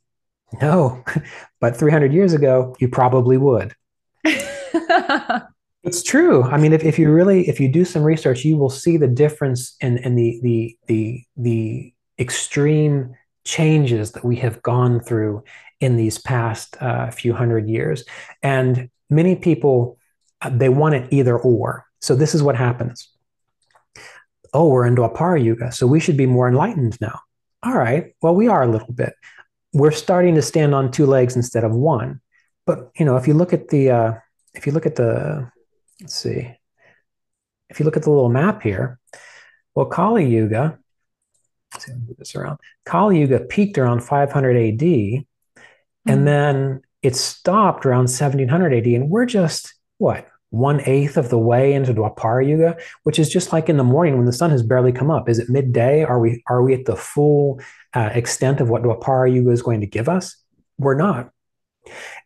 No, 0.62 1.04
but 1.60 1.78
300 1.78 2.14
years 2.14 2.34
ago, 2.34 2.76
you 2.80 2.88
probably 2.88 3.38
would. 3.38 3.74
it's 5.84 6.04
true. 6.04 6.44
I 6.44 6.58
mean, 6.58 6.74
if, 6.74 6.84
if 6.84 7.00
you 7.00 7.12
really, 7.12 7.48
if 7.48 7.60
you 7.60 7.68
do 7.72 7.86
some 7.86 8.04
research, 8.04 8.44
you 8.44 8.58
will 8.58 8.70
see 8.70 8.98
the 8.98 9.08
difference 9.08 9.76
in, 9.82 9.98
in 10.00 10.16
the, 10.16 10.40
the, 10.44 10.78
the, 10.88 11.24
the 11.38 11.94
extreme 12.20 13.16
changes 13.44 14.12
that 14.14 14.26
we 14.26 14.38
have 14.38 14.62
gone 14.62 15.00
through 15.00 15.44
in 15.80 15.98
these 15.98 16.18
past 16.18 16.82
uh, 16.82 17.12
few 17.12 17.34
hundred 17.34 17.70
years. 17.70 18.04
And 18.42 18.90
many 19.10 19.36
people, 19.36 19.98
uh, 20.42 20.50
they 20.50 20.70
want 20.70 20.96
it 20.96 21.12
either 21.12 21.38
or. 21.38 21.86
So 22.02 22.16
this 22.16 22.36
is 22.36 22.44
what 22.44 22.56
happens. 22.56 23.10
oh, 24.54 24.70
we're 24.70 24.86
in 24.86 24.96
Dwapara 24.96 25.44
Yuga, 25.44 25.72
so 25.72 25.86
we 25.86 26.00
should 26.00 26.18
be 26.18 26.26
more 26.26 26.48
enlightened 26.48 26.98
now. 27.02 27.20
All 27.64 27.74
right, 27.74 28.16
well, 28.22 28.36
we 28.36 28.48
are 28.48 28.64
a 28.64 28.68
little 28.68 28.94
bit. 28.94 29.14
We're 29.76 29.92
starting 29.92 30.36
to 30.36 30.42
stand 30.42 30.74
on 30.74 30.90
two 30.90 31.06
legs 31.06 31.36
instead 31.36 31.66
of 31.66 31.74
one. 31.74 32.22
But 32.66 32.92
you 32.98 33.06
know, 33.06 33.18
if 33.18 33.28
you 33.28 33.34
look 33.34 33.52
at 33.52 33.68
the 33.68 33.92
uh, 33.92 34.14
if 34.54 34.66
you 34.66 34.72
look 34.72 34.86
at 34.86 34.96
the 34.96 35.52
let's 36.02 36.16
see, 36.16 36.50
if 37.70 37.80
you 37.80 37.86
look 37.86 37.98
at 37.98 38.04
the 38.04 38.10
little 38.10 38.30
map 38.30 38.64
here, 38.64 39.00
well, 39.76 39.86
Kali 39.86 40.26
Yuga, 40.26 40.80
let's 41.74 41.86
see, 41.86 41.92
move 41.92 42.16
this 42.18 42.36
around. 42.36 42.58
Kali 42.86 43.20
Yuga 43.20 43.42
peaked 43.42 43.78
around 43.78 44.02
500 44.02 44.56
AD, 44.56 44.80
mm-hmm. 44.80 45.24
and 46.08 46.26
then 46.26 46.82
it 47.02 47.16
stopped 47.18 47.86
around 47.86 48.08
1700 48.08 48.74
AD, 48.74 48.86
and 48.88 49.10
we're 49.10 49.26
just 49.26 49.74
what 49.98 50.28
one 50.50 50.82
eighth 50.82 51.18
of 51.18 51.30
the 51.30 51.40
way 51.40 51.74
into 51.74 51.94
Dwapara 51.94 52.48
Yuga, 52.48 52.78
which 53.04 53.20
is 53.20 53.30
just 53.30 53.52
like 53.52 53.68
in 53.68 53.78
the 53.78 53.84
morning 53.84 54.16
when 54.16 54.26
the 54.26 54.34
sun 54.34 54.52
has 54.52 54.64
barely 54.64 54.92
come 54.92 55.12
up. 55.12 55.28
Is 55.28 55.40
it 55.40 55.50
midday? 55.50 56.04
Are 56.04 56.20
we 56.20 56.44
are 56.48 56.64
we 56.64 56.74
at 56.74 56.86
the 56.86 56.96
full 56.96 57.60
uh, 57.94 58.10
extent 58.14 58.62
of 58.62 58.70
what 58.70 58.84
Dwapara 58.84 59.34
Yuga 59.34 59.52
is 59.52 59.62
going 59.62 59.82
to 59.82 59.88
give 59.88 60.08
us? 60.08 60.36
We're 60.78 60.96
not. 60.96 61.32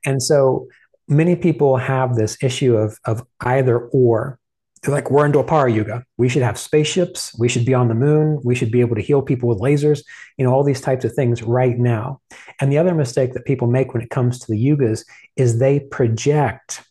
And 0.06 0.22
so 0.22 0.68
many 1.08 1.36
people 1.36 1.78
have 1.78 2.16
this 2.16 2.38
issue 2.42 2.76
of, 2.76 2.98
of 3.06 3.26
either 3.42 3.80
or. 3.80 4.40
They're 4.82 4.96
like, 4.96 5.12
we're 5.12 5.26
in 5.26 5.34
Dwapara 5.34 5.74
Yuga. 5.74 6.06
We 6.18 6.30
should 6.30 6.42
have 6.42 6.58
spaceships. 6.58 7.38
We 7.38 7.50
should 7.50 7.66
be 7.66 7.74
on 7.74 7.90
the 7.90 7.96
moon. 7.96 8.40
We 8.46 8.56
should 8.56 8.72
be 8.72 8.80
able 8.80 8.96
to 8.96 9.02
heal 9.02 9.22
people 9.22 9.50
with 9.50 9.60
lasers, 9.60 10.04
you 10.38 10.46
know, 10.46 10.54
all 10.54 10.64
these 10.64 10.80
types 10.80 11.04
of 11.04 11.14
things 11.14 11.44
right 11.44 11.78
now. 11.78 12.22
And 12.62 12.72
the 12.72 12.78
other 12.78 12.96
mistake 12.96 13.34
that 13.34 13.44
people 13.44 13.68
make 13.68 13.94
when 13.94 14.02
it 14.02 14.10
comes 14.10 14.40
to 14.40 14.46
the 14.50 14.58
yugas 14.58 15.04
is 15.36 15.60
they 15.60 15.82
project 15.82 16.84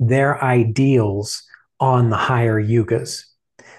their 0.00 0.42
ideals 0.42 1.44
on 1.78 2.10
the 2.10 2.16
higher 2.16 2.60
yugas. 2.60 3.24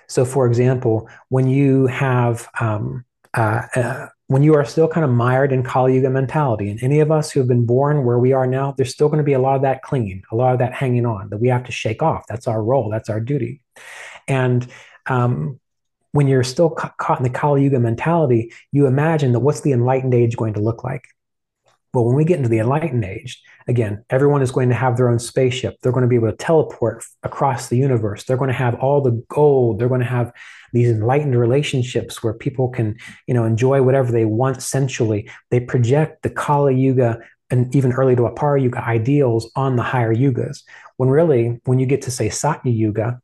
So, 0.08 0.24
for 0.24 0.48
example, 0.48 1.10
when 1.30 1.48
you 1.50 1.88
have 1.88 2.48
um, 2.60 3.06
uh, 3.34 3.64
uh, 3.76 4.08
when 4.28 4.44
you 4.44 4.56
are 4.56 4.64
still 4.64 4.88
kind 4.88 5.04
of 5.04 5.10
mired 5.10 5.52
in 5.52 5.62
Kali 5.62 5.96
Yuga 5.96 6.10
mentality, 6.10 6.70
and 6.70 6.82
any 6.82 7.02
of 7.02 7.12
us 7.12 7.32
who 7.32 7.42
have 7.42 7.50
been 7.50 7.66
born 7.66 8.06
where 8.06 8.18
we 8.18 8.32
are 8.32 8.48
now, 8.48 8.72
there's 8.72 8.94
still 8.94 9.10
going 9.10 9.18
to 9.18 9.26
be 9.26 9.34
a 9.34 9.40
lot 9.40 9.58
of 9.58 9.62
that 9.64 9.82
clinging, 9.82 10.24
a 10.32 10.36
lot 10.38 10.54
of 10.54 10.60
that 10.60 10.74
hanging 10.74 11.06
on 11.06 11.30
that 11.30 11.40
we 11.40 11.50
have 11.50 11.66
to 11.66 11.72
shake 11.74 12.02
off. 12.02 12.24
That's 12.30 12.48
our 12.48 12.64
role, 12.64 12.90
that's 12.90 13.10
our 13.10 13.20
duty. 13.20 13.62
And 14.30 14.66
um, 15.08 15.60
when 16.14 16.30
you're 16.30 16.46
still 16.46 16.70
ca- 16.70 16.94
caught 16.98 17.18
in 17.18 17.24
the 17.24 17.30
Kali 17.30 17.64
Yuga 17.64 17.82
mentality, 17.82 18.54
you 18.72 18.86
imagine 18.86 19.34
that 19.34 19.42
what's 19.42 19.62
the 19.62 19.74
enlightened 19.74 20.14
age 20.14 20.38
going 20.38 20.54
to 20.54 20.62
look 20.62 20.84
like? 20.84 21.04
Well, 21.94 22.06
when 22.06 22.16
we 22.16 22.24
get 22.24 22.38
into 22.38 22.50
the 22.50 22.60
enlightened 22.60 23.04
age, 23.04 23.42
again, 23.68 24.04
everyone 24.10 24.42
is 24.42 24.52
going 24.52 24.70
to 24.70 24.76
have 24.76 24.98
their 24.98 25.10
own 25.10 25.20
spaceship. 25.20 25.76
They're 25.82 25.92
going 25.92 26.04
to 26.04 26.08
be 26.08 26.16
able 26.16 26.32
to 26.32 26.38
teleport 26.38 27.04
across 27.24 27.68
the 27.68 27.78
universe. 27.78 28.24
They're 28.24 28.38
going 28.38 28.50
to 28.50 28.54
have 28.54 28.76
all 28.76 29.02
the 29.02 29.24
gold. 29.30 29.80
They're 29.80 29.90
going 29.90 30.02
to 30.02 30.08
have 30.08 30.32
these 30.74 30.90
enlightened 30.90 31.38
relationships 31.38 32.24
where 32.24 32.34
people 32.34 32.70
can, 32.70 32.98
you 33.28 33.34
know, 33.34 33.44
enjoy 33.44 33.82
whatever 33.82 34.12
they 34.12 34.26
want 34.26 34.62
sensually. 34.62 35.30
They 35.50 35.60
project 35.60 36.24
the 36.24 36.30
Kali 36.30 36.76
Yuga 36.76 37.20
and 37.50 37.76
even 37.76 37.92
early 37.92 38.16
Dwapara 38.16 38.62
Yuga 38.62 38.84
ideals 38.84 39.52
on 39.56 39.76
the 39.76 39.84
higher 39.84 40.16
yugas. 40.16 40.64
When 40.98 41.10
really, 41.10 41.60
when 41.66 41.80
you 41.80 41.86
get 41.86 42.04
to 42.04 42.12
say 42.12 42.30
Satya 42.30 42.72
Yuga, 42.72 43.22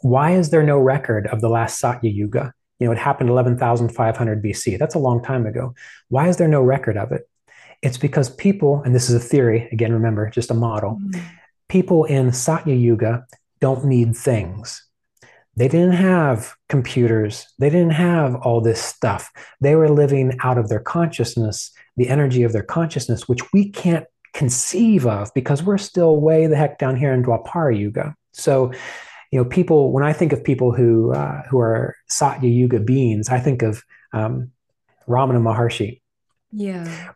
why 0.00 0.32
is 0.32 0.50
there 0.50 0.62
no 0.62 0.78
record 0.78 1.26
of 1.28 1.40
the 1.40 1.48
last 1.48 1.78
Satya 1.78 2.10
Yuga? 2.10 2.52
You 2.78 2.86
know, 2.86 2.92
it 2.92 2.98
happened 2.98 3.30
11,500 3.30 4.42
BC. 4.42 4.78
That's 4.78 4.94
a 4.94 4.98
long 4.98 5.22
time 5.22 5.46
ago. 5.46 5.74
Why 6.08 6.28
is 6.28 6.36
there 6.36 6.48
no 6.48 6.60
record 6.60 6.96
of 6.96 7.12
it? 7.12 7.22
It's 7.82 7.98
because 7.98 8.30
people, 8.30 8.82
and 8.84 8.94
this 8.94 9.08
is 9.08 9.14
a 9.14 9.20
theory, 9.20 9.68
again, 9.72 9.92
remember, 9.92 10.30
just 10.30 10.50
a 10.50 10.54
model, 10.54 10.98
mm-hmm. 11.00 11.20
people 11.68 12.04
in 12.04 12.32
Satya 12.32 12.74
Yuga 12.74 13.26
don't 13.60 13.84
need 13.84 14.16
things. 14.16 14.82
They 15.56 15.68
didn't 15.68 15.92
have 15.92 16.54
computers. 16.68 17.46
They 17.58 17.70
didn't 17.70 17.92
have 17.92 18.34
all 18.36 18.60
this 18.60 18.82
stuff. 18.82 19.30
They 19.60 19.74
were 19.74 19.88
living 19.88 20.36
out 20.42 20.58
of 20.58 20.68
their 20.68 20.80
consciousness, 20.80 21.70
the 21.96 22.08
energy 22.08 22.42
of 22.42 22.52
their 22.52 22.62
consciousness, 22.62 23.26
which 23.26 23.40
we 23.54 23.70
can't 23.70 24.04
conceive 24.34 25.06
of 25.06 25.32
because 25.34 25.62
we're 25.62 25.78
still 25.78 26.20
way 26.20 26.46
the 26.46 26.56
heck 26.56 26.78
down 26.78 26.94
here 26.94 27.12
in 27.14 27.22
Dwapara 27.22 27.78
Yuga. 27.78 28.14
So, 28.32 28.70
you 29.32 29.38
know, 29.38 29.46
people, 29.46 29.92
when 29.92 30.04
I 30.04 30.12
think 30.12 30.34
of 30.34 30.44
people 30.44 30.72
who, 30.72 31.14
uh, 31.14 31.42
who 31.48 31.58
are 31.58 31.96
Satya 32.06 32.50
Yuga 32.50 32.80
beings, 32.80 33.30
I 33.30 33.40
think 33.40 33.62
of 33.62 33.82
um, 34.12 34.52
Ramana 35.08 35.40
Maharshi. 35.40 36.02
Yeah. 36.52 37.12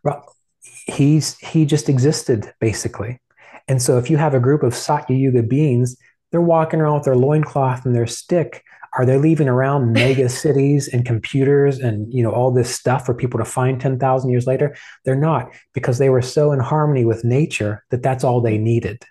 He's, 0.63 1.39
he 1.39 1.65
just 1.65 1.89
existed 1.89 2.53
basically. 2.61 3.21
And 3.69 3.81
so 3.81 3.99
if 3.99 4.11
you 4.11 4.17
have 4.17 4.35
a 4.35 4.41
group 4.41 4.63
of 4.63 4.75
Satya 4.75 5.17
Yuga 5.17 5.43
beings, 5.43 5.97
they're 6.31 6.41
walking 6.41 6.81
around 6.81 6.95
with 6.95 7.05
their 7.05 7.17
loincloth 7.17 7.85
and 7.85 7.95
their 7.95 8.07
stick. 8.07 8.65
Are 8.99 9.07
they 9.07 9.19
leaving 9.19 9.49
around 9.49 9.93
mega 9.93 10.29
cities 10.29 10.89
and 10.89 11.05
computers 11.05 11.79
and 11.79 12.13
you 12.13 12.23
know 12.23 12.33
all 12.33 12.51
this 12.51 12.75
stuff 12.75 13.07
for 13.07 13.15
people 13.15 13.39
to 13.39 13.45
find 13.45 13.81
10,000 13.81 14.31
years 14.31 14.47
later? 14.47 14.77
They're 15.05 15.15
not 15.15 15.53
because 15.73 15.99
they 15.99 16.11
were 16.11 16.23
so 16.23 16.53
in 16.53 16.61
harmony 16.61 17.05
with 17.05 17.25
nature 17.25 17.85
that 17.91 18.03
that's 18.03 18.25
all 18.25 18.41
they 18.41 18.59
needed. 18.59 19.05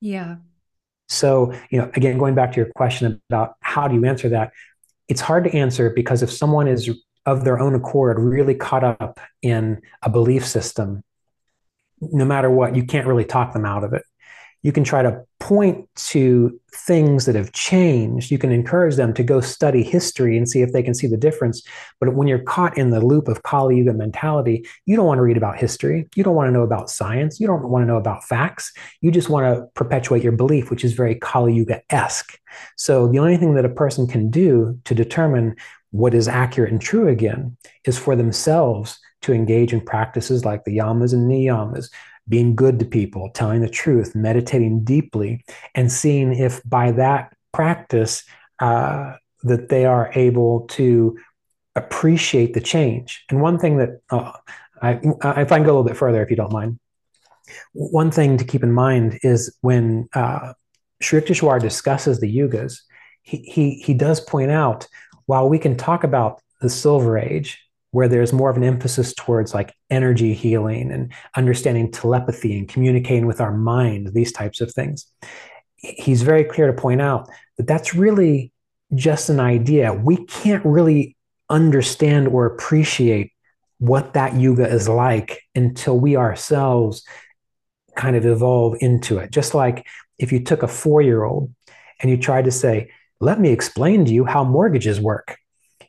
Yeah. 0.00 0.36
So, 1.08 1.54
you 1.70 1.78
know, 1.78 1.90
again 1.94 2.18
going 2.18 2.34
back 2.34 2.52
to 2.52 2.56
your 2.60 2.70
question 2.76 3.20
about 3.30 3.54
how 3.60 3.88
do 3.88 3.94
you 3.94 4.04
answer 4.04 4.28
that? 4.30 4.52
It's 5.08 5.20
hard 5.20 5.44
to 5.44 5.54
answer 5.54 5.90
because 5.90 6.22
if 6.22 6.32
someone 6.32 6.68
is 6.68 6.90
of 7.26 7.44
their 7.44 7.58
own 7.58 7.74
accord 7.74 8.18
really 8.18 8.54
caught 8.54 8.84
up 8.84 9.20
in 9.42 9.82
a 10.02 10.08
belief 10.08 10.46
system, 10.46 11.02
no 12.00 12.24
matter 12.24 12.50
what, 12.50 12.76
you 12.76 12.84
can't 12.84 13.06
really 13.06 13.24
talk 13.24 13.52
them 13.52 13.64
out 13.64 13.84
of 13.84 13.92
it 13.92 14.02
you 14.66 14.72
can 14.72 14.82
try 14.82 15.00
to 15.00 15.24
point 15.38 15.88
to 15.94 16.58
things 16.74 17.24
that 17.26 17.36
have 17.36 17.52
changed. 17.52 18.32
You 18.32 18.38
can 18.38 18.50
encourage 18.50 18.96
them 18.96 19.14
to 19.14 19.22
go 19.22 19.40
study 19.40 19.84
history 19.84 20.36
and 20.36 20.48
see 20.48 20.60
if 20.60 20.72
they 20.72 20.82
can 20.82 20.92
see 20.92 21.06
the 21.06 21.16
difference. 21.16 21.62
But 22.00 22.14
when 22.14 22.26
you're 22.26 22.40
caught 22.40 22.76
in 22.76 22.90
the 22.90 23.00
loop 23.00 23.28
of 23.28 23.44
Kali 23.44 23.76
Yuga 23.76 23.92
mentality, 23.92 24.66
you 24.84 24.96
don't 24.96 25.06
want 25.06 25.18
to 25.18 25.22
read 25.22 25.36
about 25.36 25.56
history. 25.56 26.08
You 26.16 26.24
don't 26.24 26.34
want 26.34 26.48
to 26.48 26.52
know 26.52 26.64
about 26.64 26.90
science. 26.90 27.38
You 27.38 27.46
don't 27.46 27.68
want 27.68 27.84
to 27.84 27.86
know 27.86 27.96
about 27.96 28.24
facts. 28.24 28.72
You 29.00 29.12
just 29.12 29.28
want 29.28 29.46
to 29.54 29.66
perpetuate 29.74 30.24
your 30.24 30.32
belief, 30.32 30.68
which 30.68 30.84
is 30.84 30.94
very 30.94 31.14
Kali 31.14 31.54
Yuga 31.54 31.82
esque. 31.88 32.36
So 32.76 33.06
the 33.06 33.20
only 33.20 33.36
thing 33.36 33.54
that 33.54 33.64
a 33.64 33.68
person 33.68 34.08
can 34.08 34.30
do 34.30 34.80
to 34.84 34.96
determine 34.96 35.54
what 35.96 36.14
is 36.14 36.28
accurate 36.28 36.70
and 36.70 36.80
true 36.80 37.08
again 37.08 37.56
is 37.84 37.98
for 37.98 38.14
themselves 38.16 38.98
to 39.22 39.32
engage 39.32 39.72
in 39.72 39.80
practices 39.80 40.44
like 40.44 40.64
the 40.64 40.76
yamas 40.76 41.12
and 41.12 41.30
niyamas, 41.30 41.90
being 42.28 42.54
good 42.54 42.78
to 42.78 42.84
people, 42.84 43.30
telling 43.34 43.62
the 43.62 43.68
truth, 43.68 44.14
meditating 44.14 44.84
deeply, 44.84 45.44
and 45.74 45.90
seeing 45.90 46.34
if 46.34 46.62
by 46.64 46.92
that 46.92 47.32
practice 47.52 48.24
uh, 48.58 49.14
that 49.42 49.68
they 49.68 49.86
are 49.86 50.10
able 50.14 50.66
to 50.68 51.16
appreciate 51.76 52.52
the 52.52 52.60
change. 52.60 53.24
And 53.30 53.40
one 53.40 53.58
thing 53.58 53.78
that 53.78 54.00
uh, 54.10 54.32
I, 54.82 55.00
if 55.02 55.52
I 55.52 55.56
can 55.56 55.62
go 55.62 55.70
a 55.70 55.74
little 55.76 55.84
bit 55.84 55.96
further, 55.96 56.22
if 56.22 56.30
you 56.30 56.36
don't 56.36 56.52
mind, 56.52 56.78
one 57.72 58.10
thing 58.10 58.36
to 58.36 58.44
keep 58.44 58.62
in 58.62 58.72
mind 58.72 59.18
is 59.22 59.56
when 59.60 60.08
uh, 60.14 60.52
Sri 61.00 61.20
Yukteswar 61.20 61.60
discusses 61.60 62.20
the 62.20 62.34
yugas, 62.34 62.80
he, 63.22 63.38
he, 63.38 63.74
he 63.74 63.94
does 63.94 64.20
point 64.20 64.50
out 64.50 64.86
while 65.26 65.48
we 65.48 65.58
can 65.58 65.76
talk 65.76 66.04
about 66.04 66.40
the 66.60 66.70
Silver 66.70 67.18
Age 67.18 67.60
where 67.96 68.08
there's 68.08 68.32
more 68.32 68.50
of 68.50 68.56
an 68.56 68.64
emphasis 68.64 69.14
towards 69.14 69.54
like 69.54 69.74
energy 69.88 70.34
healing 70.34 70.92
and 70.92 71.12
understanding 71.34 71.90
telepathy 71.90 72.58
and 72.58 72.68
communicating 72.68 73.26
with 73.26 73.40
our 73.40 73.56
mind, 73.56 74.08
these 74.12 74.32
types 74.32 74.60
of 74.60 74.70
things. 74.70 75.06
He's 75.76 76.22
very 76.22 76.44
clear 76.44 76.66
to 76.66 76.72
point 76.72 77.00
out 77.00 77.28
that 77.56 77.66
that's 77.66 77.94
really 77.94 78.52
just 78.94 79.30
an 79.30 79.40
idea. 79.40 79.94
We 79.94 80.24
can't 80.26 80.64
really 80.66 81.16
understand 81.48 82.28
or 82.28 82.44
appreciate 82.44 83.32
what 83.78 84.14
that 84.14 84.34
yuga 84.34 84.68
is 84.68 84.88
like 84.88 85.42
until 85.54 85.98
we 85.98 86.16
ourselves 86.16 87.02
kind 87.94 88.14
of 88.14 88.26
evolve 88.26 88.76
into 88.80 89.18
it. 89.18 89.30
Just 89.30 89.54
like 89.54 89.86
if 90.18 90.32
you 90.32 90.44
took 90.44 90.62
a 90.62 90.68
four 90.68 91.02
year 91.02 91.24
old 91.24 91.54
and 92.00 92.10
you 92.10 92.16
tried 92.16 92.44
to 92.44 92.50
say, 92.50 92.90
let 93.20 93.40
me 93.40 93.50
explain 93.50 94.04
to 94.04 94.12
you 94.12 94.24
how 94.24 94.44
mortgages 94.44 95.00
work. 95.00 95.38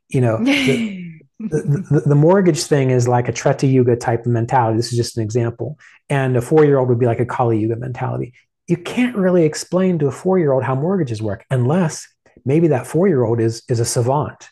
You 0.09 0.21
know, 0.21 0.38
the, 0.43 1.19
the, 1.39 2.03
the, 2.05 2.15
mortgage 2.15 2.63
thing 2.63 2.89
is 2.89 3.07
like 3.07 3.28
a 3.28 3.34
Treta 3.34 3.67
Yuga 3.67 3.95
type 3.95 4.21
of 4.21 4.32
mentality. 4.32 4.78
This 4.78 4.91
is 4.91 4.97
just 4.97 5.17
an 5.17 5.23
example. 5.23 5.78
And 6.09 6.38
a 6.38 6.41
four 6.41 6.65
year 6.65 6.80
old 6.80 6.89
would 6.89 6.99
be 6.99 7.05
like 7.05 7.19
a 7.19 7.25
Kali 7.25 7.59
Yuga 7.59 7.75
mentality. 7.75 8.34
You 8.67 8.78
can't 8.78 9.15
really 9.15 9.43
explain 9.43 9.99
to 9.99 10.07
a 10.07 10.11
four 10.11 10.39
year 10.39 10.51
old 10.51 10.63
how 10.63 10.75
mortgages 10.75 11.21
work 11.21 11.45
unless 11.49 12.07
maybe 12.45 12.69
that 12.69 12.88
four 12.88 13.07
year 13.07 13.23
old 13.23 13.39
is, 13.39 13.63
is 13.69 13.80
a 13.80 13.86
savant. 13.86 14.49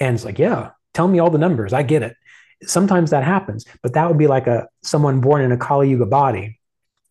And 0.00 0.14
it's 0.14 0.24
like, 0.24 0.38
yeah, 0.38 0.70
tell 0.94 1.08
me 1.08 1.18
all 1.18 1.30
the 1.30 1.38
numbers. 1.38 1.72
I 1.72 1.82
get 1.82 2.02
it. 2.02 2.16
Sometimes 2.64 3.10
that 3.10 3.24
happens, 3.24 3.64
but 3.82 3.94
that 3.94 4.08
would 4.08 4.18
be 4.18 4.28
like 4.28 4.46
a 4.46 4.68
someone 4.82 5.20
born 5.20 5.42
in 5.42 5.50
a 5.50 5.56
Kali 5.56 5.90
Yuga 5.90 6.06
body 6.06 6.60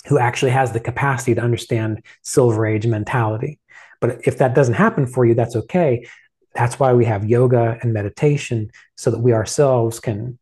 who 0.07 0.17
actually 0.17 0.51
has 0.51 0.71
the 0.71 0.79
capacity 0.79 1.35
to 1.35 1.41
understand 1.41 2.03
Silver 2.21 2.65
Age 2.65 2.87
mentality. 2.87 3.59
But 4.01 4.27
if 4.27 4.39
that 4.39 4.55
doesn't 4.55 4.73
happen 4.73 5.07
for 5.07 5.23
you, 5.25 5.35
that's 5.35 5.55
okay. 5.55 6.05
That's 6.53 6.79
why 6.79 6.93
we 6.93 7.05
have 7.05 7.23
yoga 7.23 7.77
and 7.81 7.93
meditation 7.93 8.71
so 8.97 9.11
that 9.11 9.19
we 9.19 9.31
ourselves 9.31 9.99
can 9.99 10.37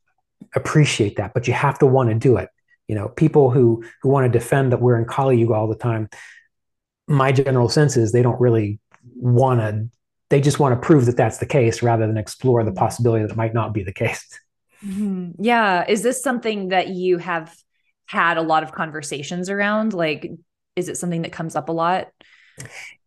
appreciate 0.55 1.17
that. 1.17 1.33
But 1.33 1.47
you 1.47 1.53
have 1.53 1.77
to 1.79 1.85
want 1.85 2.09
to 2.09 2.15
do 2.15 2.37
it. 2.37 2.49
You 2.87 2.95
know, 2.95 3.09
people 3.09 3.51
who 3.51 3.83
who 4.01 4.09
want 4.09 4.31
to 4.31 4.39
defend 4.39 4.71
that 4.71 4.81
we're 4.81 4.97
in 4.97 5.05
Kali 5.05 5.37
Yuga 5.37 5.53
all 5.53 5.67
the 5.67 5.75
time, 5.75 6.09
my 7.07 7.31
general 7.31 7.69
sense 7.69 7.97
is 7.97 8.11
they 8.11 8.23
don't 8.23 8.39
really 8.41 8.79
want 9.15 9.59
to 9.59 9.89
they 10.29 10.41
just 10.41 10.59
want 10.59 10.79
to 10.79 10.85
prove 10.85 11.05
that 11.05 11.17
that's 11.17 11.39
the 11.39 11.45
case 11.45 11.81
rather 11.83 12.07
than 12.07 12.17
explore 12.17 12.63
the 12.63 12.71
possibility 12.71 13.23
that 13.23 13.31
it 13.31 13.37
might 13.37 13.53
not 13.53 13.73
be 13.73 13.83
the 13.83 13.93
case. 13.93 14.39
Mm-hmm. 14.85 15.43
Yeah. 15.43 15.85
Is 15.87 16.03
this 16.03 16.23
something 16.23 16.69
that 16.69 16.87
you 16.89 17.17
have 17.17 17.53
had 18.05 18.37
a 18.37 18.41
lot 18.41 18.63
of 18.63 18.71
conversations 18.71 19.49
around? 19.49 19.93
Like, 19.93 20.31
is 20.75 20.87
it 20.87 20.97
something 20.97 21.23
that 21.23 21.31
comes 21.31 21.55
up 21.55 21.69
a 21.69 21.73
lot? 21.73 22.07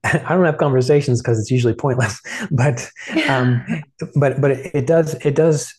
I 0.05 0.34
don't 0.34 0.44
have 0.44 0.59
conversations 0.59 1.22
because 1.22 1.38
it's 1.38 1.50
usually 1.50 1.74
pointless, 1.74 2.20
but 2.50 2.90
um, 3.28 3.64
but 4.16 4.40
but 4.40 4.50
it, 4.50 4.70
it, 4.74 4.86
does 4.86 5.14
it 5.14 5.34
does 5.34 5.74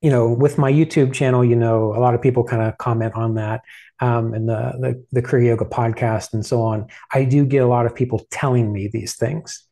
you 0.00 0.10
know 0.10 0.32
with 0.32 0.58
my 0.58 0.72
YouTube 0.72 1.12
channel, 1.12 1.44
you 1.44 1.56
know, 1.56 1.94
a 1.94 2.00
lot 2.00 2.14
of 2.14 2.22
people 2.22 2.44
kind 2.44 2.62
of 2.62 2.78
comment 2.78 3.14
on 3.14 3.34
that, 3.34 3.60
um, 4.00 4.32
and 4.32 4.48
the, 4.48 4.72
the 4.80 5.04
the 5.12 5.22
Kriya 5.22 5.48
Yoga 5.48 5.66
podcast 5.66 6.32
and 6.32 6.44
so 6.44 6.62
on. 6.62 6.86
I 7.12 7.24
do 7.24 7.44
get 7.44 7.62
a 7.62 7.68
lot 7.68 7.86
of 7.86 7.94
people 7.94 8.26
telling 8.30 8.72
me 8.72 8.88
these 8.88 9.16
things, 9.16 9.62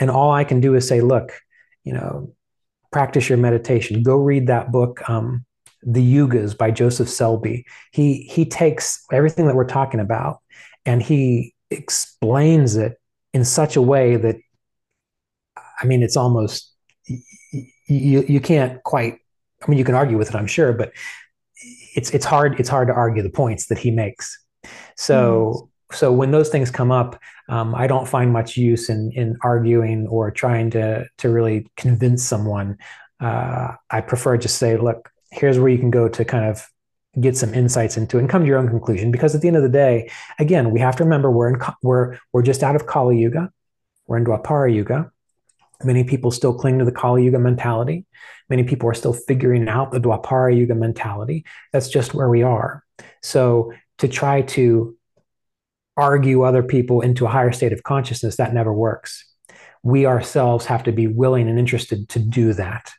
and 0.00 0.10
all 0.10 0.32
I 0.32 0.44
can 0.44 0.60
do 0.60 0.74
is 0.74 0.88
say, 0.88 1.00
look, 1.00 1.32
you 1.84 1.92
know, 1.92 2.34
practice 2.90 3.28
your 3.28 3.38
meditation. 3.38 4.02
Go 4.02 4.16
read 4.16 4.48
that 4.48 4.72
book. 4.72 5.08
Um, 5.08 5.44
the 5.82 6.02
Yugas 6.02 6.58
by 6.58 6.72
Joseph 6.72 7.08
Selby. 7.08 7.64
He 7.92 8.22
he 8.22 8.44
takes 8.44 9.04
everything 9.12 9.46
that 9.46 9.54
we're 9.54 9.64
talking 9.64 10.00
about 10.00 10.38
and 10.84 11.00
he 11.00 11.54
explains 11.70 12.76
it 12.76 12.98
in 13.32 13.44
such 13.44 13.76
a 13.76 13.82
way 13.82 14.16
that 14.16 14.36
I 15.80 15.86
mean 15.86 16.02
it's 16.02 16.16
almost 16.16 16.72
you 17.06 18.24
you 18.28 18.40
can't 18.40 18.82
quite 18.82 19.18
I 19.62 19.70
mean 19.70 19.78
you 19.78 19.84
can 19.84 19.94
argue 19.94 20.18
with 20.18 20.28
it 20.30 20.34
I'm 20.34 20.46
sure 20.46 20.72
but 20.72 20.92
it's 21.94 22.10
it's 22.10 22.24
hard 22.24 22.58
it's 22.60 22.68
hard 22.68 22.88
to 22.88 22.94
argue 22.94 23.22
the 23.22 23.30
points 23.30 23.66
that 23.66 23.78
he 23.78 23.90
makes 23.90 24.44
so 24.96 25.70
mm. 25.92 25.96
so 25.96 26.12
when 26.12 26.30
those 26.30 26.48
things 26.48 26.70
come 26.70 26.92
up 26.92 27.20
um, 27.48 27.74
I 27.74 27.86
don't 27.86 28.06
find 28.06 28.32
much 28.32 28.56
use 28.56 28.88
in 28.88 29.10
in 29.12 29.36
arguing 29.42 30.06
or 30.08 30.30
trying 30.30 30.70
to 30.70 31.06
to 31.18 31.28
really 31.28 31.66
convince 31.76 32.24
someone 32.24 32.78
uh, 33.20 33.72
I 33.90 34.00
prefer 34.00 34.36
just 34.36 34.58
say 34.58 34.76
look 34.76 35.10
here's 35.30 35.58
where 35.58 35.68
you 35.68 35.78
can 35.78 35.90
go 35.90 36.08
to 36.08 36.24
kind 36.24 36.44
of 36.44 36.66
get 37.20 37.36
some 37.36 37.54
insights 37.54 37.96
into 37.96 38.18
and 38.18 38.28
come 38.28 38.42
to 38.42 38.48
your 38.48 38.58
own 38.58 38.68
conclusion. 38.68 39.10
Because 39.10 39.34
at 39.34 39.40
the 39.40 39.48
end 39.48 39.56
of 39.56 39.62
the 39.62 39.68
day, 39.68 40.10
again, 40.38 40.70
we 40.70 40.80
have 40.80 40.96
to 40.96 41.04
remember 41.04 41.30
we're 41.30 41.48
in 41.48 41.60
we're 41.82 42.18
we're 42.32 42.42
just 42.42 42.62
out 42.62 42.76
of 42.76 42.86
Kali 42.86 43.18
Yuga, 43.18 43.50
we're 44.06 44.18
in 44.18 44.24
Dwapara 44.24 44.72
Yuga. 44.74 45.10
Many 45.84 46.02
people 46.02 46.30
still 46.32 46.54
cling 46.54 46.80
to 46.80 46.84
the 46.84 46.92
Kali 46.92 47.24
Yuga 47.24 47.38
mentality. 47.38 48.04
Many 48.48 48.64
people 48.64 48.88
are 48.88 48.94
still 48.94 49.12
figuring 49.12 49.68
out 49.68 49.92
the 49.92 50.00
Dwapara 50.00 50.56
Yuga 50.56 50.74
mentality. 50.74 51.44
That's 51.72 51.88
just 51.88 52.14
where 52.14 52.28
we 52.28 52.42
are. 52.42 52.82
So 53.22 53.72
to 53.98 54.08
try 54.08 54.42
to 54.42 54.96
argue 55.96 56.42
other 56.42 56.62
people 56.62 57.00
into 57.00 57.26
a 57.26 57.28
higher 57.28 57.52
state 57.52 57.72
of 57.72 57.82
consciousness, 57.82 58.36
that 58.36 58.54
never 58.54 58.72
works. 58.72 59.24
We 59.82 60.06
ourselves 60.06 60.66
have 60.66 60.84
to 60.84 60.92
be 60.92 61.06
willing 61.06 61.48
and 61.48 61.58
interested 61.58 62.08
to 62.10 62.18
do 62.18 62.52
that. 62.54 62.90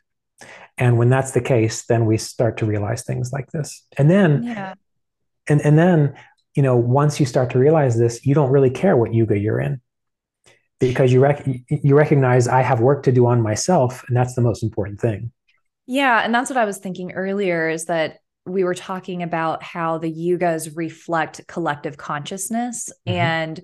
And 0.78 0.98
when 0.98 1.10
that's 1.10 1.32
the 1.32 1.40
case, 1.40 1.84
then 1.86 2.06
we 2.06 2.16
start 2.16 2.56
to 2.58 2.66
realize 2.66 3.04
things 3.04 3.32
like 3.32 3.50
this. 3.50 3.84
And 3.98 4.10
then, 4.10 4.42
yeah. 4.44 4.74
and, 5.48 5.60
and 5.60 5.78
then, 5.78 6.14
you 6.54 6.62
know, 6.62 6.76
once 6.76 7.20
you 7.20 7.26
start 7.26 7.50
to 7.50 7.58
realize 7.58 7.98
this, 7.98 8.24
you 8.24 8.34
don't 8.34 8.50
really 8.50 8.70
care 8.70 8.96
what 8.96 9.14
yuga 9.14 9.38
you're 9.38 9.60
in 9.60 9.80
because 10.80 11.12
you 11.12 11.20
rec- 11.20 11.46
you 11.68 11.94
recognize 11.94 12.48
I 12.48 12.62
have 12.62 12.80
work 12.80 13.04
to 13.04 13.12
do 13.12 13.26
on 13.26 13.40
myself, 13.40 14.02
and 14.08 14.16
that's 14.16 14.34
the 14.34 14.40
most 14.40 14.62
important 14.62 15.00
thing. 15.00 15.30
Yeah, 15.86 16.22
and 16.24 16.34
that's 16.34 16.50
what 16.50 16.56
I 16.56 16.64
was 16.64 16.78
thinking 16.78 17.12
earlier 17.12 17.68
is 17.68 17.84
that 17.84 18.18
we 18.46 18.64
were 18.64 18.74
talking 18.74 19.22
about 19.22 19.62
how 19.62 19.98
the 19.98 20.12
yugas 20.12 20.76
reflect 20.76 21.46
collective 21.46 21.96
consciousness 21.96 22.90
mm-hmm. 23.06 23.18
and 23.18 23.60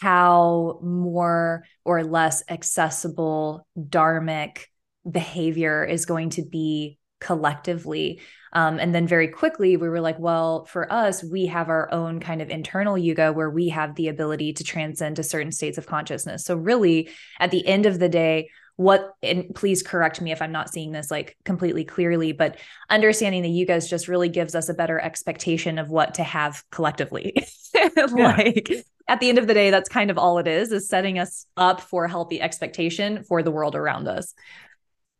how 0.00 0.78
more 0.82 1.64
or 1.84 2.04
less 2.04 2.42
accessible 2.48 3.66
dharmic 3.76 4.66
behavior 5.08 5.84
is 5.84 6.06
going 6.06 6.30
to 6.30 6.42
be 6.42 6.98
collectively. 7.20 8.20
Um, 8.52 8.78
and 8.80 8.94
then 8.94 9.06
very 9.06 9.28
quickly, 9.28 9.76
we 9.76 9.88
were 9.88 10.00
like, 10.00 10.18
well, 10.18 10.64
for 10.64 10.90
us, 10.92 11.22
we 11.22 11.46
have 11.46 11.68
our 11.68 11.92
own 11.92 12.18
kind 12.18 12.42
of 12.42 12.50
internal 12.50 12.98
yuga 12.98 13.32
where 13.32 13.50
we 13.50 13.68
have 13.68 13.94
the 13.94 14.08
ability 14.08 14.54
to 14.54 14.64
transcend 14.64 15.16
to 15.16 15.22
certain 15.22 15.52
states 15.52 15.78
of 15.78 15.86
consciousness. 15.86 16.44
So, 16.44 16.56
really, 16.56 17.10
at 17.38 17.50
the 17.50 17.64
end 17.66 17.86
of 17.86 17.98
the 17.98 18.08
day, 18.08 18.48
what 18.80 19.14
and 19.22 19.54
please 19.54 19.82
correct 19.82 20.22
me 20.22 20.32
if 20.32 20.40
i'm 20.40 20.52
not 20.52 20.72
seeing 20.72 20.90
this 20.90 21.10
like 21.10 21.36
completely 21.44 21.84
clearly 21.84 22.32
but 22.32 22.56
understanding 22.88 23.42
the 23.42 23.66
yugas 23.66 23.86
just 23.86 24.08
really 24.08 24.30
gives 24.30 24.54
us 24.54 24.70
a 24.70 24.74
better 24.74 24.98
expectation 24.98 25.78
of 25.78 25.90
what 25.90 26.14
to 26.14 26.22
have 26.22 26.64
collectively 26.70 27.34
like 28.14 28.70
at 29.06 29.20
the 29.20 29.28
end 29.28 29.36
of 29.36 29.46
the 29.46 29.52
day 29.52 29.70
that's 29.70 29.90
kind 29.90 30.10
of 30.10 30.16
all 30.16 30.38
it 30.38 30.48
is 30.48 30.72
is 30.72 30.88
setting 30.88 31.18
us 31.18 31.44
up 31.58 31.82
for 31.82 32.06
a 32.06 32.08
healthy 32.08 32.40
expectation 32.40 33.22
for 33.24 33.42
the 33.42 33.50
world 33.50 33.76
around 33.76 34.08
us 34.08 34.32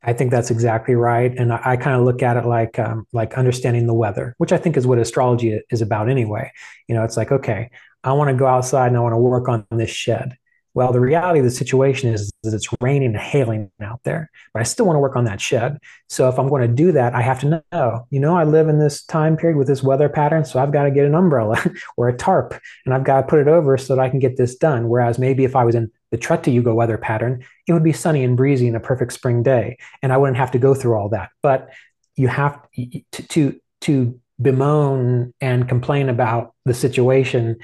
I 0.02 0.14
think 0.14 0.30
that's 0.30 0.50
exactly 0.50 0.94
right, 0.94 1.32
and 1.36 1.52
I, 1.52 1.60
I 1.64 1.76
kind 1.76 1.96
of 1.96 2.04
look 2.04 2.22
at 2.22 2.36
it 2.36 2.46
like 2.46 2.78
um, 2.78 3.06
like 3.12 3.34
understanding 3.34 3.86
the 3.86 3.94
weather, 3.94 4.34
which 4.38 4.52
I 4.52 4.56
think 4.56 4.76
is 4.76 4.86
what 4.86 4.98
astrology 4.98 5.60
is 5.70 5.82
about 5.82 6.08
anyway. 6.08 6.50
You 6.88 6.94
know, 6.94 7.04
it's 7.04 7.16
like 7.16 7.30
okay, 7.32 7.70
I 8.02 8.12
want 8.14 8.30
to 8.30 8.34
go 8.36 8.46
outside 8.46 8.88
and 8.88 8.96
I 8.96 9.00
want 9.00 9.12
to 9.12 9.18
work 9.18 9.48
on 9.48 9.66
this 9.70 9.90
shed. 9.90 10.36
Well, 10.74 10.92
the 10.92 11.00
reality 11.00 11.40
of 11.40 11.44
the 11.44 11.50
situation 11.50 12.12
is 12.12 12.30
that 12.42 12.54
it's 12.54 12.68
raining 12.80 13.08
and 13.08 13.16
hailing 13.16 13.70
out 13.80 14.00
there, 14.04 14.30
but 14.54 14.60
I 14.60 14.62
still 14.62 14.86
want 14.86 14.96
to 14.96 15.00
work 15.00 15.16
on 15.16 15.24
that 15.24 15.40
shed. 15.40 15.78
So 16.08 16.28
if 16.28 16.38
I'm 16.38 16.48
going 16.48 16.62
to 16.62 16.68
do 16.68 16.92
that, 16.92 17.14
I 17.14 17.22
have 17.22 17.40
to 17.40 17.62
know, 17.72 18.06
you 18.10 18.20
know, 18.20 18.36
I 18.36 18.44
live 18.44 18.68
in 18.68 18.78
this 18.78 19.02
time 19.04 19.36
period 19.36 19.56
with 19.56 19.66
this 19.66 19.82
weather 19.82 20.08
pattern, 20.08 20.44
so 20.44 20.60
I've 20.60 20.72
got 20.72 20.84
to 20.84 20.90
get 20.90 21.06
an 21.06 21.14
umbrella 21.14 21.60
or 21.96 22.08
a 22.08 22.16
tarp 22.16 22.54
and 22.84 22.94
I've 22.94 23.04
got 23.04 23.22
to 23.22 23.26
put 23.26 23.40
it 23.40 23.48
over 23.48 23.76
so 23.76 23.96
that 23.96 24.02
I 24.02 24.08
can 24.08 24.20
get 24.20 24.36
this 24.36 24.54
done. 24.54 24.88
Whereas 24.88 25.18
maybe 25.18 25.44
if 25.44 25.56
I 25.56 25.64
was 25.64 25.74
in 25.74 25.90
the 26.12 26.50
Yuga 26.50 26.74
weather 26.74 26.98
pattern, 26.98 27.44
it 27.66 27.72
would 27.72 27.84
be 27.84 27.92
sunny 27.92 28.24
and 28.24 28.36
breezy 28.36 28.68
in 28.68 28.74
a 28.74 28.80
perfect 28.80 29.12
spring 29.12 29.42
day, 29.42 29.76
and 30.02 30.12
I 30.12 30.16
wouldn't 30.16 30.38
have 30.38 30.52
to 30.52 30.58
go 30.58 30.74
through 30.74 30.94
all 30.94 31.08
that. 31.10 31.30
But 31.42 31.70
you 32.16 32.28
have 32.28 32.60
to 32.74 33.02
to, 33.28 33.60
to 33.82 34.20
bemoan 34.40 35.34
and 35.40 35.68
complain 35.68 36.08
about 36.08 36.54
the 36.64 36.74
situation 36.74 37.58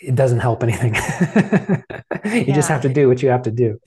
it 0.00 0.14
doesn't 0.14 0.40
help 0.40 0.62
anything. 0.62 0.94
you 2.24 2.44
yeah. 2.46 2.54
just 2.54 2.68
have 2.68 2.82
to 2.82 2.88
do 2.88 3.08
what 3.08 3.22
you 3.22 3.28
have 3.28 3.42
to 3.42 3.50
do. 3.50 3.78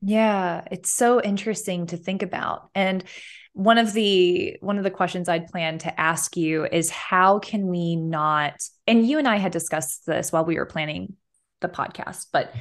Yeah, 0.00 0.62
it's 0.70 0.92
so 0.92 1.20
interesting 1.20 1.86
to 1.88 1.96
think 1.96 2.22
about. 2.22 2.70
And 2.74 3.04
one 3.52 3.78
of 3.78 3.92
the 3.92 4.56
one 4.60 4.78
of 4.78 4.84
the 4.84 4.90
questions 4.90 5.28
I'd 5.28 5.48
plan 5.48 5.78
to 5.78 6.00
ask 6.00 6.36
you 6.36 6.66
is 6.66 6.88
how 6.88 7.40
can 7.40 7.66
we 7.66 7.96
not 7.96 8.62
and 8.86 9.06
you 9.06 9.18
and 9.18 9.26
I 9.26 9.36
had 9.36 9.52
discussed 9.52 10.06
this 10.06 10.30
while 10.30 10.44
we 10.44 10.56
were 10.56 10.66
planning 10.66 11.16
the 11.60 11.68
podcast, 11.68 12.26
but 12.32 12.54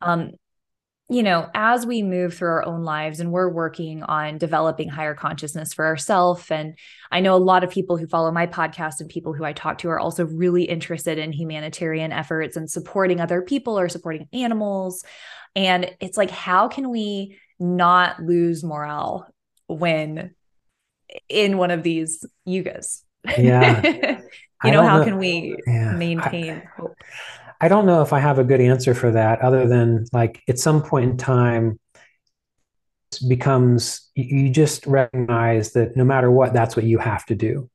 um 0.00 0.32
you 1.08 1.22
know, 1.22 1.48
as 1.54 1.86
we 1.86 2.02
move 2.02 2.34
through 2.34 2.48
our 2.48 2.66
own 2.66 2.82
lives 2.82 3.20
and 3.20 3.30
we're 3.30 3.48
working 3.48 4.02
on 4.02 4.38
developing 4.38 4.88
higher 4.88 5.14
consciousness 5.14 5.72
for 5.72 5.86
ourselves. 5.86 6.50
And 6.50 6.76
I 7.12 7.20
know 7.20 7.36
a 7.36 7.38
lot 7.38 7.62
of 7.62 7.70
people 7.70 7.96
who 7.96 8.08
follow 8.08 8.32
my 8.32 8.48
podcast 8.48 9.00
and 9.00 9.08
people 9.08 9.32
who 9.32 9.44
I 9.44 9.52
talk 9.52 9.78
to 9.78 9.88
are 9.90 10.00
also 10.00 10.26
really 10.26 10.64
interested 10.64 11.18
in 11.18 11.32
humanitarian 11.32 12.10
efforts 12.10 12.56
and 12.56 12.68
supporting 12.68 13.20
other 13.20 13.40
people 13.40 13.78
or 13.78 13.88
supporting 13.88 14.28
animals. 14.32 15.04
And 15.54 15.94
it's 16.00 16.16
like, 16.16 16.30
how 16.30 16.66
can 16.66 16.90
we 16.90 17.38
not 17.60 18.20
lose 18.20 18.64
morale 18.64 19.32
when 19.68 20.34
in 21.28 21.56
one 21.56 21.70
of 21.70 21.84
these 21.84 22.26
yugas? 22.48 23.02
Yeah. 23.38 24.20
you 24.64 24.70
know, 24.72 24.82
how 24.82 24.98
know. 24.98 25.04
can 25.04 25.18
we 25.18 25.56
yeah. 25.68 25.92
maintain 25.92 26.50
I, 26.50 26.80
hope? 26.80 26.96
I 27.60 27.68
don't 27.68 27.86
know 27.86 28.02
if 28.02 28.12
I 28.12 28.20
have 28.20 28.38
a 28.38 28.44
good 28.44 28.60
answer 28.60 28.94
for 28.94 29.10
that 29.12 29.40
other 29.40 29.66
than 29.66 30.04
like 30.12 30.42
at 30.48 30.58
some 30.58 30.82
point 30.82 31.10
in 31.10 31.16
time 31.16 31.78
becomes 33.28 34.10
you 34.14 34.50
just 34.50 34.86
recognize 34.86 35.72
that 35.72 35.96
no 35.96 36.04
matter 36.04 36.30
what 36.30 36.52
that's 36.52 36.76
what 36.76 36.84
you 36.84 36.98
have 36.98 37.24
to 37.26 37.34
do. 37.34 37.70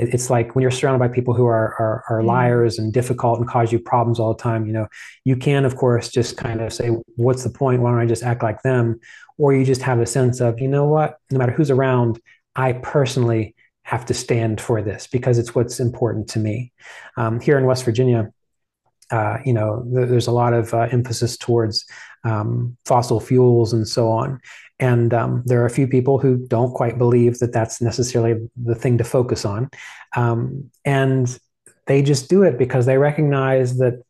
It's 0.00 0.30
like 0.30 0.54
when 0.54 0.62
you're 0.62 0.70
surrounded 0.70 1.00
by 1.00 1.12
people 1.12 1.34
who 1.34 1.46
are, 1.46 1.74
are, 1.80 2.04
are 2.08 2.18
mm-hmm. 2.18 2.28
liars 2.28 2.78
and 2.78 2.92
difficult 2.92 3.40
and 3.40 3.48
cause 3.48 3.72
you 3.72 3.80
problems 3.80 4.20
all 4.20 4.32
the 4.32 4.40
time 4.40 4.64
you 4.64 4.72
know 4.72 4.86
you 5.24 5.36
can 5.36 5.64
of 5.64 5.74
course 5.74 6.08
just 6.08 6.36
kind 6.36 6.60
of 6.60 6.72
say 6.72 6.90
what's 7.16 7.42
the 7.42 7.50
point? 7.50 7.82
Why 7.82 7.90
don't 7.90 8.00
i 8.00 8.06
just 8.06 8.22
act 8.22 8.42
like 8.42 8.62
them? 8.62 9.00
Or 9.38 9.52
you 9.52 9.64
just 9.64 9.82
have 9.82 9.98
a 10.00 10.06
sense 10.06 10.40
of 10.40 10.60
you 10.60 10.68
know 10.68 10.84
what? 10.84 11.18
No 11.30 11.38
matter 11.38 11.52
who's 11.52 11.70
around 11.70 12.20
i 12.54 12.72
personally 12.72 13.54
have 13.82 14.04
to 14.06 14.14
stand 14.14 14.60
for 14.60 14.82
this 14.82 15.06
because 15.06 15.38
it's 15.38 15.54
what's 15.54 15.80
important 15.80 16.28
to 16.28 16.38
me. 16.38 16.72
Um, 17.16 17.40
here 17.40 17.58
in 17.58 17.64
west 17.64 17.84
virginia 17.84 18.32
uh, 19.10 19.38
you 19.44 19.52
know, 19.52 19.86
th- 19.94 20.08
there's 20.08 20.26
a 20.26 20.32
lot 20.32 20.52
of 20.52 20.72
uh, 20.74 20.88
emphasis 20.90 21.36
towards 21.36 21.86
um, 22.24 22.76
fossil 22.84 23.20
fuels 23.20 23.72
and 23.72 23.86
so 23.86 24.10
on. 24.10 24.40
And 24.80 25.12
um, 25.12 25.42
there 25.46 25.60
are 25.62 25.66
a 25.66 25.70
few 25.70 25.88
people 25.88 26.18
who 26.18 26.46
don't 26.46 26.72
quite 26.72 26.98
believe 26.98 27.38
that 27.38 27.52
that's 27.52 27.80
necessarily 27.80 28.48
the 28.56 28.74
thing 28.74 28.98
to 28.98 29.04
focus 29.04 29.44
on. 29.44 29.70
Um, 30.16 30.70
and 30.84 31.38
they 31.86 32.02
just 32.02 32.28
do 32.28 32.42
it 32.42 32.58
because 32.58 32.86
they 32.86 32.98
recognize 32.98 33.78
that 33.78 34.02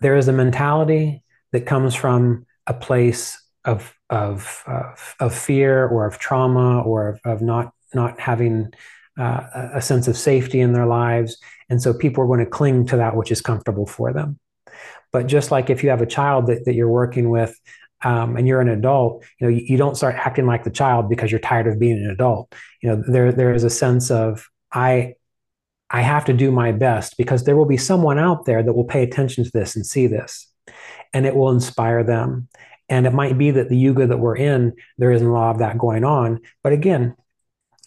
there 0.00 0.16
is 0.16 0.28
a 0.28 0.32
mentality 0.32 1.24
that 1.52 1.66
comes 1.66 1.94
from 1.94 2.46
a 2.66 2.74
place 2.74 3.40
of, 3.64 3.94
of, 4.10 4.62
of, 4.66 5.14
of 5.20 5.34
fear 5.34 5.86
or 5.86 6.06
of 6.06 6.18
trauma 6.18 6.82
or 6.82 7.08
of, 7.08 7.20
of 7.24 7.42
not, 7.42 7.72
not 7.94 8.20
having 8.20 8.72
uh, 9.18 9.70
a 9.74 9.80
sense 9.80 10.08
of 10.08 10.16
safety 10.16 10.60
in 10.60 10.72
their 10.72 10.86
lives. 10.86 11.38
And 11.70 11.80
so 11.80 11.94
people 11.94 12.22
are 12.22 12.26
going 12.26 12.44
to 12.44 12.46
cling 12.46 12.86
to 12.86 12.96
that 12.96 13.16
which 13.16 13.32
is 13.32 13.40
comfortable 13.40 13.86
for 13.86 14.12
them. 14.12 14.38
But 15.12 15.26
just 15.26 15.50
like 15.50 15.70
if 15.70 15.82
you 15.82 15.90
have 15.90 16.02
a 16.02 16.06
child 16.06 16.48
that, 16.48 16.64
that 16.64 16.74
you're 16.74 16.90
working 16.90 17.30
with, 17.30 17.58
um, 18.02 18.36
and 18.36 18.46
you're 18.46 18.60
an 18.60 18.68
adult, 18.68 19.24
you 19.40 19.46
know, 19.46 19.50
you, 19.50 19.64
you, 19.66 19.76
don't 19.78 19.96
start 19.96 20.14
acting 20.14 20.46
like 20.46 20.64
the 20.64 20.70
child 20.70 21.08
because 21.08 21.30
you're 21.30 21.40
tired 21.40 21.66
of 21.66 21.78
being 21.78 21.96
an 21.96 22.10
adult. 22.10 22.54
You 22.82 22.90
know, 22.90 23.02
there 23.08 23.32
there 23.32 23.54
is 23.54 23.64
a 23.64 23.70
sense 23.70 24.10
of 24.10 24.46
I 24.70 25.14
I 25.88 26.02
have 26.02 26.26
to 26.26 26.32
do 26.32 26.50
my 26.50 26.72
best 26.72 27.16
because 27.16 27.44
there 27.44 27.56
will 27.56 27.64
be 27.64 27.76
someone 27.76 28.18
out 28.18 28.44
there 28.44 28.62
that 28.62 28.72
will 28.74 28.84
pay 28.84 29.02
attention 29.02 29.44
to 29.44 29.50
this 29.54 29.74
and 29.74 29.86
see 29.86 30.06
this, 30.06 30.50
and 31.12 31.24
it 31.24 31.34
will 31.34 31.50
inspire 31.50 32.04
them. 32.04 32.48
And 32.90 33.06
it 33.06 33.14
might 33.14 33.38
be 33.38 33.50
that 33.52 33.70
the 33.70 33.78
yuga 33.78 34.06
that 34.06 34.18
we're 34.18 34.36
in, 34.36 34.74
there 34.98 35.10
isn't 35.10 35.26
a 35.26 35.32
lot 35.32 35.52
of 35.52 35.58
that 35.60 35.78
going 35.78 36.04
on. 36.04 36.40
But 36.62 36.74
again, 36.74 37.16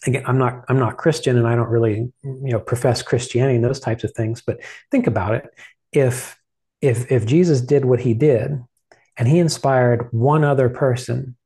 again, 0.06 0.24
I'm 0.26 0.38
not 0.38 0.64
I'm 0.68 0.78
not 0.78 0.96
Christian, 0.96 1.36
and 1.36 1.46
I 1.46 1.56
don't 1.56 1.70
really 1.70 2.10
you 2.22 2.52
know 2.52 2.60
profess 2.60 3.02
Christianity 3.02 3.56
and 3.56 3.64
those 3.64 3.80
types 3.80 4.04
of 4.04 4.12
things. 4.12 4.42
But 4.42 4.60
think 4.90 5.06
about 5.06 5.34
it: 5.34 5.46
if 5.92 6.38
if 6.80 7.10
if 7.10 7.26
Jesus 7.26 7.60
did 7.60 7.84
what 7.84 8.00
he 8.00 8.14
did, 8.14 8.62
and 9.16 9.28
he 9.28 9.38
inspired 9.38 10.08
one 10.12 10.44
other 10.44 10.68
person 10.68 11.36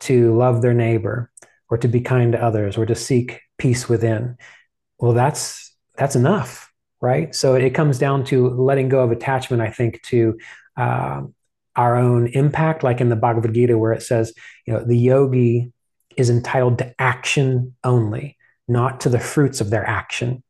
to 0.00 0.36
love 0.36 0.62
their 0.62 0.74
neighbor 0.74 1.30
or 1.70 1.78
to 1.78 1.88
be 1.88 2.00
kind 2.00 2.32
to 2.32 2.42
others 2.42 2.76
or 2.76 2.84
to 2.84 2.94
seek 2.94 3.40
peace 3.56 3.88
within 3.88 4.36
well 4.98 5.12
that's 5.12 5.74
that's 5.96 6.16
enough 6.16 6.70
right 7.00 7.34
so 7.34 7.54
it 7.54 7.70
comes 7.70 7.98
down 7.98 8.24
to 8.24 8.48
letting 8.50 8.88
go 8.88 9.00
of 9.00 9.10
attachment 9.10 9.62
i 9.62 9.70
think 9.70 10.02
to 10.02 10.36
uh, 10.76 11.22
our 11.76 11.96
own 11.96 12.26
impact 12.28 12.82
like 12.82 13.00
in 13.00 13.08
the 13.08 13.16
bhagavad 13.16 13.54
gita 13.54 13.78
where 13.78 13.92
it 13.92 14.02
says 14.02 14.34
you 14.66 14.72
know 14.72 14.84
the 14.84 14.96
yogi 14.96 15.72
is 16.16 16.30
entitled 16.30 16.78
to 16.78 16.94
action 17.00 17.74
only 17.84 18.36
not 18.68 19.00
to 19.00 19.08
the 19.08 19.20
fruits 19.20 19.60
of 19.60 19.70
their 19.70 19.86
action. 19.86 20.42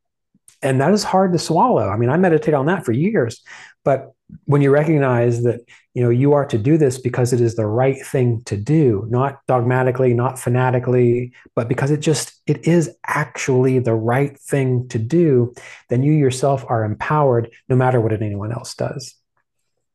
And 0.63 0.81
that 0.81 0.93
is 0.93 1.03
hard 1.03 1.33
to 1.33 1.39
swallow. 1.39 1.89
I 1.89 1.97
mean 1.97 2.11
i 2.11 2.17
meditate 2.17 2.55
on 2.55 2.67
that 2.67 2.85
for 2.85 2.93
years 2.93 3.43
but 3.85 4.13
when 4.45 4.63
you 4.63 4.71
recognize 4.71 5.43
that 5.43 5.61
you 5.95 6.03
know 6.03 6.11
you 6.11 6.33
are 6.33 6.47
to 6.47 6.59
do 6.59 6.79
this 6.79 6.99
because 6.99 7.33
it 7.33 7.41
is 7.41 7.55
the 7.55 7.67
right 7.67 8.05
thing 8.05 8.43
to 8.45 8.57
do 8.57 9.07
not 9.09 9.41
dogmatically 9.47 10.15
not 10.15 10.39
fanatically 10.39 11.33
but 11.55 11.69
because 11.69 11.91
it 11.91 12.01
just 12.01 12.41
it 12.47 12.67
is 12.67 12.97
actually 13.07 13.79
the 13.79 13.95
right 13.95 14.39
thing 14.41 14.89
to 14.89 14.99
do 14.99 15.53
then 15.89 16.03
you 16.03 16.13
yourself 16.13 16.65
are 16.69 16.85
empowered 16.85 17.51
no 17.69 17.77
matter 17.77 18.01
what 18.01 18.13
anyone 18.13 18.53
else 18.53 18.75
does. 18.75 19.15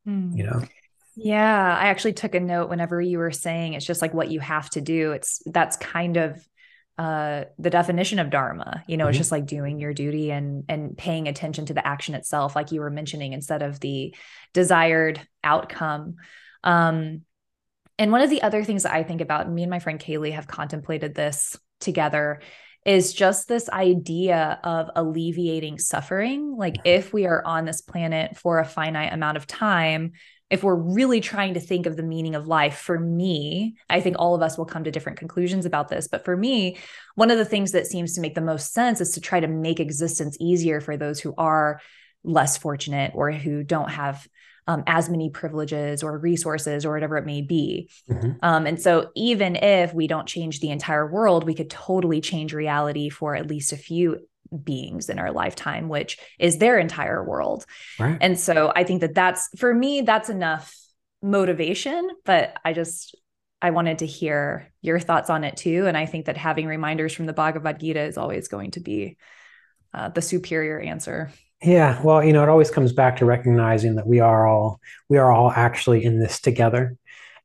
Mm. 0.08 0.38
you 0.38 0.44
know 0.44 0.62
yeah 1.18 1.78
i 1.80 1.88
actually 1.88 2.14
took 2.14 2.36
a 2.36 2.40
note 2.40 2.70
whenever 2.70 3.02
you 3.02 3.18
were 3.18 3.32
saying 3.32 3.74
it's 3.74 3.86
just 3.86 4.02
like 4.02 4.14
what 4.14 4.30
you 4.30 4.40
have 4.40 4.70
to 4.70 4.82
do 4.82 5.12
it's 5.12 5.42
that's 5.48 5.76
kind 5.78 6.16
of 6.18 6.48
uh, 7.00 7.44
the 7.60 7.70
definition 7.70 8.18
of 8.18 8.32
dharma 8.32 8.84
you 8.88 8.98
know 8.98 9.04
mm-hmm. 9.04 9.10
it's 9.10 9.18
just 9.18 9.32
like 9.32 9.46
doing 9.46 9.80
your 9.80 9.94
duty 9.94 10.32
and 10.32 10.64
and 10.68 10.98
paying 10.98 11.28
attention 11.28 11.66
to 11.66 11.74
the 11.74 11.86
action 11.86 12.16
itself 12.16 12.56
like 12.56 12.72
you 12.72 12.82
were 12.82 12.90
mentioning 12.90 13.34
instead 13.34 13.62
of 13.62 13.80
the 13.80 14.16
desired 14.54 15.22
outcome. 15.44 16.16
Um 16.64 17.22
and 18.00 18.12
one 18.12 18.22
of 18.22 18.32
the 18.32 18.42
other 18.42 18.64
things 18.64 18.82
that 18.82 18.94
i 18.94 19.04
think 19.04 19.22
about 19.22 19.48
me 19.48 19.62
and 19.62 19.70
my 19.70 19.78
friend 19.78 20.00
kaylee 20.00 20.34
have 20.34 20.48
contemplated 20.48 21.14
this 21.14 21.56
together 21.80 22.42
is 22.88 23.14
just 23.14 23.50
this 23.50 23.70
idea 23.70 24.60
of 24.64 24.90
alleviating 24.96 25.78
suffering. 25.78 26.56
Like 26.56 26.78
if 26.86 27.12
we 27.12 27.26
are 27.26 27.46
on 27.46 27.66
this 27.66 27.82
planet 27.82 28.38
for 28.38 28.60
a 28.60 28.66
finite 28.66 29.12
amount 29.12 29.36
of 29.36 29.46
time 29.46 30.14
if 30.50 30.64
we're 30.64 30.76
really 30.76 31.20
trying 31.20 31.54
to 31.54 31.60
think 31.60 31.86
of 31.86 31.98
the 31.98 32.04
meaning 32.04 32.36
of 32.36 32.48
life 32.48 32.78
for 32.78 33.00
me 33.00 33.76
i 33.90 34.00
think 34.00 34.16
all 34.18 34.36
of 34.36 34.42
us 34.42 34.58
will 34.58 34.66
come 34.66 34.84
to 34.84 34.92
different 34.92 35.20
conclusions 35.20 35.66
about 35.66 35.88
this 35.90 36.08
but 36.08 36.26
for 36.26 36.36
me 36.36 36.78
one 37.16 37.32
of 37.32 37.38
the 37.38 37.46
things 37.46 37.72
that 37.72 37.88
seems 37.88 38.14
to 38.14 38.22
make 38.22 38.36
the 38.36 38.42
most 38.42 38.74
sense 38.74 39.02
is 39.02 39.12
to 39.12 39.22
try 39.22 39.40
to 39.40 39.48
make 39.48 39.80
existence 39.80 40.38
easier 40.40 40.82
for 40.82 40.98
those 40.98 41.20
who 41.20 41.34
are 41.38 41.82
less 42.24 42.58
fortunate 42.58 43.12
or 43.16 43.32
who 43.32 43.64
don't 43.64 43.90
have 43.90 44.28
um, 44.68 44.84
as 44.86 45.10
many 45.10 45.30
privileges 45.30 46.04
or 46.04 46.18
resources 46.18 46.86
or 46.86 46.94
whatever 46.94 47.18
it 47.18 47.26
may 47.26 47.42
be. 47.42 47.90
Mm-hmm. 48.10 48.32
Um, 48.42 48.68
and 48.68 48.82
so, 48.82 49.12
even 49.16 49.56
if 49.56 49.94
we 49.94 50.08
don't 50.08 50.28
change 50.28 50.60
the 50.60 50.72
entire 50.72 51.10
world, 51.10 51.46
we 51.46 51.56
could 51.56 51.70
totally 51.70 52.20
change 52.20 52.54
reality 52.54 53.10
for 53.10 53.34
at 53.36 53.48
least 53.48 53.72
a 53.72 53.78
few 53.78 54.20
beings 54.64 55.10
in 55.10 55.20
our 55.20 55.32
lifetime, 55.32 55.90
which 55.90 56.18
is 56.40 56.58
their 56.58 56.78
entire 56.78 57.24
world. 57.24 57.66
Right. 58.00 58.18
And 58.20 58.40
so 58.40 58.72
I 58.76 58.84
think 58.84 59.02
that 59.02 59.16
that's 59.16 59.50
for 59.58 59.74
me, 59.74 60.02
that's 60.02 60.30
enough 60.30 60.74
motivation. 61.22 62.10
But 62.26 62.56
I 62.64 62.74
just, 62.74 63.16
I 63.62 63.72
wanted 63.72 64.00
to 64.00 64.06
hear 64.06 64.72
your 64.82 65.00
thoughts 65.00 65.30
on 65.30 65.44
it 65.44 65.58
too. 65.58 65.88
And 65.88 65.98
I 65.98 66.06
think 66.06 66.26
that 66.26 66.38
having 66.38 66.68
reminders 66.68 67.14
from 67.14 67.26
the 67.26 67.34
Bhagavad 67.34 67.80
Gita 67.80 68.02
is 68.02 68.18
always 68.18 68.48
going 68.48 68.72
to 68.72 68.80
be 68.80 69.18
uh, 69.94 70.10
the 70.10 70.22
superior 70.22 70.80
answer. 70.80 71.32
Yeah, 71.64 72.00
well, 72.04 72.24
you 72.24 72.34
know, 72.34 72.44
it 72.44 72.50
always 72.50 72.70
comes 72.70 72.94
back 72.94 73.18
to 73.18 73.26
recognizing 73.26 73.96
that 73.96 74.06
we 74.06 74.20
are 74.20 74.46
all 74.48 74.80
we 75.10 75.18
are 75.18 75.32
all 75.32 75.52
actually 75.52 76.06
in 76.06 76.20
this 76.20 76.40
together, 76.40 76.96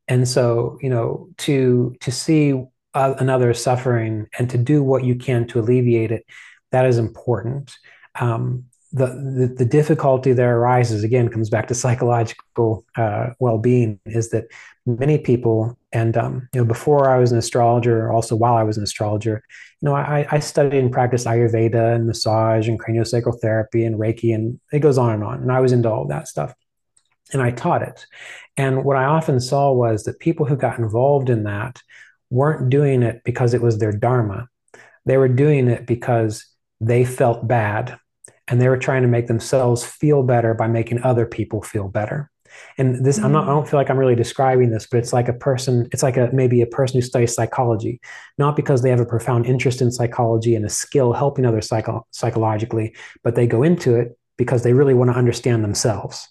and 0.07 0.27
so 0.27 0.77
you 0.81 0.89
know, 0.89 1.29
to 1.39 1.95
to 2.01 2.11
see 2.11 2.53
uh, 2.93 3.15
another 3.17 3.55
suffering 3.55 4.27
and 4.37 4.51
to 4.51 4.57
do 4.59 4.83
what 4.83 5.03
you 5.03 5.15
can 5.15 5.47
to 5.47 5.59
alleviate 5.59 6.11
it 6.11 6.25
that 6.73 6.85
is 6.85 6.97
important. 6.97 7.77
Um, 8.19 8.65
the, 8.91 9.07
the, 9.07 9.55
the 9.59 9.65
difficulty 9.65 10.33
there 10.33 10.57
arises 10.57 11.03
again 11.03 11.29
comes 11.29 11.49
back 11.49 11.67
to 11.67 11.75
psychological 11.83 12.85
uh, 12.97 13.29
well-being 13.39 13.99
is 14.05 14.29
that 14.31 14.45
many 14.85 15.17
people 15.17 15.77
and 15.93 16.17
um, 16.17 16.49
you 16.53 16.59
know 16.59 16.65
before 16.65 17.09
I 17.09 17.17
was 17.17 17.31
an 17.31 17.37
astrologer 17.37 18.11
also 18.11 18.35
while 18.35 18.55
I 18.55 18.63
was 18.63 18.77
an 18.77 18.83
astrologer 18.83 19.41
you 19.81 19.85
know 19.87 19.95
I, 19.95 20.27
I 20.29 20.39
studied 20.39 20.79
and 20.79 20.91
practiced 20.91 21.25
Ayurveda 21.25 21.95
and 21.95 22.05
massage 22.05 22.67
and 22.67 22.79
craniosacral 22.79 23.39
therapy 23.39 23.85
and 23.85 23.95
Reiki 23.95 24.35
and 24.35 24.59
it 24.73 24.79
goes 24.79 24.97
on 24.97 25.13
and 25.13 25.23
on 25.23 25.41
and 25.41 25.51
I 25.51 25.61
was 25.61 25.71
into 25.71 25.89
all 25.89 26.05
that 26.07 26.27
stuff 26.27 26.53
and 27.31 27.41
I 27.41 27.51
taught 27.51 27.81
it 27.81 28.05
and 28.57 28.83
what 28.83 28.97
I 28.97 29.05
often 29.05 29.39
saw 29.39 29.71
was 29.71 30.03
that 30.03 30.19
people 30.19 30.45
who 30.45 30.57
got 30.57 30.79
involved 30.79 31.29
in 31.29 31.43
that 31.43 31.81
weren't 32.29 32.69
doing 32.69 33.03
it 33.03 33.21
because 33.23 33.53
it 33.53 33.61
was 33.61 33.77
their 33.77 33.93
dharma 33.93 34.49
they 35.05 35.17
were 35.17 35.29
doing 35.29 35.67
it 35.67 35.85
because 35.85 36.45
they 36.87 37.05
felt 37.05 37.47
bad 37.47 37.97
and 38.47 38.59
they 38.59 38.69
were 38.69 38.77
trying 38.77 39.01
to 39.03 39.07
make 39.07 39.27
themselves 39.27 39.83
feel 39.83 40.23
better 40.23 40.53
by 40.53 40.67
making 40.67 41.01
other 41.03 41.25
people 41.25 41.61
feel 41.61 41.87
better. 41.87 42.29
And 42.77 43.03
this 43.03 43.17
i'm 43.17 43.31
not 43.31 43.45
i 43.45 43.47
mm. 43.47 43.55
don't 43.55 43.67
feel 43.67 43.79
like 43.79 43.89
i'm 43.89 43.97
really 43.97 44.15
describing 44.15 44.69
this 44.69 44.85
but 44.85 44.97
it's 44.97 45.11
like 45.11 45.27
a 45.27 45.33
person 45.33 45.87
it's 45.91 46.03
like 46.03 46.17
a 46.17 46.29
maybe 46.33 46.61
a 46.61 46.67
person 46.67 46.97
who 46.97 47.01
studies 47.01 47.33
psychology. 47.33 47.99
Not 48.37 48.55
because 48.55 48.81
they 48.83 48.91
have 48.91 48.99
a 48.99 49.05
profound 49.05 49.45
interest 49.45 49.81
in 49.81 49.91
psychology 49.91 50.55
and 50.55 50.65
a 50.65 50.69
skill 50.69 51.13
helping 51.13 51.45
others 51.45 51.67
psycho- 51.67 52.05
psychologically 52.11 52.95
but 53.23 53.35
they 53.35 53.47
go 53.47 53.63
into 53.63 53.95
it 53.95 54.17
because 54.37 54.63
they 54.63 54.73
really 54.73 54.93
want 54.93 55.09
to 55.11 55.17
understand 55.17 55.63
themselves. 55.63 56.27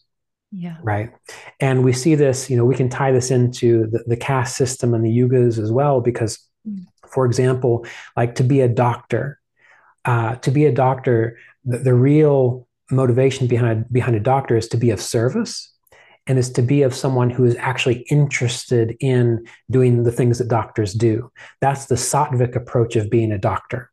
Yeah. 0.53 0.77
Right? 0.83 1.11
And 1.61 1.83
we 1.83 1.93
see 1.93 2.15
this 2.15 2.49
you 2.49 2.57
know 2.57 2.65
we 2.65 2.77
can 2.77 2.89
tie 2.89 3.11
this 3.11 3.33
into 3.33 3.89
the, 3.89 4.05
the 4.07 4.17
caste 4.17 4.57
system 4.57 4.95
and 4.95 5.05
the 5.05 5.11
yugas 5.11 5.59
as 5.59 5.73
well 5.73 6.01
because 6.01 6.39
mm. 6.69 6.85
for 7.09 7.27
example 7.27 7.85
like 8.17 8.37
to 8.37 8.45
be 8.45 8.61
a 8.61 8.69
doctor 8.69 9.41
uh, 10.05 10.37
to 10.37 10.51
be 10.51 10.67
a 10.67 10.73
doctor, 10.73 11.39
the, 11.65 11.79
the 11.79 11.95
real 11.95 12.67
motivation 12.91 13.47
behind 13.47 13.91
behind 13.91 14.17
a 14.17 14.21
doctor 14.21 14.57
is 14.57 14.69
to 14.69 14.77
be 14.77 14.91
of 14.91 15.01
service 15.01 15.73
and 16.27 16.39
is 16.39 16.51
to 16.53 16.63
be 16.63 16.83
of 16.83 16.95
someone 16.95 17.31
who 17.31 17.45
is 17.45 17.57
actually 17.59 18.01
interested 18.11 18.97
in 19.01 19.45
doing 19.71 20.05
the 20.05 20.13
things 20.13 20.39
that 20.39 20.49
doctors 20.49 20.93
do. 20.93 21.31
That's 21.61 21.87
the 21.87 21.97
sattvic 21.97 22.55
approach 22.55 22.95
of 22.97 23.11
being 23.11 23.33
a 23.33 23.39
doctor. 23.39 23.91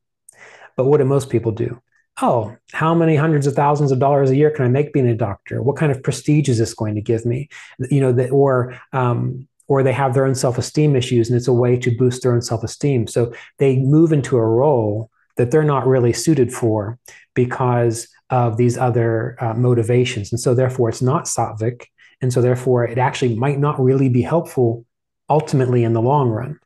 But 0.77 0.85
what 0.85 0.97
do 0.97 1.05
most 1.05 1.29
people 1.29 1.51
do? 1.51 1.81
Oh, 2.21 2.55
how 2.71 2.93
many 2.93 3.15
hundreds 3.15 3.47
of 3.47 3.55
thousands 3.55 3.91
of 3.91 3.99
dollars 3.99 4.29
a 4.29 4.35
year 4.35 4.51
can 4.51 4.65
I 4.65 4.67
make 4.67 4.93
being 4.93 5.07
a 5.07 5.15
doctor? 5.15 5.61
What 5.63 5.77
kind 5.77 5.91
of 5.91 6.03
prestige 6.03 6.49
is 6.49 6.57
this 6.57 6.73
going 6.73 6.95
to 6.95 7.01
give 7.01 7.25
me? 7.25 7.49
You 7.89 8.01
know, 8.01 8.11
that 8.11 8.29
or 8.31 8.79
um, 8.93 9.47
or 9.67 9.83
they 9.83 9.93
have 9.93 10.13
their 10.13 10.25
own 10.25 10.35
self-esteem 10.35 10.95
issues, 10.95 11.29
and 11.29 11.37
it's 11.37 11.47
a 11.47 11.53
way 11.53 11.77
to 11.77 11.95
boost 11.95 12.23
their 12.23 12.33
own 12.33 12.41
self-esteem. 12.41 13.07
So 13.07 13.33
they 13.57 13.77
move 13.77 14.11
into 14.11 14.35
a 14.35 14.45
role 14.45 15.09
that 15.39 15.51
they're 15.51 15.63
not 15.63 15.87
really 15.87 16.11
suited 16.11 16.51
for 16.51 16.99
because 17.33 18.09
of 18.29 18.57
these 18.57 18.77
other 18.77 19.37
uh, 19.39 19.53
motivations. 19.53 20.33
And 20.33 20.39
so, 20.39 20.53
therefore, 20.53 20.89
it's 20.89 21.01
not 21.01 21.23
sattvic. 21.23 21.85
And 22.21 22.33
so, 22.33 22.41
therefore, 22.41 22.83
it 22.83 22.97
actually 22.97 23.35
might 23.35 23.57
not 23.57 23.79
really 23.79 24.09
be 24.09 24.21
helpful 24.21 24.85
ultimately 25.29 25.85
in 25.85 25.93
the 25.93 26.01
long 26.01 26.29
run. 26.29 26.59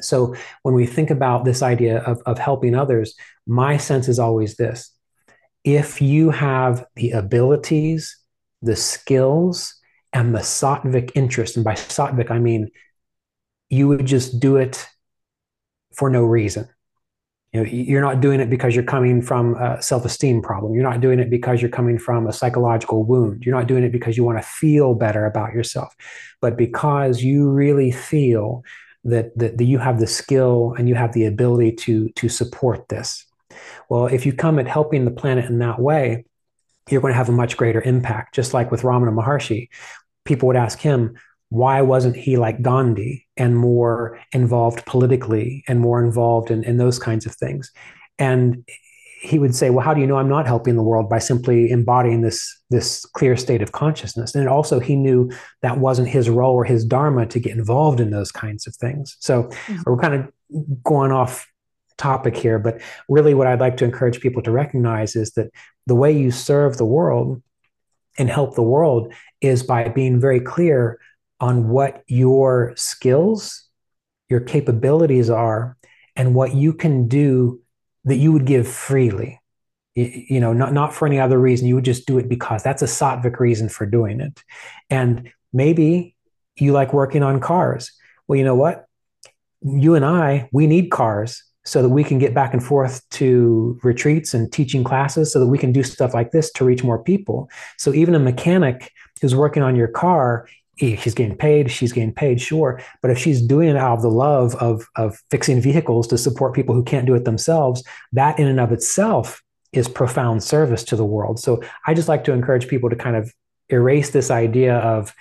So, 0.00 0.34
when 0.62 0.74
we 0.74 0.86
think 0.86 1.10
about 1.10 1.44
this 1.44 1.62
idea 1.62 2.00
of, 2.00 2.20
of 2.26 2.36
helping 2.36 2.74
others, 2.74 3.14
my 3.46 3.76
sense 3.76 4.08
is 4.08 4.18
always 4.18 4.56
this 4.56 4.92
if 5.62 6.02
you 6.02 6.30
have 6.30 6.84
the 6.96 7.12
abilities, 7.12 8.16
the 8.60 8.74
skills, 8.74 9.76
and 10.12 10.34
the 10.34 10.40
sattvic 10.40 11.12
interest, 11.14 11.54
and 11.54 11.64
by 11.64 11.74
sattvic, 11.74 12.32
I 12.32 12.40
mean 12.40 12.70
you 13.68 13.86
would 13.86 14.04
just 14.04 14.40
do 14.40 14.56
it 14.56 14.84
for 15.94 16.10
no 16.10 16.24
reason 16.24 16.68
you 17.52 17.60
know 17.60 17.68
you're 17.68 18.00
not 18.00 18.20
doing 18.20 18.40
it 18.40 18.48
because 18.48 18.74
you're 18.74 18.84
coming 18.84 19.22
from 19.22 19.54
a 19.56 19.82
self-esteem 19.82 20.42
problem. 20.42 20.74
You're 20.74 20.88
not 20.88 21.00
doing 21.00 21.18
it 21.18 21.30
because 21.30 21.60
you're 21.60 21.70
coming 21.70 21.98
from 21.98 22.26
a 22.26 22.32
psychological 22.32 23.04
wound. 23.04 23.44
You're 23.44 23.56
not 23.56 23.66
doing 23.66 23.84
it 23.84 23.92
because 23.92 24.16
you 24.16 24.24
want 24.24 24.38
to 24.38 24.44
feel 24.44 24.94
better 24.94 25.26
about 25.26 25.52
yourself. 25.52 25.94
But 26.40 26.56
because 26.56 27.22
you 27.22 27.50
really 27.50 27.90
feel 27.90 28.64
that, 29.04 29.36
that, 29.38 29.58
that 29.58 29.64
you 29.64 29.78
have 29.78 29.98
the 29.98 30.06
skill 30.06 30.74
and 30.76 30.88
you 30.88 30.94
have 30.94 31.12
the 31.12 31.24
ability 31.24 31.72
to 31.72 32.10
to 32.10 32.28
support 32.28 32.88
this 32.88 33.24
well 33.88 34.06
if 34.06 34.26
you 34.26 34.32
come 34.32 34.58
at 34.58 34.68
helping 34.68 35.04
the 35.04 35.10
planet 35.10 35.46
in 35.46 35.58
that 35.58 35.80
way 35.80 36.24
you're 36.90 37.00
going 37.00 37.12
to 37.12 37.16
have 37.16 37.28
a 37.28 37.32
much 37.32 37.56
greater 37.56 37.80
impact. 37.82 38.34
Just 38.34 38.52
like 38.52 38.70
with 38.70 38.82
ramana 38.82 39.14
maharshi 39.14 39.68
people 40.24 40.46
would 40.48 40.56
ask 40.56 40.78
him 40.78 41.16
why 41.48 41.82
wasn't 41.82 42.16
he 42.16 42.36
like 42.36 42.62
Gandhi 42.62 43.26
and 43.40 43.56
more 43.56 44.20
involved 44.32 44.84
politically 44.84 45.64
and 45.66 45.80
more 45.80 46.04
involved 46.04 46.50
in, 46.50 46.62
in 46.62 46.76
those 46.76 46.98
kinds 46.98 47.26
of 47.26 47.34
things? 47.34 47.72
And 48.18 48.64
he 49.20 49.38
would 49.38 49.54
say, 49.54 49.70
well, 49.70 49.84
how 49.84 49.92
do 49.92 50.00
you 50.00 50.06
know 50.06 50.16
I'm 50.16 50.28
not 50.28 50.46
helping 50.46 50.76
the 50.76 50.82
world 50.82 51.10
by 51.10 51.18
simply 51.18 51.70
embodying 51.70 52.20
this, 52.20 52.58
this 52.70 53.04
clear 53.04 53.36
state 53.36 53.62
of 53.62 53.72
consciousness? 53.72 54.34
And 54.34 54.48
also 54.48 54.78
he 54.78 54.94
knew 54.94 55.30
that 55.62 55.78
wasn't 55.78 56.08
his 56.08 56.30
role 56.30 56.54
or 56.54 56.64
his 56.64 56.84
dharma 56.84 57.26
to 57.26 57.40
get 57.40 57.56
involved 57.56 58.00
in 58.00 58.10
those 58.10 58.30
kinds 58.30 58.66
of 58.66 58.74
things. 58.76 59.16
So 59.20 59.44
mm-hmm. 59.44 59.82
we're 59.84 59.98
kind 59.98 60.14
of 60.14 60.82
going 60.84 61.12
off 61.12 61.46
topic 61.98 62.36
here, 62.36 62.58
but 62.58 62.80
really 63.08 63.34
what 63.34 63.46
I'd 63.46 63.60
like 63.60 63.76
to 63.78 63.84
encourage 63.84 64.20
people 64.20 64.42
to 64.42 64.50
recognize 64.50 65.16
is 65.16 65.32
that 65.32 65.50
the 65.86 65.94
way 65.94 66.12
you 66.12 66.30
serve 66.30 66.76
the 66.76 66.86
world 66.86 67.42
and 68.18 68.28
help 68.28 68.54
the 68.54 68.62
world 68.62 69.12
is 69.40 69.62
by 69.62 69.88
being 69.88 70.18
very 70.18 70.40
clear 70.40 70.98
on 71.40 71.68
what 71.68 72.02
your 72.06 72.72
skills, 72.76 73.66
your 74.28 74.40
capabilities 74.40 75.30
are, 75.30 75.76
and 76.16 76.34
what 76.34 76.54
you 76.54 76.72
can 76.72 77.08
do 77.08 77.60
that 78.04 78.16
you 78.16 78.32
would 78.32 78.44
give 78.44 78.68
freely. 78.68 79.40
You, 79.94 80.40
know 80.40 80.52
not 80.52 80.72
not 80.72 80.94
for 80.94 81.06
any 81.06 81.18
other 81.18 81.38
reason. 81.38 81.66
You 81.66 81.74
would 81.74 81.84
just 81.84 82.06
do 82.06 82.18
it 82.18 82.28
because. 82.28 82.62
That's 82.62 82.82
a 82.82 82.86
sattvic 82.86 83.40
reason 83.40 83.68
for 83.68 83.86
doing 83.86 84.20
it. 84.20 84.42
And 84.88 85.32
maybe 85.52 86.14
you 86.56 86.72
like 86.72 86.92
working 86.92 87.22
on 87.22 87.40
cars. 87.40 87.92
Well 88.28 88.38
you 88.38 88.44
know 88.44 88.54
what? 88.54 88.86
You 89.62 89.94
and 89.94 90.04
i 90.04 90.48
we 90.52 90.66
need 90.66 90.90
cars 90.90 91.42
so 91.64 91.82
that 91.82 91.88
we 91.88 92.02
can 92.02 92.18
get 92.18 92.34
back 92.34 92.54
and 92.54 92.64
forth 92.64 93.06
to 93.10 93.78
retreats 93.82 94.32
and 94.32 94.50
teaching 94.50 94.82
classes 94.82 95.32
so 95.32 95.38
that 95.40 95.46
we 95.46 95.58
can 95.58 95.72
do 95.72 95.82
stuff 95.82 96.14
like 96.14 96.30
this 96.30 96.50
to 96.52 96.64
reach 96.64 96.82
more 96.82 97.02
people. 97.02 97.50
So 97.76 97.92
even 97.92 98.14
a 98.14 98.18
mechanic 98.18 98.92
who's 99.20 99.34
working 99.34 99.62
on 99.62 99.76
your 99.76 99.88
car 99.88 100.48
she's 100.80 101.14
getting 101.14 101.36
paid, 101.36 101.70
she's 101.70 101.92
getting 101.92 102.12
paid, 102.12 102.40
sure. 102.40 102.80
But 103.02 103.10
if 103.10 103.18
she's 103.18 103.42
doing 103.42 103.68
it 103.68 103.76
out 103.76 103.96
of 103.96 104.02
the 104.02 104.10
love 104.10 104.54
of, 104.56 104.86
of 104.96 105.18
fixing 105.30 105.60
vehicles 105.60 106.06
to 106.08 106.18
support 106.18 106.54
people 106.54 106.74
who 106.74 106.82
can't 106.82 107.06
do 107.06 107.14
it 107.14 107.24
themselves, 107.24 107.84
that 108.12 108.38
in 108.38 108.46
and 108.46 108.60
of 108.60 108.72
itself 108.72 109.42
is 109.72 109.88
profound 109.88 110.42
service 110.42 110.82
to 110.84 110.96
the 110.96 111.04
world. 111.04 111.38
So 111.38 111.62
I 111.86 111.94
just 111.94 112.08
like 112.08 112.24
to 112.24 112.32
encourage 112.32 112.66
people 112.66 112.90
to 112.90 112.96
kind 112.96 113.16
of 113.16 113.32
erase 113.68 114.10
this 114.10 114.30
idea 114.30 114.76
of 114.76 115.14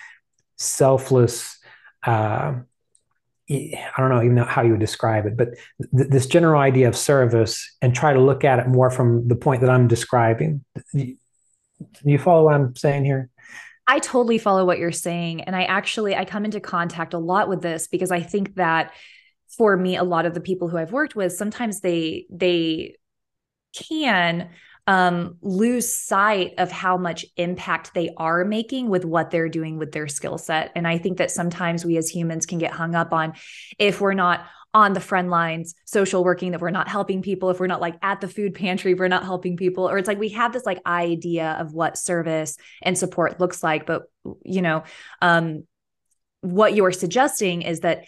selfless. 0.57 1.57
Uh, 2.05 2.55
I 3.51 3.93
don't 3.97 4.09
know 4.09 4.23
even 4.23 4.37
how 4.37 4.61
you 4.61 4.71
would 4.71 4.79
describe 4.79 5.25
it, 5.25 5.35
but 5.35 5.49
th- 5.95 6.09
this 6.09 6.27
general 6.27 6.61
idea 6.61 6.87
of 6.87 6.95
service 6.95 7.75
and 7.81 7.95
try 7.95 8.13
to 8.13 8.19
look 8.19 8.43
at 8.43 8.59
it 8.59 8.67
more 8.67 8.89
from 8.91 9.27
the 9.27 9.35
point 9.35 9.61
that 9.61 9.69
I'm 9.69 9.87
describing. 9.87 10.63
Do 10.93 11.15
you 12.03 12.19
follow 12.19 12.45
what 12.45 12.53
I'm 12.53 12.75
saying 12.75 13.05
here? 13.05 13.29
I 13.89 13.97
totally 13.97 14.37
follow 14.37 14.65
what 14.65 14.77
you're 14.77 14.91
saying. 14.91 15.41
And 15.41 15.55
I 15.55 15.63
actually 15.63 16.15
I 16.15 16.23
come 16.23 16.45
into 16.45 16.59
contact 16.59 17.15
a 17.15 17.17
lot 17.17 17.49
with 17.49 17.63
this 17.63 17.87
because 17.87 18.11
I 18.11 18.21
think 18.21 18.53
that 18.53 18.93
for 19.57 19.75
me, 19.75 19.97
a 19.97 20.03
lot 20.03 20.27
of 20.27 20.35
the 20.35 20.41
people 20.41 20.69
who 20.69 20.77
I've 20.77 20.91
worked 20.91 21.15
with, 21.15 21.33
sometimes 21.33 21.79
they 21.79 22.27
they 22.29 22.97
can 23.75 24.51
um, 24.85 25.37
lose 25.41 25.91
sight 25.91 26.53
of 26.59 26.71
how 26.71 26.97
much 26.97 27.25
impact 27.35 27.95
they 27.95 28.11
are 28.15 28.45
making 28.45 28.89
with 28.89 29.05
what 29.05 29.31
they're 29.31 29.49
doing 29.49 29.79
with 29.79 29.91
their 29.91 30.07
skill 30.07 30.37
set. 30.37 30.71
And 30.75 30.87
I 30.87 30.99
think 30.99 31.17
that 31.17 31.31
sometimes 31.31 31.83
we 31.83 31.97
as 31.97 32.09
humans 32.09 32.45
can 32.45 32.59
get 32.59 32.71
hung 32.71 32.93
up 32.93 33.11
on 33.11 33.33
if 33.79 33.99
we're 34.01 34.13
not 34.13 34.45
on 34.73 34.93
the 34.93 34.99
front 34.99 35.29
lines 35.29 35.73
social 35.85 36.23
working 36.23 36.51
that 36.51 36.61
we're 36.61 36.69
not 36.69 36.87
helping 36.87 37.21
people 37.21 37.49
if 37.49 37.59
we're 37.59 37.67
not 37.67 37.81
like 37.81 37.95
at 38.03 38.21
the 38.21 38.27
food 38.27 38.53
pantry 38.53 38.93
we're 38.93 39.07
not 39.07 39.23
helping 39.23 39.57
people 39.57 39.89
or 39.89 39.97
it's 39.97 40.07
like 40.07 40.19
we 40.19 40.29
have 40.29 40.53
this 40.53 40.65
like 40.65 40.79
idea 40.85 41.57
of 41.59 41.73
what 41.73 41.97
service 41.97 42.55
and 42.83 42.97
support 42.97 43.39
looks 43.39 43.63
like 43.63 43.85
but 43.87 44.03
you 44.43 44.61
know 44.61 44.83
um 45.21 45.63
what 46.41 46.75
you're 46.75 46.91
suggesting 46.91 47.63
is 47.63 47.81
that 47.81 48.03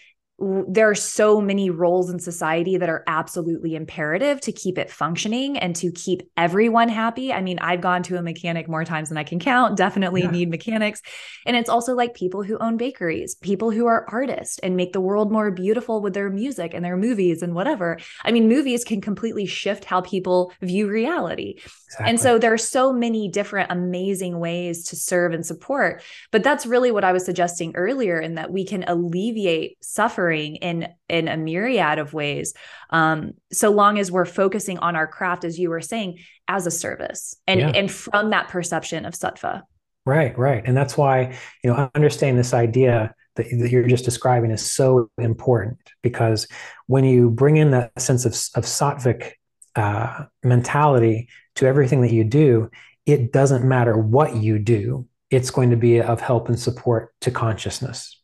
there 0.67 0.89
are 0.89 0.95
so 0.95 1.39
many 1.39 1.69
roles 1.69 2.09
in 2.09 2.17
society 2.17 2.77
that 2.77 2.89
are 2.89 3.03
absolutely 3.05 3.75
imperative 3.75 4.41
to 4.41 4.51
keep 4.51 4.79
it 4.79 4.89
functioning 4.89 5.57
and 5.59 5.75
to 5.75 5.91
keep 5.91 6.23
everyone 6.35 6.89
happy. 6.89 7.31
I 7.31 7.41
mean, 7.41 7.59
I've 7.59 7.81
gone 7.81 8.01
to 8.03 8.17
a 8.17 8.23
mechanic 8.23 8.67
more 8.67 8.83
times 8.83 9.09
than 9.09 9.19
I 9.19 9.23
can 9.23 9.39
count, 9.39 9.77
definitely 9.77 10.23
yeah. 10.23 10.31
need 10.31 10.49
mechanics. 10.49 11.01
And 11.45 11.55
it's 11.55 11.69
also 11.69 11.93
like 11.93 12.15
people 12.15 12.41
who 12.41 12.57
own 12.57 12.77
bakeries, 12.77 13.35
people 13.35 13.69
who 13.69 13.85
are 13.85 14.07
artists 14.09 14.57
and 14.59 14.75
make 14.75 14.93
the 14.93 15.01
world 15.01 15.31
more 15.31 15.51
beautiful 15.51 16.01
with 16.01 16.15
their 16.15 16.31
music 16.31 16.73
and 16.73 16.83
their 16.83 16.97
movies 16.97 17.43
and 17.43 17.53
whatever. 17.53 17.99
I 18.23 18.31
mean, 18.31 18.47
movies 18.47 18.83
can 18.83 18.99
completely 18.99 19.45
shift 19.45 19.85
how 19.85 20.01
people 20.01 20.53
view 20.61 20.89
reality. 20.89 21.55
Exactly. 21.57 22.09
And 22.09 22.19
so 22.19 22.39
there 22.39 22.53
are 22.53 22.57
so 22.57 22.91
many 22.91 23.27
different 23.27 23.71
amazing 23.71 24.39
ways 24.39 24.85
to 24.85 24.95
serve 24.95 25.33
and 25.33 25.45
support. 25.45 26.01
But 26.31 26.41
that's 26.41 26.65
really 26.65 26.89
what 26.89 27.03
I 27.03 27.11
was 27.11 27.25
suggesting 27.25 27.75
earlier 27.75 28.19
in 28.19 28.35
that 28.35 28.51
we 28.51 28.65
can 28.65 28.85
alleviate 28.87 29.77
suffering 29.83 30.30
suffering 30.31 30.55
in 30.57 30.87
in 31.09 31.27
a 31.27 31.37
myriad 31.37 31.99
of 31.99 32.13
ways 32.13 32.53
um, 32.91 33.33
so 33.51 33.71
long 33.71 33.99
as 33.99 34.11
we're 34.11 34.25
focusing 34.25 34.77
on 34.79 34.95
our 34.95 35.07
craft 35.07 35.43
as 35.43 35.59
you 35.59 35.69
were 35.69 35.81
saying 35.81 36.19
as 36.47 36.67
a 36.67 36.71
service 36.71 37.35
and 37.47 37.59
yeah. 37.59 37.69
and 37.69 37.91
from 37.91 38.29
that 38.29 38.47
perception 38.49 39.05
of 39.05 39.13
sattva 39.13 39.63
right 40.05 40.37
right. 40.37 40.63
And 40.65 40.75
that's 40.75 40.97
why 40.97 41.35
you 41.63 41.69
know 41.69 41.89
understanding 41.95 42.37
this 42.37 42.53
idea 42.53 43.13
that, 43.35 43.45
that 43.49 43.71
you're 43.71 43.87
just 43.87 44.05
describing 44.05 44.51
is 44.51 44.65
so 44.65 45.09
important 45.17 45.77
because 46.01 46.47
when 46.87 47.05
you 47.05 47.29
bring 47.29 47.57
in 47.57 47.71
that 47.71 47.91
sense 47.99 48.25
of, 48.25 48.33
of 48.55 48.65
sattvic 48.65 49.33
uh, 49.75 50.25
mentality 50.43 51.29
to 51.55 51.65
everything 51.65 52.01
that 52.01 52.11
you 52.11 52.23
do 52.23 52.69
it 53.05 53.31
doesn't 53.31 53.63
matter 53.63 53.97
what 53.97 54.35
you 54.35 54.59
do 54.59 55.07
it's 55.29 55.49
going 55.49 55.69
to 55.69 55.77
be 55.77 56.01
of 56.01 56.19
help 56.19 56.49
and 56.49 56.59
support 56.59 57.13
to 57.21 57.31
consciousness 57.31 58.20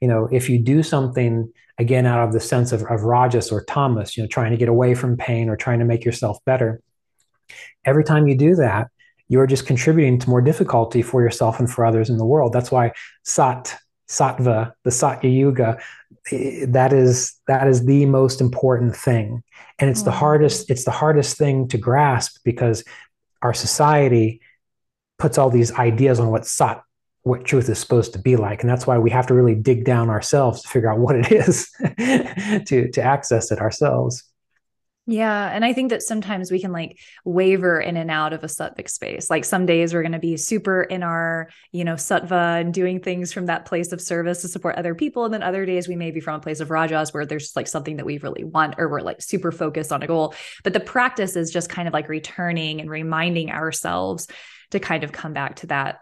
you 0.00 0.08
know, 0.08 0.28
if 0.30 0.48
you 0.48 0.58
do 0.58 0.82
something 0.82 1.52
again 1.78 2.06
out 2.06 2.26
of 2.26 2.32
the 2.32 2.40
sense 2.40 2.72
of, 2.72 2.82
of 2.84 3.02
rajas 3.02 3.50
or 3.50 3.64
Tamas, 3.64 4.16
you 4.16 4.22
know, 4.22 4.28
trying 4.28 4.52
to 4.52 4.56
get 4.56 4.68
away 4.68 4.94
from 4.94 5.16
pain 5.16 5.48
or 5.48 5.56
trying 5.56 5.78
to 5.80 5.84
make 5.84 6.04
yourself 6.04 6.38
better, 6.44 6.80
every 7.84 8.04
time 8.04 8.26
you 8.26 8.36
do 8.36 8.54
that, 8.56 8.88
you're 9.28 9.46
just 9.46 9.66
contributing 9.66 10.18
to 10.18 10.30
more 10.30 10.42
difficulty 10.42 11.02
for 11.02 11.22
yourself 11.22 11.58
and 11.58 11.70
for 11.70 11.84
others 11.84 12.10
in 12.10 12.18
the 12.18 12.26
world. 12.26 12.52
That's 12.52 12.70
why 12.70 12.92
sat, 13.22 13.76
Satva, 14.08 14.72
the 14.84 14.90
satya 14.90 15.30
yuga, 15.30 15.78
that 16.68 16.92
is 16.92 17.34
that 17.46 17.66
is 17.66 17.84
the 17.84 18.06
most 18.06 18.40
important 18.40 18.96
thing, 18.96 19.42
and 19.78 19.90
it's 19.90 20.00
mm-hmm. 20.00 20.06
the 20.06 20.16
hardest. 20.16 20.70
It's 20.70 20.84
the 20.84 20.90
hardest 20.90 21.36
thing 21.36 21.68
to 21.68 21.78
grasp 21.78 22.40
because 22.44 22.84
our 23.42 23.54
society 23.54 24.40
puts 25.18 25.38
all 25.38 25.50
these 25.50 25.72
ideas 25.72 26.18
on 26.20 26.30
what 26.30 26.46
sat 26.46 26.82
what 27.24 27.44
truth 27.44 27.68
is 27.68 27.78
supposed 27.78 28.12
to 28.12 28.18
be 28.18 28.36
like 28.36 28.62
and 28.62 28.70
that's 28.70 28.86
why 28.86 28.98
we 28.98 29.10
have 29.10 29.26
to 29.26 29.34
really 29.34 29.54
dig 29.54 29.84
down 29.84 30.08
ourselves 30.08 30.62
to 30.62 30.68
figure 30.68 30.90
out 30.90 30.98
what 30.98 31.16
it 31.16 31.32
is 31.32 31.70
to 32.66 32.88
to 32.90 33.02
access 33.02 33.50
it 33.50 33.58
ourselves 33.58 34.24
yeah. 35.06 35.50
And 35.52 35.66
I 35.66 35.74
think 35.74 35.90
that 35.90 36.02
sometimes 36.02 36.50
we 36.50 36.58
can 36.58 36.72
like 36.72 36.98
waver 37.26 37.78
in 37.78 37.98
and 37.98 38.10
out 38.10 38.32
of 38.32 38.42
a 38.42 38.46
sattvic 38.46 38.88
space. 38.88 39.28
Like 39.28 39.44
some 39.44 39.66
days 39.66 39.92
we're 39.92 40.00
going 40.00 40.12
to 40.12 40.18
be 40.18 40.38
super 40.38 40.82
in 40.82 41.02
our, 41.02 41.50
you 41.72 41.84
know, 41.84 41.94
sattva 41.94 42.62
and 42.62 42.72
doing 42.72 43.00
things 43.00 43.30
from 43.30 43.46
that 43.46 43.66
place 43.66 43.92
of 43.92 44.00
service 44.00 44.40
to 44.40 44.48
support 44.48 44.76
other 44.76 44.94
people. 44.94 45.26
And 45.26 45.34
then 45.34 45.42
other 45.42 45.66
days 45.66 45.88
we 45.88 45.96
may 45.96 46.10
be 46.10 46.20
from 46.20 46.36
a 46.36 46.40
place 46.40 46.60
of 46.60 46.70
rajas 46.70 47.12
where 47.12 47.26
there's 47.26 47.54
like 47.54 47.68
something 47.68 47.98
that 47.98 48.06
we 48.06 48.16
really 48.16 48.44
want 48.44 48.76
or 48.78 48.88
we're 48.88 49.00
like 49.00 49.20
super 49.20 49.52
focused 49.52 49.92
on 49.92 50.02
a 50.02 50.06
goal. 50.06 50.34
But 50.62 50.72
the 50.72 50.80
practice 50.80 51.36
is 51.36 51.50
just 51.50 51.68
kind 51.68 51.86
of 51.86 51.92
like 51.92 52.08
returning 52.08 52.80
and 52.80 52.88
reminding 52.88 53.50
ourselves 53.50 54.26
to 54.70 54.80
kind 54.80 55.04
of 55.04 55.12
come 55.12 55.34
back 55.34 55.56
to 55.56 55.66
that 55.66 55.98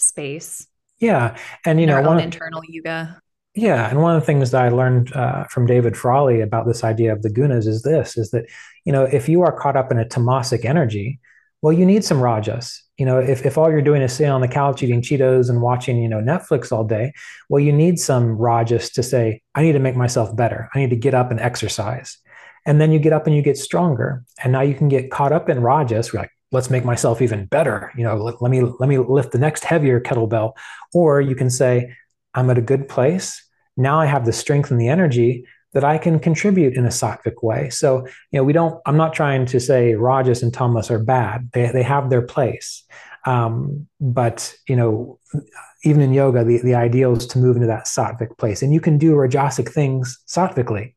space. 0.00 0.66
Yeah, 0.98 1.36
and 1.64 1.80
you 1.80 1.86
know, 1.86 2.00
one 2.02 2.20
internal 2.20 2.62
yuga. 2.68 3.20
Yeah, 3.54 3.88
and 3.90 4.00
one 4.00 4.14
of 4.14 4.22
the 4.22 4.26
things 4.26 4.52
that 4.52 4.62
I 4.62 4.68
learned 4.68 5.12
uh, 5.12 5.44
from 5.44 5.66
David 5.66 5.96
Frawley 5.96 6.40
about 6.40 6.66
this 6.66 6.84
idea 6.84 7.12
of 7.12 7.22
the 7.22 7.30
gunas 7.30 7.66
is 7.66 7.82
this: 7.82 8.16
is 8.16 8.30
that 8.30 8.46
you 8.84 8.92
know, 8.92 9.04
if 9.04 9.28
you 9.28 9.42
are 9.42 9.52
caught 9.52 9.76
up 9.76 9.90
in 9.90 9.98
a 9.98 10.04
tamasic 10.04 10.64
energy, 10.64 11.20
well, 11.62 11.72
you 11.72 11.84
need 11.84 12.04
some 12.04 12.20
rajas. 12.20 12.82
You 12.96 13.06
know, 13.06 13.18
if, 13.18 13.44
if 13.44 13.58
all 13.58 13.70
you're 13.70 13.82
doing 13.82 14.02
is 14.02 14.12
sitting 14.12 14.32
on 14.32 14.40
the 14.40 14.48
couch 14.48 14.82
eating 14.82 15.02
Cheetos 15.02 15.50
and 15.50 15.62
watching, 15.62 16.02
you 16.02 16.08
know, 16.08 16.20
Netflix 16.20 16.72
all 16.72 16.84
day, 16.84 17.12
well, 17.48 17.60
you 17.60 17.72
need 17.72 17.98
some 17.98 18.36
rajas 18.36 18.90
to 18.90 19.02
say, 19.02 19.42
I 19.54 19.62
need 19.62 19.72
to 19.72 19.78
make 19.78 19.96
myself 19.96 20.34
better. 20.34 20.68
I 20.74 20.78
need 20.78 20.90
to 20.90 20.96
get 20.96 21.14
up 21.14 21.30
and 21.30 21.40
exercise. 21.40 22.18
And 22.66 22.80
then 22.80 22.92
you 22.92 22.98
get 22.98 23.12
up 23.12 23.26
and 23.26 23.34
you 23.34 23.42
get 23.42 23.56
stronger. 23.56 24.24
And 24.42 24.52
now 24.52 24.60
you 24.60 24.74
can 24.74 24.88
get 24.88 25.10
caught 25.10 25.32
up 25.32 25.48
in 25.48 25.60
rajas. 25.62 26.12
We're 26.12 26.20
like, 26.20 26.32
let's 26.52 26.70
make 26.70 26.84
myself 26.84 27.22
even 27.22 27.46
better. 27.46 27.92
You 27.96 28.04
know 28.04 28.16
let, 28.16 28.42
let, 28.42 28.50
me 28.50 28.62
let 28.62 28.88
me 28.88 28.98
lift 28.98 29.32
the 29.32 29.38
next 29.38 29.64
heavier 29.64 30.00
kettlebell. 30.00 30.52
Or 30.92 31.20
you 31.20 31.34
can 31.34 31.50
say 31.50 31.94
i'm 32.34 32.50
at 32.50 32.58
a 32.58 32.62
good 32.62 32.88
place. 32.88 33.42
Now 33.76 34.00
i 34.00 34.06
have 34.06 34.26
the 34.26 34.32
strength 34.32 34.70
and 34.70 34.80
the 34.80 34.88
energy 34.88 35.46
that 35.72 35.84
i 35.84 35.98
can 35.98 36.18
contribute 36.18 36.74
in 36.74 36.84
a 36.84 36.88
sattvic 36.88 37.42
way. 37.42 37.70
So 37.70 38.06
you 38.30 38.38
know 38.38 38.44
we 38.44 38.52
don't 38.52 38.80
i'm 38.86 38.96
not 38.96 39.14
trying 39.14 39.46
to 39.46 39.60
say 39.60 39.94
rajas 39.94 40.42
and 40.42 40.52
tamas 40.52 40.90
are 40.90 40.98
bad. 40.98 41.50
They, 41.52 41.70
they 41.70 41.82
have 41.82 42.10
their 42.10 42.22
place. 42.22 42.84
Um, 43.26 43.86
but 44.00 44.54
you 44.66 44.76
know 44.76 45.18
even 45.84 46.02
in 46.02 46.12
yoga 46.12 46.44
the, 46.44 46.58
the 46.58 46.74
ideal 46.74 47.16
is 47.16 47.26
to 47.26 47.38
move 47.38 47.56
into 47.56 47.68
that 47.68 47.86
sattvic 47.86 48.36
place. 48.38 48.62
And 48.62 48.72
you 48.72 48.80
can 48.80 48.98
do 48.98 49.14
rajasic 49.14 49.72
things 49.72 50.18
sattvically. 50.26 50.94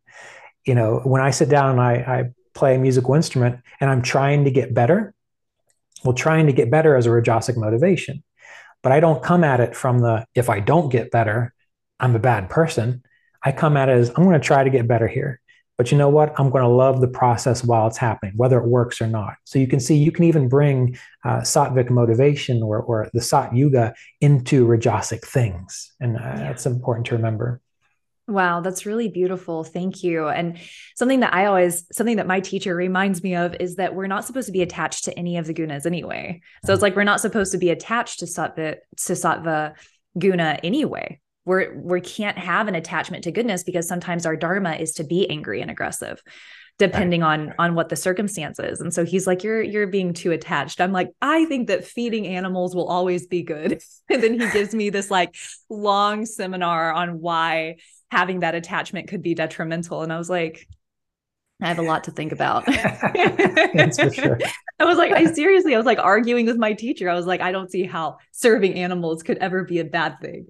You 0.65 0.75
know 0.75 1.01
when 1.03 1.21
i 1.21 1.29
sit 1.29 1.49
down 1.49 1.71
and 1.71 1.81
I, 1.81 1.93
I 1.93 2.23
play 2.55 2.75
a 2.75 2.79
musical 2.79 3.15
instrument 3.15 3.59
and 3.79 3.89
i'm 3.89 4.01
trying 4.01 4.45
to 4.45 4.51
get 4.51 4.73
better 4.73 5.12
well, 6.03 6.13
trying 6.13 6.47
to 6.47 6.53
get 6.53 6.71
better 6.71 6.95
as 6.95 7.05
a 7.05 7.09
rajasic 7.09 7.57
motivation. 7.57 8.23
But 8.81 8.91
I 8.91 8.99
don't 8.99 9.23
come 9.23 9.43
at 9.43 9.59
it 9.59 9.75
from 9.75 9.99
the 9.99 10.25
if 10.35 10.49
I 10.49 10.59
don't 10.59 10.89
get 10.89 11.11
better, 11.11 11.53
I'm 11.99 12.15
a 12.15 12.19
bad 12.19 12.49
person. 12.49 13.03
I 13.41 13.51
come 13.51 13.77
at 13.77 13.89
it 13.89 13.93
as 13.93 14.09
I'm 14.09 14.23
going 14.23 14.39
to 14.39 14.45
try 14.45 14.63
to 14.63 14.69
get 14.69 14.87
better 14.87 15.07
here. 15.07 15.39
But 15.77 15.91
you 15.91 15.97
know 15.97 16.09
what? 16.09 16.39
I'm 16.39 16.49
going 16.51 16.63
to 16.63 16.69
love 16.69 17.01
the 17.01 17.07
process 17.07 17.63
while 17.63 17.87
it's 17.87 17.97
happening, 17.97 18.33
whether 18.35 18.59
it 18.59 18.67
works 18.67 19.01
or 19.01 19.07
not. 19.07 19.35
So 19.43 19.57
you 19.57 19.67
can 19.67 19.79
see 19.79 19.95
you 19.95 20.11
can 20.11 20.25
even 20.25 20.47
bring 20.47 20.97
uh, 21.25 21.39
sattvic 21.39 21.89
motivation 21.89 22.61
or, 22.61 22.79
or 22.79 23.09
the 23.13 23.21
sat 23.21 23.55
yuga 23.55 23.95
into 24.21 24.67
rajasic 24.67 25.21
things. 25.21 25.91
And 25.99 26.17
uh, 26.17 26.19
yeah. 26.21 26.35
that's 26.35 26.67
important 26.67 27.07
to 27.07 27.15
remember. 27.15 27.59
Wow, 28.27 28.61
that's 28.61 28.85
really 28.85 29.09
beautiful. 29.09 29.65
Thank 29.65 30.01
you. 30.01 30.29
And 30.29 30.57
something 30.95 31.19
that 31.19 31.33
I 31.33 31.45
always, 31.45 31.85
something 31.91 32.17
that 32.17 32.27
my 32.27 32.39
teacher 32.39 32.73
reminds 32.73 33.21
me 33.21 33.35
of 33.35 33.55
is 33.59 33.75
that 33.75 33.95
we're 33.95 34.07
not 34.07 34.25
supposed 34.25 34.45
to 34.45 34.53
be 34.53 34.61
attached 34.61 35.05
to 35.05 35.19
any 35.19 35.37
of 35.37 35.45
the 35.45 35.53
gunas 35.53 35.85
anyway. 35.85 36.41
So 36.65 36.73
it's 36.73 36.81
like 36.81 36.95
we're 36.95 37.03
not 37.03 37.19
supposed 37.19 37.51
to 37.51 37.57
be 37.57 37.69
attached 37.69 38.19
to 38.19 38.25
sattva, 38.25 38.77
to 38.97 39.13
sattva 39.13 39.73
guna 40.17 40.57
anyway. 40.63 41.19
We're 41.43 41.77
we 41.77 41.99
can't 41.99 42.37
have 42.37 42.69
an 42.69 42.75
attachment 42.75 43.25
to 43.25 43.31
goodness 43.31 43.63
because 43.63 43.89
sometimes 43.89 44.25
our 44.25 44.37
dharma 44.37 44.75
is 44.75 44.93
to 44.93 45.03
be 45.03 45.29
angry 45.29 45.61
and 45.61 45.69
aggressive 45.69 46.21
depending 46.79 47.21
right. 47.21 47.39
on 47.39 47.53
on 47.59 47.75
what 47.75 47.89
the 47.89 47.95
circumstances 47.95 48.81
and 48.81 48.93
so 48.93 49.05
he's 49.05 49.27
like 49.27 49.43
you're 49.43 49.61
you're 49.61 49.85
being 49.85 50.11
too 50.11 50.31
attached 50.31 50.81
i'm 50.81 50.91
like 50.91 51.09
i 51.21 51.45
think 51.45 51.67
that 51.67 51.85
feeding 51.85 52.25
animals 52.25 52.75
will 52.75 52.87
always 52.87 53.27
be 53.27 53.43
good 53.43 53.79
and 54.09 54.23
then 54.23 54.39
he 54.39 54.49
gives 54.51 54.73
me 54.73 54.89
this 54.89 55.11
like 55.11 55.35
long 55.69 56.25
seminar 56.25 56.91
on 56.91 57.19
why 57.19 57.75
having 58.13 58.41
that 58.41 58.53
attachment 58.53 59.07
could 59.07 59.23
be 59.23 59.33
detrimental. 59.33 60.03
And 60.03 60.13
I 60.13 60.17
was 60.19 60.29
like, 60.29 60.67
I 61.61 61.67
have 61.67 61.79
a 61.79 61.83
lot 61.83 62.03
to 62.03 62.11
think 62.11 62.31
about. 62.31 62.65
That's 63.73 63.99
for 63.99 64.13
sure. 64.13 64.39
I 64.79 64.85
was 64.85 64.97
like, 64.97 65.11
I 65.11 65.25
seriously, 65.25 65.73
I 65.73 65.77
was 65.77 65.85
like 65.85 65.97
arguing 65.97 66.45
with 66.45 66.57
my 66.57 66.73
teacher. 66.73 67.09
I 67.09 67.15
was 67.15 67.25
like, 67.25 67.41
I 67.41 67.51
don't 67.51 67.71
see 67.71 67.83
how 67.83 68.17
serving 68.31 68.75
animals 68.75 69.23
could 69.23 69.39
ever 69.39 69.63
be 69.63 69.79
a 69.79 69.85
bad 69.85 70.19
thing 70.21 70.47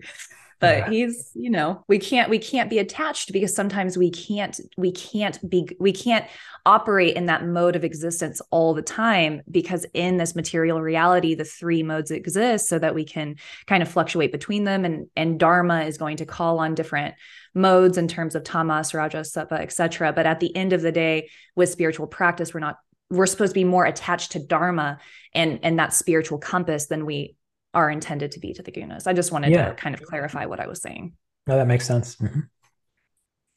but 0.63 0.77
yeah. 0.77 0.89
he's 0.89 1.31
you 1.33 1.49
know 1.49 1.83
we 1.89 1.99
can't 1.99 2.29
we 2.29 2.39
can't 2.39 2.69
be 2.69 2.79
attached 2.79 3.33
because 3.33 3.53
sometimes 3.53 3.97
we 3.97 4.09
can't 4.09 4.61
we 4.77 4.93
can't 4.93 5.37
be 5.49 5.67
we 5.77 5.91
can't 5.91 6.25
operate 6.65 7.17
in 7.17 7.25
that 7.25 7.45
mode 7.45 7.75
of 7.75 7.83
existence 7.83 8.41
all 8.49 8.73
the 8.73 8.81
time 8.81 9.41
because 9.51 9.85
in 9.93 10.15
this 10.15 10.35
material 10.35 10.81
reality 10.81 11.35
the 11.35 11.43
three 11.43 11.83
modes 11.83 12.11
exist 12.11 12.69
so 12.69 12.79
that 12.79 12.95
we 12.95 13.03
can 13.03 13.35
kind 13.67 13.83
of 13.83 13.91
fluctuate 13.91 14.31
between 14.31 14.63
them 14.63 14.85
and 14.85 15.07
and 15.17 15.37
dharma 15.37 15.81
is 15.81 15.97
going 15.97 16.15
to 16.15 16.25
call 16.25 16.59
on 16.59 16.75
different 16.75 17.13
modes 17.53 17.97
in 17.97 18.07
terms 18.07 18.35
of 18.35 18.43
tamas 18.43 18.93
rajas 18.93 19.31
sattva 19.31 19.59
etc 19.59 20.11
but 20.11 20.25
at 20.25 20.39
the 20.39 20.55
end 20.55 20.73
of 20.73 20.81
the 20.81 20.91
day 20.91 21.29
with 21.55 21.69
spiritual 21.69 22.07
practice 22.07 22.53
we're 22.53 22.59
not 22.59 22.77
we're 23.09 23.27
supposed 23.27 23.51
to 23.51 23.59
be 23.59 23.63
more 23.63 23.85
attached 23.85 24.31
to 24.31 24.39
dharma 24.39 24.97
and 25.33 25.59
and 25.63 25.77
that 25.79 25.93
spiritual 25.93 26.37
compass 26.37 26.87
than 26.87 27.05
we 27.05 27.35
are 27.73 27.89
intended 27.89 28.31
to 28.31 28.39
be 28.39 28.53
to 28.53 28.61
the 28.61 28.71
gunas. 28.71 29.07
I 29.07 29.13
just 29.13 29.31
wanted 29.31 29.51
yeah. 29.51 29.69
to 29.69 29.75
kind 29.75 29.95
of 29.95 30.01
clarify 30.03 30.45
what 30.45 30.59
I 30.59 30.67
was 30.67 30.81
saying. 30.81 31.13
No, 31.47 31.57
that 31.57 31.67
makes 31.67 31.87
sense. 31.87 32.15
Mm-hmm. 32.17 32.41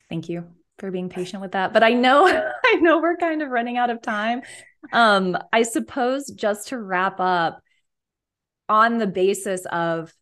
Thank 0.08 0.28
you 0.28 0.48
for 0.78 0.90
being 0.90 1.08
patient 1.08 1.42
with 1.42 1.52
that. 1.52 1.72
But 1.72 1.82
I 1.82 1.92
know 1.92 2.26
I 2.64 2.74
know 2.80 3.00
we're 3.00 3.16
kind 3.16 3.42
of 3.42 3.50
running 3.50 3.76
out 3.76 3.90
of 3.90 4.02
time. 4.02 4.42
Um, 4.92 5.36
I 5.52 5.62
suppose 5.62 6.30
just 6.30 6.68
to 6.68 6.78
wrap 6.78 7.20
up 7.20 7.60
on 8.68 8.98
the 8.98 9.06
basis 9.06 9.64
of 9.66 10.12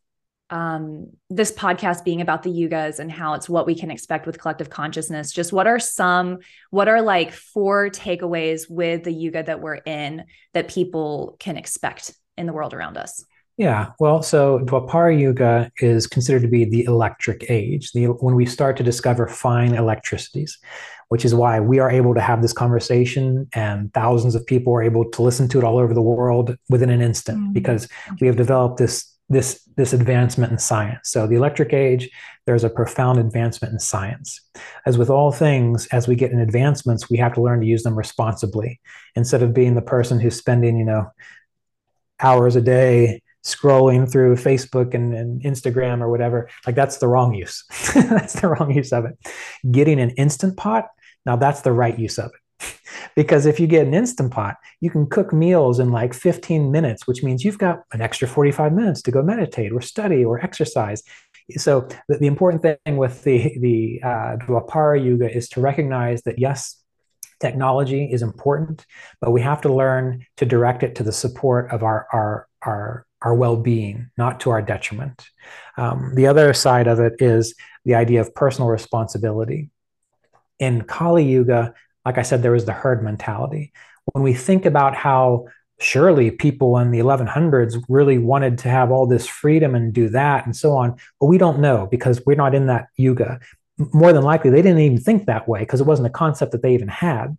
um, 0.49 1.07
this 1.29 1.51
podcast 1.51 2.03
being 2.03 2.21
about 2.21 2.43
the 2.43 2.51
yugas 2.51 2.99
and 2.99 3.11
how 3.11 3.33
it's 3.33 3.49
what 3.49 3.65
we 3.65 3.73
can 3.73 3.89
expect 3.89 4.27
with 4.27 4.39
collective 4.39 4.69
consciousness 4.69 5.31
just 5.31 5.51
what 5.51 5.65
are 5.65 5.79
some 5.79 6.37
what 6.69 6.87
are 6.87 7.01
like 7.01 7.31
four 7.31 7.89
takeaways 7.89 8.69
with 8.69 9.03
the 9.03 9.11
yuga 9.11 9.41
that 9.41 9.59
we're 9.59 9.75
in 9.75 10.23
that 10.53 10.67
people 10.67 11.35
can 11.39 11.57
expect 11.57 12.13
in 12.37 12.45
the 12.45 12.53
world 12.53 12.73
around 12.73 12.97
us 12.97 13.25
yeah, 13.57 13.91
well, 14.01 14.21
so 14.21 14.59
Dwapara 14.59 15.17
Yuga 15.17 15.71
is 15.77 16.07
considered 16.07 16.41
to 16.41 16.49
be 16.49 16.65
the 16.65 16.83
electric 16.83 17.49
age, 17.49 17.93
the, 17.93 18.07
when 18.07 18.35
we 18.35 18.45
start 18.45 18.75
to 18.77 18.83
discover 18.83 19.29
fine 19.29 19.73
electricities, 19.73 20.59
which 21.07 21.23
is 21.23 21.33
why 21.33 21.61
we 21.61 21.79
are 21.79 21.89
able 21.89 22.13
to 22.15 22.21
have 22.21 22.41
this 22.41 22.51
conversation 22.51 23.47
and 23.53 23.93
thousands 23.93 24.35
of 24.35 24.45
people 24.45 24.73
are 24.73 24.83
able 24.83 25.09
to 25.11 25.21
listen 25.21 25.47
to 25.49 25.57
it 25.57 25.63
all 25.63 25.77
over 25.77 25.93
the 25.93 26.01
world 26.01 26.57
within 26.69 26.89
an 26.89 27.01
instant 27.01 27.39
mm-hmm. 27.39 27.53
because 27.53 27.87
we 28.19 28.27
have 28.27 28.35
developed 28.35 28.77
this 28.77 29.14
this 29.29 29.67
this 29.75 29.93
advancement 29.93 30.51
in 30.51 30.57
science. 30.57 31.09
So 31.09 31.27
the 31.27 31.35
electric 31.35 31.73
age, 31.73 32.09
there's 32.45 32.63
a 32.63 32.69
profound 32.69 33.19
advancement 33.19 33.73
in 33.73 33.79
science. 33.79 34.39
As 34.85 34.97
with 34.97 35.09
all 35.09 35.31
things, 35.31 35.87
as 35.87 36.07
we 36.07 36.15
get 36.15 36.31
in 36.31 36.39
advancements, 36.39 37.09
we 37.09 37.17
have 37.17 37.33
to 37.33 37.41
learn 37.41 37.59
to 37.59 37.65
use 37.65 37.83
them 37.83 37.97
responsibly 37.97 38.79
instead 39.15 39.41
of 39.41 39.53
being 39.53 39.75
the 39.75 39.81
person 39.81 40.19
who's 40.19 40.35
spending, 40.35 40.77
you 40.77 40.85
know, 40.85 41.11
hours 42.19 42.55
a 42.55 42.61
day 42.61 43.21
scrolling 43.43 44.11
through 44.11 44.35
Facebook 44.35 44.93
and, 44.93 45.13
and, 45.13 45.41
Instagram 45.43 46.01
or 46.01 46.09
whatever, 46.09 46.49
like 46.65 46.75
that's 46.75 46.97
the 46.97 47.07
wrong 47.07 47.33
use. 47.35 47.63
that's 47.93 48.33
the 48.41 48.47
wrong 48.47 48.71
use 48.71 48.91
of 48.91 49.05
it. 49.05 49.17
Getting 49.69 49.99
an 49.99 50.09
instant 50.11 50.57
pot, 50.57 50.87
now 51.27 51.35
that's 51.35 51.61
the 51.61 51.71
right 51.71 51.97
use 51.97 52.17
of 52.17 52.27
it. 52.27 52.41
Because 53.15 53.45
if 53.45 53.59
you 53.59 53.67
get 53.67 53.87
an 53.87 53.93
instant 53.93 54.31
pot, 54.31 54.57
you 54.81 54.89
can 54.89 55.07
cook 55.07 55.33
meals 55.33 55.79
in 55.79 55.91
like 55.91 56.13
15 56.13 56.71
minutes, 56.71 57.07
which 57.07 57.23
means 57.23 57.43
you've 57.43 57.57
got 57.57 57.83
an 57.93 58.01
extra 58.01 58.27
45 58.27 58.73
minutes 58.73 59.01
to 59.03 59.11
go 59.11 59.23
meditate 59.23 59.71
or 59.71 59.81
study 59.81 60.23
or 60.23 60.39
exercise. 60.39 61.01
So 61.57 61.87
the, 62.07 62.17
the 62.17 62.27
important 62.27 62.61
thing 62.61 62.97
with 62.97 63.23
the 63.23 63.57
the 63.59 64.01
uh, 64.03 64.37
Dwapara 64.37 65.03
Yuga 65.03 65.33
is 65.33 65.47
to 65.49 65.61
recognize 65.61 66.23
that 66.23 66.39
yes, 66.39 66.81
technology 67.39 68.05
is 68.11 68.21
important, 68.21 68.85
but 69.21 69.31
we 69.31 69.41
have 69.41 69.61
to 69.61 69.73
learn 69.73 70.25
to 70.37 70.45
direct 70.45 70.83
it 70.83 70.95
to 70.95 71.03
the 71.03 71.11
support 71.11 71.71
of 71.71 71.83
our 71.83 72.07
our 72.11 72.47
our 72.63 73.05
our 73.21 73.33
well-being, 73.33 74.09
not 74.17 74.39
to 74.41 74.51
our 74.51 74.61
detriment. 74.61 75.27
Um, 75.77 76.13
the 76.15 76.27
other 76.27 76.53
side 76.53 76.87
of 76.87 76.99
it 76.99 77.13
is 77.19 77.55
the 77.83 77.95
idea 77.95 78.21
of 78.21 78.35
personal 78.35 78.69
responsibility. 78.69 79.71
In 80.59 80.83
Kali 80.83 81.25
Yuga, 81.25 81.73
like 82.05 82.17
I 82.17 82.21
said, 82.21 82.41
there 82.41 82.51
was 82.51 82.65
the 82.65 82.73
herd 82.73 83.03
mentality. 83.03 83.73
When 84.13 84.23
we 84.23 84.33
think 84.33 84.65
about 84.65 84.95
how 84.95 85.47
surely 85.79 86.31
people 86.31 86.77
in 86.77 86.91
the 86.91 86.99
1100s 86.99 87.83
really 87.89 88.17
wanted 88.17 88.57
to 88.59 88.69
have 88.69 88.91
all 88.91 89.07
this 89.07 89.27
freedom 89.27 89.75
and 89.75 89.93
do 89.93 90.09
that 90.09 90.45
and 90.45 90.55
so 90.55 90.77
on, 90.77 90.95
but 91.19 91.25
we 91.25 91.37
don't 91.37 91.59
know 91.59 91.87
because 91.89 92.21
we're 92.25 92.35
not 92.35 92.55
in 92.55 92.67
that 92.67 92.87
yuga. 92.97 93.39
More 93.77 94.13
than 94.13 94.23
likely, 94.23 94.51
they 94.51 94.61
didn't 94.61 94.79
even 94.79 95.01
think 95.01 95.25
that 95.25 95.49
way 95.49 95.59
because 95.59 95.81
it 95.81 95.87
wasn't 95.87 96.07
a 96.07 96.11
concept 96.11 96.53
that 96.53 96.61
they 96.61 96.73
even 96.73 96.87
had. 96.87 97.37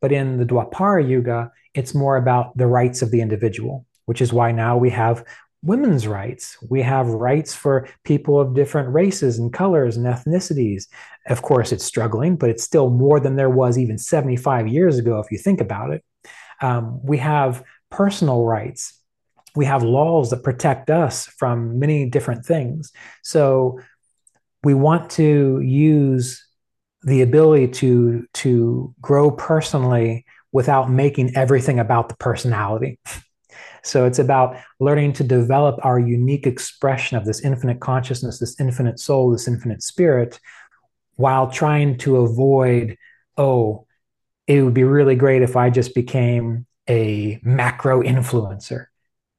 But 0.00 0.12
in 0.12 0.38
the 0.38 0.44
Dwapara 0.44 1.08
Yuga, 1.08 1.52
it's 1.74 1.94
more 1.94 2.16
about 2.16 2.56
the 2.56 2.66
rights 2.66 3.02
of 3.02 3.10
the 3.10 3.20
individual 3.20 3.84
which 4.08 4.22
is 4.22 4.32
why 4.32 4.50
now 4.50 4.74
we 4.74 4.88
have 4.88 5.22
women's 5.68 6.06
rights. 6.06 6.56
We 6.68 6.82
have 6.82 7.06
rights 7.06 7.54
for 7.54 7.88
people 8.02 8.40
of 8.40 8.54
different 8.54 8.92
races 8.92 9.38
and 9.38 9.52
colors 9.52 9.96
and 9.96 10.06
ethnicities. 10.06 10.88
Of 11.26 11.42
course, 11.42 11.70
it's 11.70 11.84
struggling, 11.84 12.36
but 12.36 12.50
it's 12.50 12.64
still 12.64 12.90
more 12.90 13.20
than 13.20 13.36
there 13.36 13.50
was 13.50 13.78
even 13.78 13.98
75 13.98 14.66
years 14.66 14.98
ago, 14.98 15.20
if 15.20 15.30
you 15.30 15.38
think 15.38 15.60
about 15.60 15.92
it. 15.92 16.02
Um, 16.60 17.04
we 17.04 17.18
have 17.18 17.62
personal 17.90 18.44
rights. 18.44 18.98
We 19.54 19.66
have 19.66 19.82
laws 19.82 20.30
that 20.30 20.42
protect 20.42 20.90
us 20.90 21.26
from 21.26 21.78
many 21.78 22.08
different 22.08 22.44
things. 22.46 22.90
So 23.22 23.80
we 24.64 24.74
want 24.74 25.10
to 25.12 25.60
use 25.60 26.44
the 27.02 27.22
ability 27.22 27.68
to, 27.68 28.26
to 28.34 28.94
grow 29.00 29.30
personally 29.30 30.24
without 30.50 30.90
making 30.90 31.36
everything 31.36 31.78
about 31.78 32.08
the 32.08 32.16
personality. 32.16 32.98
So 33.82 34.06
it's 34.06 34.18
about 34.18 34.56
learning 34.80 35.14
to 35.14 35.24
develop 35.24 35.84
our 35.84 35.98
unique 35.98 36.46
expression 36.46 37.16
of 37.16 37.24
this 37.24 37.40
infinite 37.40 37.80
consciousness, 37.80 38.38
this 38.38 38.58
infinite 38.60 38.98
soul, 38.98 39.30
this 39.30 39.48
infinite 39.48 39.82
spirit, 39.82 40.40
while 41.16 41.50
trying 41.50 41.98
to 41.98 42.18
avoid, 42.18 42.96
oh, 43.36 43.86
it 44.46 44.62
would 44.62 44.74
be 44.74 44.84
really 44.84 45.16
great 45.16 45.42
if 45.42 45.56
I 45.56 45.70
just 45.70 45.94
became 45.94 46.66
a 46.88 47.38
macro 47.42 48.02
influencer. 48.02 48.86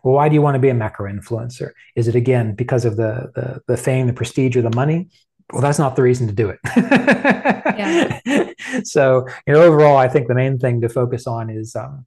Well, 0.03 0.15
why 0.15 0.29
do 0.29 0.35
you 0.35 0.41
want 0.41 0.55
to 0.55 0.59
be 0.59 0.69
a 0.69 0.73
macro 0.73 1.11
influencer? 1.11 1.71
Is 1.95 2.07
it 2.07 2.15
again 2.15 2.53
because 2.53 2.85
of 2.85 2.95
the, 2.95 3.31
the, 3.35 3.61
the 3.67 3.77
fame, 3.77 4.07
the 4.07 4.13
prestige, 4.13 4.55
or 4.55 4.61
the 4.61 4.75
money? 4.75 5.09
Well, 5.51 5.61
that's 5.61 5.79
not 5.79 5.95
the 5.95 6.03
reason 6.03 6.27
to 6.27 6.33
do 6.33 6.49
it. 6.49 6.59
yeah. 7.77 8.19
So, 8.83 9.27
you 9.47 9.53
know, 9.53 9.63
overall, 9.63 9.97
I 9.97 10.07
think 10.07 10.27
the 10.27 10.35
main 10.35 10.59
thing 10.59 10.81
to 10.81 10.89
focus 10.89 11.25
on 11.25 11.49
is 11.49 11.75
um, 11.75 12.05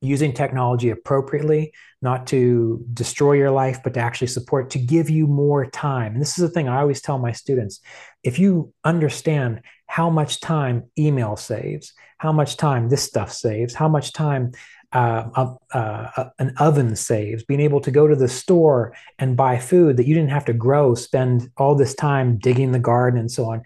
using 0.00 0.32
technology 0.32 0.90
appropriately, 0.90 1.72
not 2.00 2.26
to 2.28 2.84
destroy 2.92 3.32
your 3.32 3.50
life, 3.50 3.80
but 3.82 3.94
to 3.94 4.00
actually 4.00 4.28
support, 4.28 4.70
to 4.70 4.78
give 4.78 5.10
you 5.10 5.26
more 5.26 5.66
time. 5.66 6.12
And 6.12 6.20
this 6.20 6.38
is 6.38 6.42
the 6.42 6.48
thing 6.48 6.68
I 6.68 6.80
always 6.80 7.00
tell 7.00 7.18
my 7.18 7.32
students 7.32 7.80
if 8.22 8.38
you 8.38 8.72
understand 8.84 9.62
how 9.86 10.10
much 10.10 10.40
time 10.40 10.84
email 10.98 11.36
saves, 11.36 11.94
how 12.18 12.32
much 12.32 12.56
time 12.56 12.88
this 12.88 13.02
stuff 13.02 13.32
saves, 13.32 13.74
how 13.74 13.88
much 13.88 14.12
time 14.12 14.52
uh, 14.92 15.46
uh, 15.72 16.30
an 16.38 16.54
oven 16.58 16.96
saves, 16.96 17.42
being 17.44 17.60
able 17.60 17.80
to 17.80 17.90
go 17.90 18.06
to 18.06 18.16
the 18.16 18.28
store 18.28 18.94
and 19.18 19.36
buy 19.36 19.58
food 19.58 19.96
that 19.96 20.06
you 20.06 20.14
didn't 20.14 20.30
have 20.30 20.44
to 20.46 20.52
grow, 20.52 20.94
spend 20.94 21.50
all 21.56 21.74
this 21.74 21.94
time 21.94 22.38
digging 22.38 22.72
the 22.72 22.78
garden 22.78 23.18
and 23.18 23.30
so 23.30 23.46
on. 23.46 23.62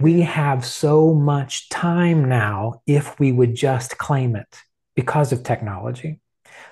We 0.00 0.20
have 0.22 0.64
so 0.64 1.14
much 1.14 1.68
time 1.70 2.28
now 2.28 2.82
if 2.86 3.18
we 3.18 3.32
would 3.32 3.54
just 3.54 3.98
claim 3.98 4.36
it 4.36 4.62
because 4.98 5.30
of 5.30 5.44
technology. 5.44 6.18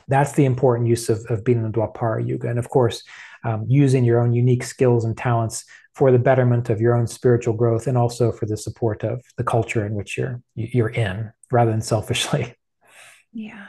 That's 0.09 0.33
the 0.33 0.47
important 0.47 0.89
use 0.89 1.09
of, 1.09 1.25
of 1.31 1.45
being 1.45 1.59
in 1.59 1.65
the 1.65 1.71
Dwapara 1.71 2.27
Yuga. 2.27 2.49
And 2.49 2.59
of 2.59 2.69
course, 2.69 3.05
um, 3.45 3.67
using 3.69 4.05
your 4.05 4.19
own 4.19 4.33
unique 4.33 4.65
skills 4.65 5.05
and 5.05 5.17
talents 5.17 5.65
for 5.95 6.11
the 6.11 6.19
betterment 6.19 6.69
of 6.69 6.81
your 6.81 6.97
own 6.97 7.07
spiritual 7.07 7.55
growth 7.55 7.87
and 7.87 7.97
also 7.97 8.33
for 8.33 8.47
the 8.47 8.57
support 8.57 9.05
of 9.05 9.23
the 9.37 9.45
culture 9.45 9.87
in 9.87 9.95
which 9.95 10.19
you're 10.19 10.43
you're 10.57 10.89
in 10.89 11.31
rather 11.53 11.71
than 11.71 11.81
selfishly 11.81 12.53
yeah 13.33 13.67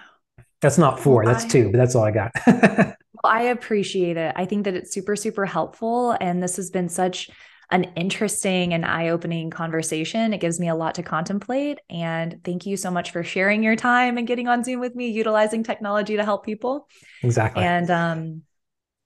that's 0.59 0.79
not 0.79 0.99
four 0.99 1.23
well, 1.23 1.31
that's 1.31 1.45
I, 1.45 1.49
two 1.49 1.71
but 1.71 1.77
that's 1.77 1.93
all 1.93 2.03
i 2.03 2.11
got 2.11 2.31
well, 2.47 2.95
i 3.23 3.43
appreciate 3.43 4.17
it 4.17 4.33
i 4.35 4.45
think 4.45 4.65
that 4.65 4.73
it's 4.73 4.91
super 4.91 5.15
super 5.15 5.45
helpful 5.45 6.17
and 6.19 6.41
this 6.41 6.57
has 6.57 6.69
been 6.71 6.89
such 6.89 7.29
an 7.69 7.83
interesting 7.95 8.73
and 8.73 8.85
eye-opening 8.85 9.49
conversation 9.49 10.33
it 10.33 10.39
gives 10.39 10.59
me 10.59 10.69
a 10.69 10.75
lot 10.75 10.95
to 10.95 11.03
contemplate 11.03 11.79
and 11.89 12.39
thank 12.43 12.65
you 12.65 12.77
so 12.77 12.89
much 12.89 13.11
for 13.11 13.23
sharing 13.23 13.63
your 13.63 13.75
time 13.75 14.17
and 14.17 14.25
getting 14.27 14.47
on 14.47 14.63
zoom 14.63 14.79
with 14.79 14.95
me 14.95 15.09
utilizing 15.09 15.63
technology 15.63 16.15
to 16.15 16.23
help 16.23 16.45
people 16.45 16.87
exactly 17.23 17.63
and 17.63 17.91
um 17.91 18.41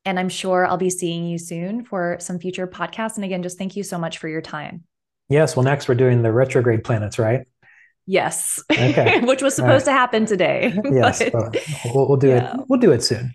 and 0.05 0.20
I'm 0.20 0.30
sure 0.30 0.66
I'll 0.66 0.78
be 0.78 0.89
seeing 0.89 1.26
you 1.26 1.38
soon 1.38 1.84
for 1.84 2.18
some 2.20 2.39
future 2.39 2.68
podcasts. 2.68 3.16
And 3.16 3.26
again, 3.26 3.43
just 3.43 3.57
thank 3.57 3.76
you 3.76 3.84
so 3.84 3.97
much 3.97 4.18
for 4.18 4.28
your 4.28 4.41
time. 4.41 4.84
Yes. 5.30 5.55
Well, 5.55 5.64
next 5.64 5.88
we're 5.88 5.95
doing 5.95 6.24
the 6.24 6.32
retrograde 6.32 6.84
planets, 6.84 7.20
right? 7.20 7.45
Yes. 8.07 8.62
Okay. 8.72 9.20
Which 9.24 9.41
was 9.41 9.55
supposed 9.55 9.88
right. 9.88 9.93
to 9.93 9.97
happen 9.97 10.26
today. 10.26 10.74
yes. 10.91 11.22
But, 11.32 11.57
we'll, 11.86 12.07
we'll, 12.07 12.18
do 12.18 12.30
yeah. 12.30 12.55
it. 12.55 12.62
We'll 12.68 12.80
do 12.80 12.91
it 12.91 13.03
soon. 13.03 13.34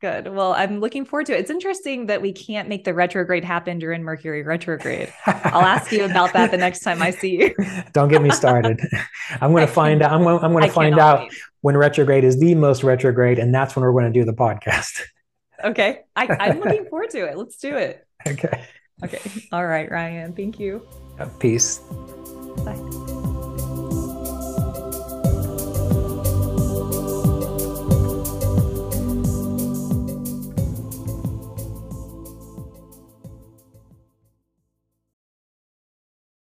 Good. 0.00 0.34
Well, 0.34 0.54
I'm 0.54 0.80
looking 0.80 1.04
forward 1.04 1.26
to 1.26 1.36
it. 1.36 1.40
It's 1.40 1.50
interesting 1.50 2.06
that 2.06 2.22
we 2.22 2.32
can't 2.32 2.70
make 2.70 2.84
the 2.84 2.94
retrograde 2.94 3.44
happen 3.44 3.78
during 3.78 4.02
Mercury 4.02 4.42
retrograde. 4.42 5.12
I'll 5.26 5.60
ask 5.60 5.92
you 5.92 6.04
about 6.06 6.32
that 6.32 6.50
the 6.50 6.56
next 6.56 6.80
time 6.80 7.02
I 7.02 7.10
see 7.10 7.38
you. 7.38 7.54
Don't 7.92 8.08
get 8.08 8.22
me 8.22 8.30
started. 8.30 8.80
I'm 9.42 9.50
going 9.52 9.66
to 9.66 9.72
find 9.72 10.00
out. 10.00 10.12
I'm, 10.12 10.22
going, 10.22 10.42
I'm 10.42 10.52
going 10.52 10.64
to 10.64 10.72
find 10.72 10.98
out 10.98 11.20
wait. 11.20 11.32
when 11.60 11.76
retrograde 11.76 12.24
is 12.24 12.40
the 12.40 12.54
most 12.54 12.82
retrograde, 12.82 13.38
and 13.38 13.54
that's 13.54 13.76
when 13.76 13.84
we're 13.84 13.92
going 13.92 14.10
to 14.10 14.18
do 14.18 14.24
the 14.24 14.34
podcast. 14.34 15.00
Okay. 15.62 16.00
I, 16.16 16.26
I'm 16.26 16.58
looking 16.58 16.86
forward 16.86 17.10
to 17.10 17.18
it. 17.28 17.36
Let's 17.36 17.58
do 17.58 17.76
it. 17.76 18.06
Okay. 18.26 18.64
Okay. 19.04 19.20
All 19.52 19.66
right, 19.66 19.90
Ryan. 19.90 20.32
Thank 20.32 20.58
you. 20.58 20.88
Uh, 21.18 21.26
peace. 21.38 21.80
Bye. 22.64 23.19